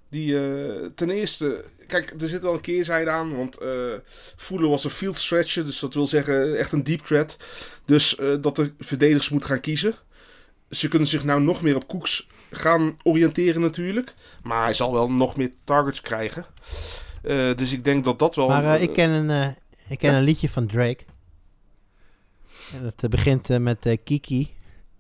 [0.09, 3.93] Die eh, ten eerste, kijk, er zit wel een keerzijde aan, want eh
[4.37, 7.37] Fuller was een field stretcher, dus dat wil zeggen echt een deep threat.
[7.85, 9.95] Dus eh, dat de verdedigers moeten gaan kiezen.
[10.71, 15.11] Ze kunnen zich nou nog meer op Cooks gaan oriënteren natuurlijk, maar hij zal wel
[15.11, 16.47] nog meer targets krijgen.
[17.23, 18.49] Eh, dus ik denk dat dat wel...
[18.49, 19.49] Maar eh, ik ken, een, eh,
[19.89, 20.19] ik ken ja.
[20.19, 21.05] een liedje van Drake.
[22.73, 24.55] En dat begint met Kiki.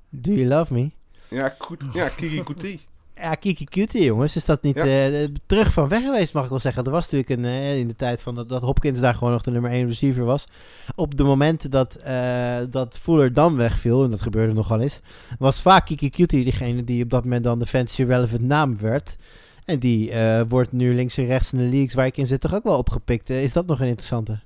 [0.09, 0.91] Do you love me?
[1.29, 1.57] Ja,
[1.93, 2.81] ja Kiki Kuti.
[3.17, 4.37] Ja, Kiki Cutie, jongens.
[4.37, 4.85] Is dat niet Ja.
[4.85, 6.85] eh, terug van weg geweest, mag ik wel zeggen.
[6.85, 9.43] Er was natuurlijk een, eh, in de tijd van dat, dat Hopkins daar gewoon nog
[9.43, 10.47] de nummer 1 receiver was.
[10.95, 15.01] Op de momenten dat, eh, dat Fuller dan wegviel, en dat gebeurde nogal eens,
[15.39, 19.17] was vaak Kiki Cutie degene die op dat moment dan de fantasy relevant naam werd.
[19.65, 20.13] En die
[20.49, 22.79] wordt nu links en rechts in de leagues waar ik in zit toch ook wel
[22.79, 23.31] opgepikt.
[23.31, 24.41] Is dat nog een interessante?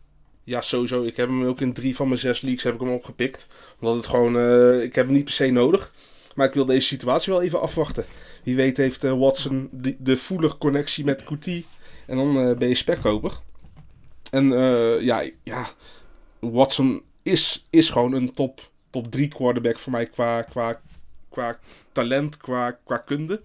[0.45, 1.03] Ja, sowieso.
[1.05, 3.47] Ik heb hem ook in drie van mijn zes leagues heb ik hem opgepikt.
[3.81, 4.37] Omdat het gewoon,
[4.83, 5.93] ik heb hem niet per se nodig.
[6.35, 8.05] Maar ik wil deze situatie wel even afwachten.
[8.49, 11.65] Wie weet heeft eh, Watson de, de voelige connectie met Couty.
[12.07, 13.33] En dan eh, ben je spekkoper.
[14.31, 15.69] En eh, ja, ja,
[16.39, 20.81] Watson is, is gewoon een top, top drie quarterback voor mij qua, qua,
[21.29, 21.59] qua
[21.93, 23.43] talent, qua, qua kunde.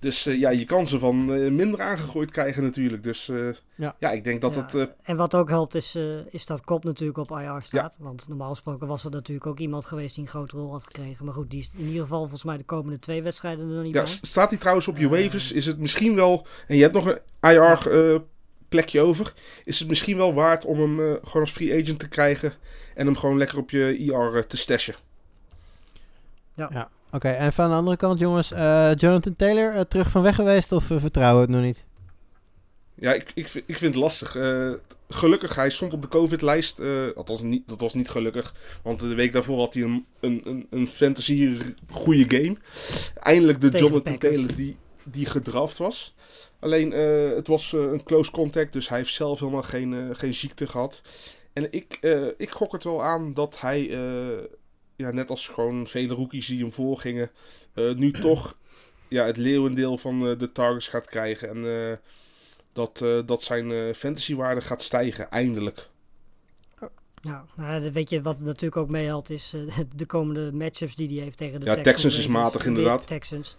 [0.00, 3.02] Dus eh, ja, je kan ze van eh, minder aangegooid krijgen natuurlijk.
[3.02, 3.96] Dus eh, Ja.
[3.98, 4.10] ja.
[4.10, 7.18] ik denk dat Ja, eh, En wat ook helpt is, eh, is dat Kop natuurlijk
[7.18, 7.96] op IR staat.
[8.00, 11.24] Want normaal gesproken was er natuurlijk ook iemand geweest die een grote rol had gekregen.
[11.24, 13.84] Maar goed, die is in ieder geval volgens mij de komende twee wedstrijden er nog
[13.84, 14.12] niet Ja, bij.
[14.22, 15.52] staat hij trouwens op je waivers?
[15.52, 17.18] Is het misschien wel, en je hebt nog een
[17.50, 18.20] IR eh,
[18.68, 19.32] plekje over,
[19.64, 22.52] is het misschien wel waard om hem eh, gewoon als free agent te krijgen
[22.94, 24.94] en hem gewoon lekker op je IR te stashen?
[27.12, 30.72] Oké, en van de andere kant, jongens, eh, Jonathan Taylor eh, terug van weg geweest
[30.72, 31.84] of eh, vertrouwen we het nog niet?
[32.94, 34.36] Ja, ik, ik, vind- ik vind het lastig.
[34.36, 34.70] Eh,
[35.08, 36.78] gelukkig, hij stond op de COVID-lijst.
[36.78, 38.54] eh, althans, niet, dat was niet gelukkig.
[38.82, 41.58] Want de week daarvoor had hij een, een, een, een fantasy
[41.90, 42.56] goede game.
[43.22, 44.34] Eindelijk de Tegen Jonathan Packers.
[44.34, 46.14] Taylor die, die gedraft was.
[46.60, 48.72] Alleen, eh, het was een close contact.
[48.72, 51.00] Dus hij heeft zelf helemaal geen, eh, geen ziekte gehad.
[51.52, 53.98] En ik, eh, ik gok het wel aan dat hij, eh,
[54.98, 57.30] ja, net als gewoon vele rookies die hem voorgingen,
[57.74, 58.56] eh, nu toch
[59.08, 61.48] ja, het leeuwendeel van eh, de targets gaat krijgen.
[61.48, 61.96] En eh,
[62.72, 65.88] dat, dat zijn fantasywaarde gaat stijgen, eindelijk.
[67.20, 69.54] Ja, nou, ja, weet je wat natuurlijk ook meehelpt is
[69.96, 71.94] de komende matchups die hij heeft tegen de Ja, Texans.
[71.94, 73.06] Texans is matig, inderdaad.
[73.06, 73.56] Texans.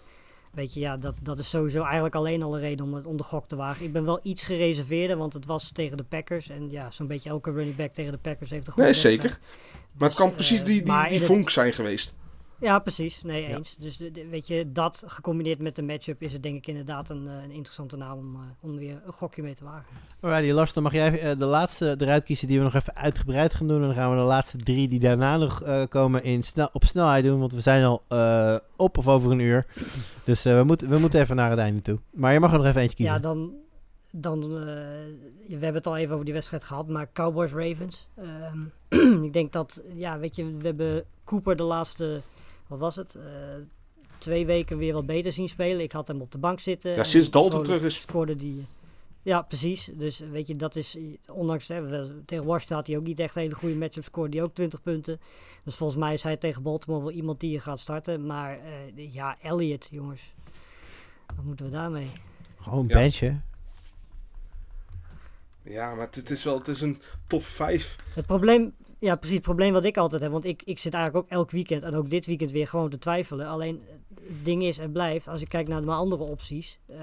[0.52, 3.18] Weet je, ja, dat, dat is sowieso eigenlijk alleen al een reden om, het- om
[3.18, 3.86] de gok te wagen.
[3.86, 6.50] Ik ben wel iets gereserveerder, want het was tegen de Packers.
[6.50, 9.30] En ja, zo'n beetje elke running back tegen de Packers heeft een goede Nee, zeker.
[9.70, 12.14] Maar het Dus, kan precies eh, die, die, die vonk zijn geweest.
[12.60, 13.22] Ja, precies.
[13.24, 13.56] Nee, Ja.
[13.58, 13.76] eens.
[13.80, 17.10] Dus de, de- weet je, dat gecombineerd met de matchup is het denk ik inderdaad
[17.10, 19.86] een, eh, een interessante naam om, eh, om weer een gokje mee te wagen.
[20.20, 23.54] Alrighty, Lars, dan mag jij eh, de laatste eruit kiezen die we nog even uitgebreid
[23.56, 23.82] gaan doen.
[23.82, 27.24] En dan gaan we de laatste drie die daarna nog komen in snel, op snelheid
[27.24, 27.40] doen.
[27.40, 28.04] Want we zijn al
[28.76, 29.66] op of over een uur.
[30.24, 32.00] Dus we, moeten, we moeten even naar het einde toe.
[32.12, 33.16] Maar je mag er nog even eentje kiezen.
[33.16, 33.54] Ja, dan,
[34.12, 38.08] dan we hebben het al even over die wedstrijd gehad, maar Cowboys Ravens.
[38.18, 42.22] Ehm, ik denk dat, ja, weet je, we hebben Cooper de laatste,
[42.70, 43.24] wat was het, eh,
[44.18, 45.82] twee weken weer wat beter zien spelen.
[45.82, 46.92] Ik had hem op de bank zitten.
[46.92, 48.02] Ja, sinds Dalton terug is.
[48.02, 48.66] Scoorde die,
[49.22, 49.90] ja, precies.
[49.94, 50.98] Dus weet je, dat is,
[51.34, 54.38] ondanks, hè, we- tegen Washington had hij ook niet echt een hele goede matchup, scoorde
[54.38, 55.20] hij ook 20 punten.
[55.64, 58.26] Dus volgens mij is hij tegen Baltimore wel iemand die je gaat starten.
[58.26, 60.34] Maar eh, ja, Elliott, jongens.
[61.36, 62.10] Wat moeten we daarmee?
[62.62, 62.94] Gewoon Ja.
[62.94, 63.44] benchen.
[65.64, 67.96] Ja, maar het, het is wel het is een top 5.
[68.16, 71.26] Het probleem, ja precies, het probleem wat ik altijd heb, want ik, ik zit eigenlijk
[71.26, 73.48] ook elk weekend en ook dit weekend weer gewoon te twijfelen.
[73.48, 73.82] Alleen
[74.24, 76.98] het ding is en blijft, als ik kijk naar mijn andere opties, eh,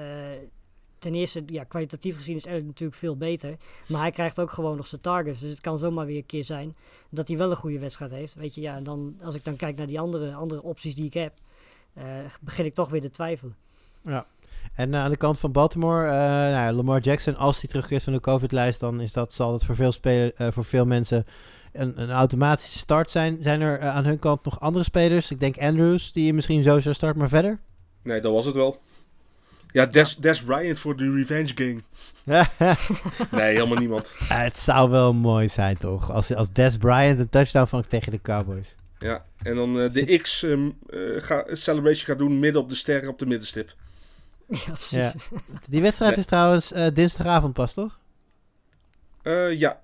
[0.99, 3.57] ten eerste, ja, kwalitatief gezien is Elliot natuurlijk veel beter,
[3.89, 5.41] maar hij krijgt ook gewoon nog zijn targets.
[5.41, 6.77] Dus het kan zomaar weer een keer zijn
[7.11, 8.35] dat hij wel een goede wedstrijd heeft.
[8.35, 11.05] Weet je, ja, en dan, als ik dan kijk naar die andere, andere opties die
[11.05, 11.33] ik heb,
[11.93, 12.05] eh,
[12.41, 13.57] begin ik toch weer te twijfelen.
[14.75, 18.13] En eh, aan de kant van Baltimore, nou, ja, Lamar Jackson, als hij terugkeert van
[18.13, 21.27] de COVID-lijst, dan is dat, zal dat voor veel, spelen, voor veel mensen
[21.81, 23.37] een, een automatische start zijn.
[23.41, 25.31] Zijn er eh, aan hun kant nog andere spelers?
[25.31, 27.59] Ik denk Andrews, die je misschien zo zou starten, maar verder?
[28.03, 28.81] Nee, dat was het wel.
[29.73, 31.81] Ja, Des, Des Bryant voor de revenge game.
[33.31, 34.17] Nee, helemaal niemand.
[34.19, 36.11] het zou wel mooi zijn, toch?
[36.13, 38.75] Als, als Des Bryant een touchdown vangt tegen de Cowboys.
[38.99, 40.59] Ja, en dan eh, de X eh,
[41.17, 43.75] ga, celebration gaat doen midden op de sterren op de middenstip.
[44.49, 44.91] Ja, precies.
[44.91, 45.13] Ja.
[45.69, 46.21] Die wedstrijd Nee.
[46.21, 47.99] is trouwens eh, dinsdagavond pas, toch?
[49.23, 49.81] Eh, ja.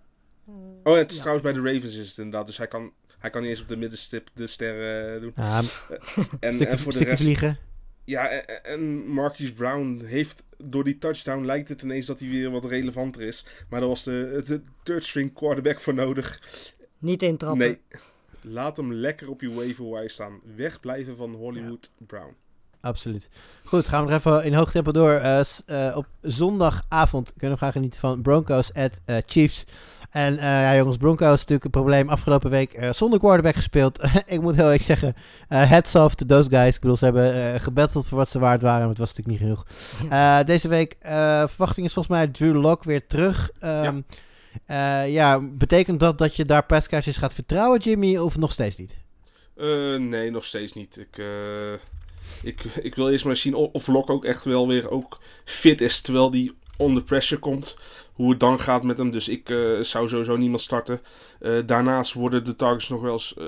[0.83, 1.23] Oh, en het is ja.
[1.23, 2.47] trouwens bij de Ravens is het inderdaad.
[2.47, 5.33] Dus hij kan, hij kan niet eens op de middenstip de sterren eh, doen.
[5.37, 5.65] Ja, een
[6.41, 7.23] En, stukje, en voor de rest...
[7.23, 7.59] vliegen.
[8.05, 10.45] Ja, en, en Marquise Brown heeft...
[10.65, 13.47] Door die touchdown lijkt het ineens dat hij weer wat relevanter is.
[13.69, 16.41] Maar daar was de, de third string quarterback voor nodig.
[16.99, 17.59] Niet intrappen.
[17.59, 17.79] Nee.
[18.41, 20.41] Laat hem lekker op je waiver staan.
[20.57, 22.35] Wegblijven van Hollywood Brown.
[22.81, 23.29] Absoluut.
[23.65, 25.13] Goed, gaan we nog even in hoog tempo door.
[25.13, 29.65] Eh, eh, op zondagavond kunnen we graag genieten van Broncos at eh, Chiefs.
[30.13, 32.09] En eh, ja, jongens, Broncos natuurlijk een probleem.
[32.09, 33.99] Afgelopen week eh, zonder quarterback gespeeld.
[34.27, 35.15] ik moet heel erg zeggen,
[35.49, 36.75] eh heads off to those guys.
[36.75, 39.41] Ik bedoel, ze hebben eh gebatteld voor wat ze waard waren, maar het was natuurlijk
[39.41, 39.67] niet genoeg.
[40.11, 41.13] Eh, deze week, eh,
[41.49, 43.51] verwachting is volgens mij Drew Lock weer terug.
[43.61, 44.01] Ehm,
[44.67, 45.03] ja.
[45.03, 48.97] ja, betekent dat dat je daar pascages gaat vertrouwen, Jimmy, of nog steeds niet?
[49.57, 50.97] Eh, nee, nog steeds niet.
[50.97, 51.73] Ik, eh,
[52.43, 55.81] ik, ik wil eerst maar zien of, of Lok ook echt wel weer ook fit
[55.81, 56.01] is.
[56.01, 57.77] Terwijl die onder pressure komt.
[58.13, 59.11] Hoe het dan gaat met hem.
[59.11, 61.01] Dus ik eh, zou sowieso niemand starten.
[61.41, 63.45] Eh, daarnaast worden de targets nog wel eens eh,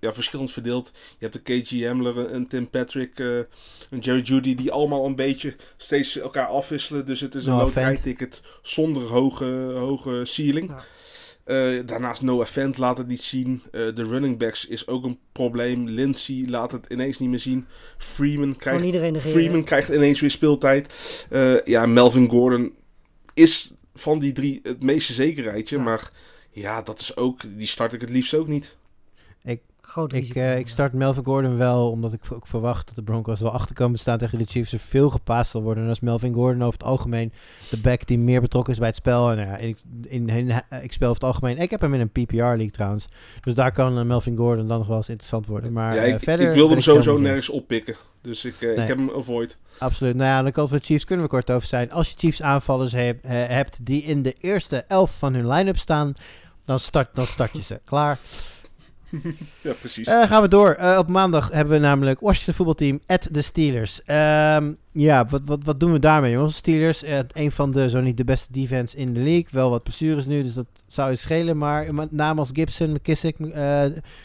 [0.00, 0.90] ja, verschillend verdeeld.
[1.18, 3.36] Je hebt de KG Hamler, een Tim Patrick, eh,
[3.90, 4.54] een Jerry Judy.
[4.54, 7.06] Die allemaal een beetje steeds elkaar afwisselen.
[7.06, 10.68] Dus het is een Noah loterijticket zonder hoge, hoge ceiling.
[10.68, 10.84] Ja.
[11.44, 13.62] Eh, daarnaast Noah Fent laat het niet zien.
[13.70, 15.88] Eh, de running backs is ook een probleem.
[15.88, 17.66] Lindsay laat het ineens niet meer zien.
[17.98, 19.20] Freeman krijgt.
[19.20, 21.26] Freeman krijgt ineens weer speeltijd.
[21.30, 22.72] Eh, ja, Melvin Gordon
[23.34, 25.76] is van die drie het meeste zekerheidje.
[25.76, 25.82] Ja.
[25.82, 26.10] Maar
[26.50, 28.76] ja, dat is ook, die start ik het liefst ook niet.
[29.90, 33.40] Groot Ik, eh, ik start Melvin Gordon wel, omdat ik ook verwacht dat de Broncos
[33.40, 34.72] wel achter komen te staan tegen de Chiefs.
[34.72, 35.82] Er veel gepaast zal worden.
[35.82, 37.32] En als Melvin Gordon over het algemeen
[37.70, 39.30] de back die meer betrokken is bij het spel.
[39.30, 41.58] En ja, ik, in, in, eh, ik speel over het algemeen.
[41.58, 43.06] Ik heb hem in een PPR-league trouwens.
[43.40, 45.72] Dus daar kan eh, Melvin Gordon dan nog wel eens interessant worden.
[45.72, 46.48] Maar ja, eh, ik, verder.
[46.48, 47.96] ik wilde hem sowieso nergens oppikken.
[48.20, 48.76] Dus ik, eh, Nee.
[48.76, 49.58] ik heb hem avoid.
[49.78, 50.14] Absoluut.
[50.14, 51.92] Nou ja, aan de kant van de Chiefs kunnen we kort over zijn.
[51.92, 55.78] Als je Chiefs aanvallers heb- eh, hebt die in de eerste elf van hun line-up
[55.78, 56.14] staan,
[56.64, 57.80] dan start, dan start je ze.
[57.84, 58.18] Klaar.
[59.62, 60.06] Ja, precies.
[60.06, 60.70] Eh, gaan we door.
[60.70, 64.02] Eh, op maandag hebben we namelijk Washington voetbalteam at de Steelers.
[64.04, 66.56] Ehm, ja, wat, wat, wat doen we daarmee, jongens?
[66.56, 69.46] Steelers, eh, een van de, zo niet de beste defense in de league.
[69.50, 71.58] Wel wat blessures nu, dus dat zou je schelen.
[71.58, 73.36] Maar met name als Gibson, McKissick,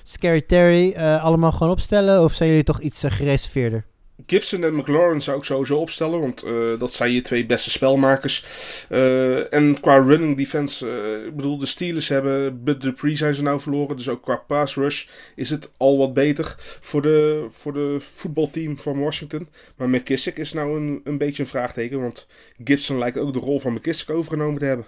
[0.03, 2.23] Scary Terry, allemaal gewoon opstellen?
[2.23, 3.86] Of zijn jullie toch iets gereserveerder?
[4.26, 8.45] Gibson en McLaurin zou ik sowieso opstellen, want eh, dat zijn je twee beste spelmakers.
[8.89, 13.43] Eh, en qua running defense, eh, ik bedoel, de Steelers hebben Bud Dupree zijn ze
[13.43, 17.74] nou verloren, dus ook qua pass rush is het al wat beter voor de, voor
[17.74, 19.47] de voetbalteam van Washington.
[19.76, 22.28] Maar McKissick is nou een, een beetje een vraagteken, want
[22.63, 24.86] Gibson lijkt ook de rol van McKissick overgenomen te hebben.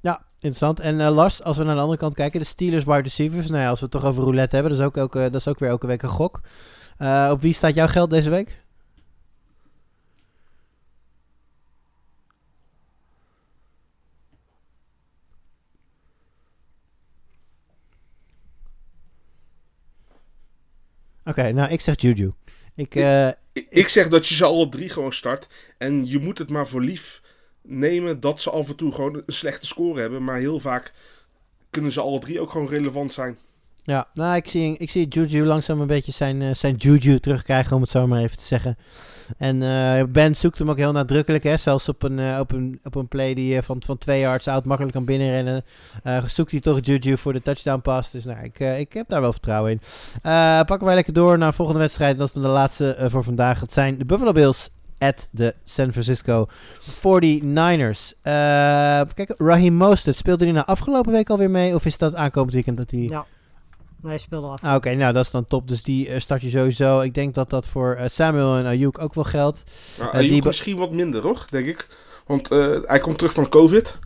[0.00, 0.80] Ja, interessant.
[0.80, 3.48] En Lars, als we naar de andere kant kijken, de Steelers wide receivers.
[3.48, 5.58] Nou ja, als we het toch over roulette hebben, dat is ook, dat is ook
[5.58, 6.40] weer elke week een gok.
[6.98, 8.56] Eh, op wie staat jouw geld deze week?
[21.24, 22.32] Oké, nou ik zeg Juju.
[22.74, 26.38] Ik, eh, Ik, ik zeg dat je ze alle drie gewoon start en je moet
[26.38, 27.22] het maar voor lief
[27.62, 30.92] nemen dat ze af en toe gewoon een slechte score hebben, maar heel vaak
[31.70, 33.38] kunnen ze alle drie ook gewoon relevant zijn.
[33.88, 37.76] Ja, nou, ik zie, ik zie Juju langzaam een beetje zijn, eh, zijn Juju terugkrijgen,
[37.76, 38.76] om het zo maar even te zeggen.
[39.36, 41.56] En eh, Ben zoekt hem ook heel nadrukkelijk, hè.
[41.56, 44.64] Zelfs op een, eh, op een, op een play die van, van twee yards out
[44.64, 45.64] makkelijk kan binnenrennen.
[46.26, 48.10] zoekt hij toch Juju voor de touchdown pass.
[48.10, 49.80] Dus nou, ik, ik heb daar wel vertrouwen in.
[50.66, 52.18] Pakken wij lekker door naar de volgende wedstrijd.
[52.18, 53.60] Dat is dan de laatste voor vandaag.
[53.60, 56.46] Het zijn de Buffalo Bills at de San Francisco
[56.80, 58.12] 49ers.
[58.22, 58.32] Eh,
[59.14, 61.74] kijk, Raheem Mostert, speelde hij nou afgelopen week alweer mee?
[61.74, 63.00] Of is dat aankomend weekend dat hij...
[63.00, 63.26] Ja.
[64.02, 64.62] Hij speelde af.
[64.64, 65.68] Ah, Oké, nou dat is dan top.
[65.68, 67.00] Dus die eh, start je sowieso.
[67.00, 69.64] Ik denk dat dat voor eh, Samuel en Ayuk ook wel geldt.
[69.98, 71.86] Eh, Ayuk die misschien wat minder, hoor, denk ik.
[72.26, 73.98] Want eh, hij komt terug van COVID.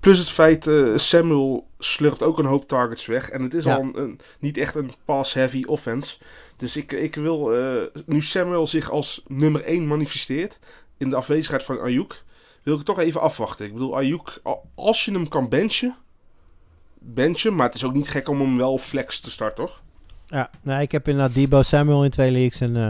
[0.00, 3.30] Plus het feit, eh, Samuel slurpt ook een hoop targets weg.
[3.30, 3.74] En het is Ja.
[3.74, 6.16] al een, een- niet echt een pass-heavy offense.
[6.56, 10.58] Dus ik, ik wil, eh, nu Samuel zich als nummer 1 manifesteert,
[10.98, 12.22] in de afwezigheid van Ayuk,
[12.62, 13.66] wil ik toch even afwachten.
[13.66, 15.96] Ik bedoel, Ayuk, al- als je hem kan benchen,
[17.04, 17.54] benchen.
[17.54, 19.82] Maar het is ook niet gek om hem wel flex te starten, toch?
[20.26, 22.60] Ja, nou, ik heb inderdaad Debo Samuel in twee leagues.
[22.60, 22.88] En eh,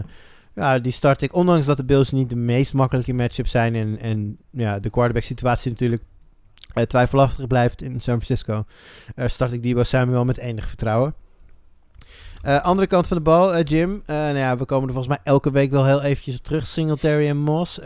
[0.55, 1.35] ja, die start ik.
[1.35, 3.75] Ondanks dat de Bills niet de meest makkelijke matchup zijn.
[3.75, 6.03] En, en ja, de quarterback situatie natuurlijk
[6.73, 8.65] eh, twijfelachtig blijft in San Francisco.
[9.15, 11.15] eh, start ik Debo Samuel met enig vertrouwen.
[12.43, 14.03] Andere kant van de bal, Jim.
[14.07, 16.67] Nou ja, we komen er volgens mij elke week wel heel eventjes op terug.
[16.67, 17.81] Singletary en Moss.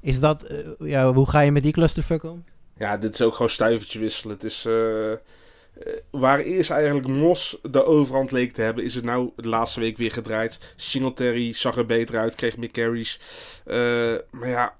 [0.00, 0.46] Is dat,
[0.78, 2.44] ja, hoe ga je met die clusterfuck om?
[2.78, 4.34] Ja, dit is ook gewoon stuivertje wisselen.
[4.34, 5.12] Het is, eh,
[5.74, 9.80] eh, waar eerst eigenlijk Mos de overhand leek te hebben, is het nou de laatste
[9.80, 10.58] week weer gedraaid.
[10.76, 13.20] Singletary zag er beter uit, kreeg meer carries.
[13.64, 14.74] Eh, maar ja,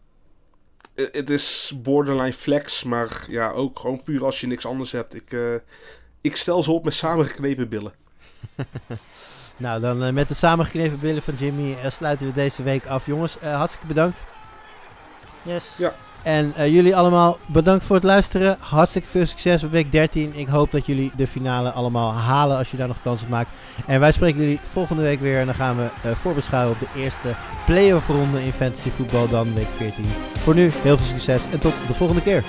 [0.94, 5.14] het is borderline flex, maar ja, ook gewoon puur als je niks anders hebt.
[5.14, 5.54] Ik, eh,
[6.20, 7.92] ik stel ze op met samengeknepen billen.
[9.56, 13.06] Nou, dan met de samengeknepen billen van Jimmy sluiten we deze week af.
[13.06, 14.16] Jongens, hartstikke bedankt.
[15.42, 15.74] Yes.
[15.78, 15.96] Ja.
[16.24, 18.56] En eh, jullie allemaal bedankt voor het luisteren.
[18.60, 20.32] Hartstikke veel succes op week 13.
[20.34, 23.50] Ik hoop dat jullie de finale allemaal halen als je daar nog kans op maakt.
[23.86, 25.38] En wij spreken jullie volgende week weer.
[25.38, 27.28] En dan gaan we eh, voorbeschouwen op de eerste
[27.66, 30.04] play-off ronde in fantasy voetbal dan week 14.
[30.38, 32.44] Voor nu heel veel succes en tot de volgende keer.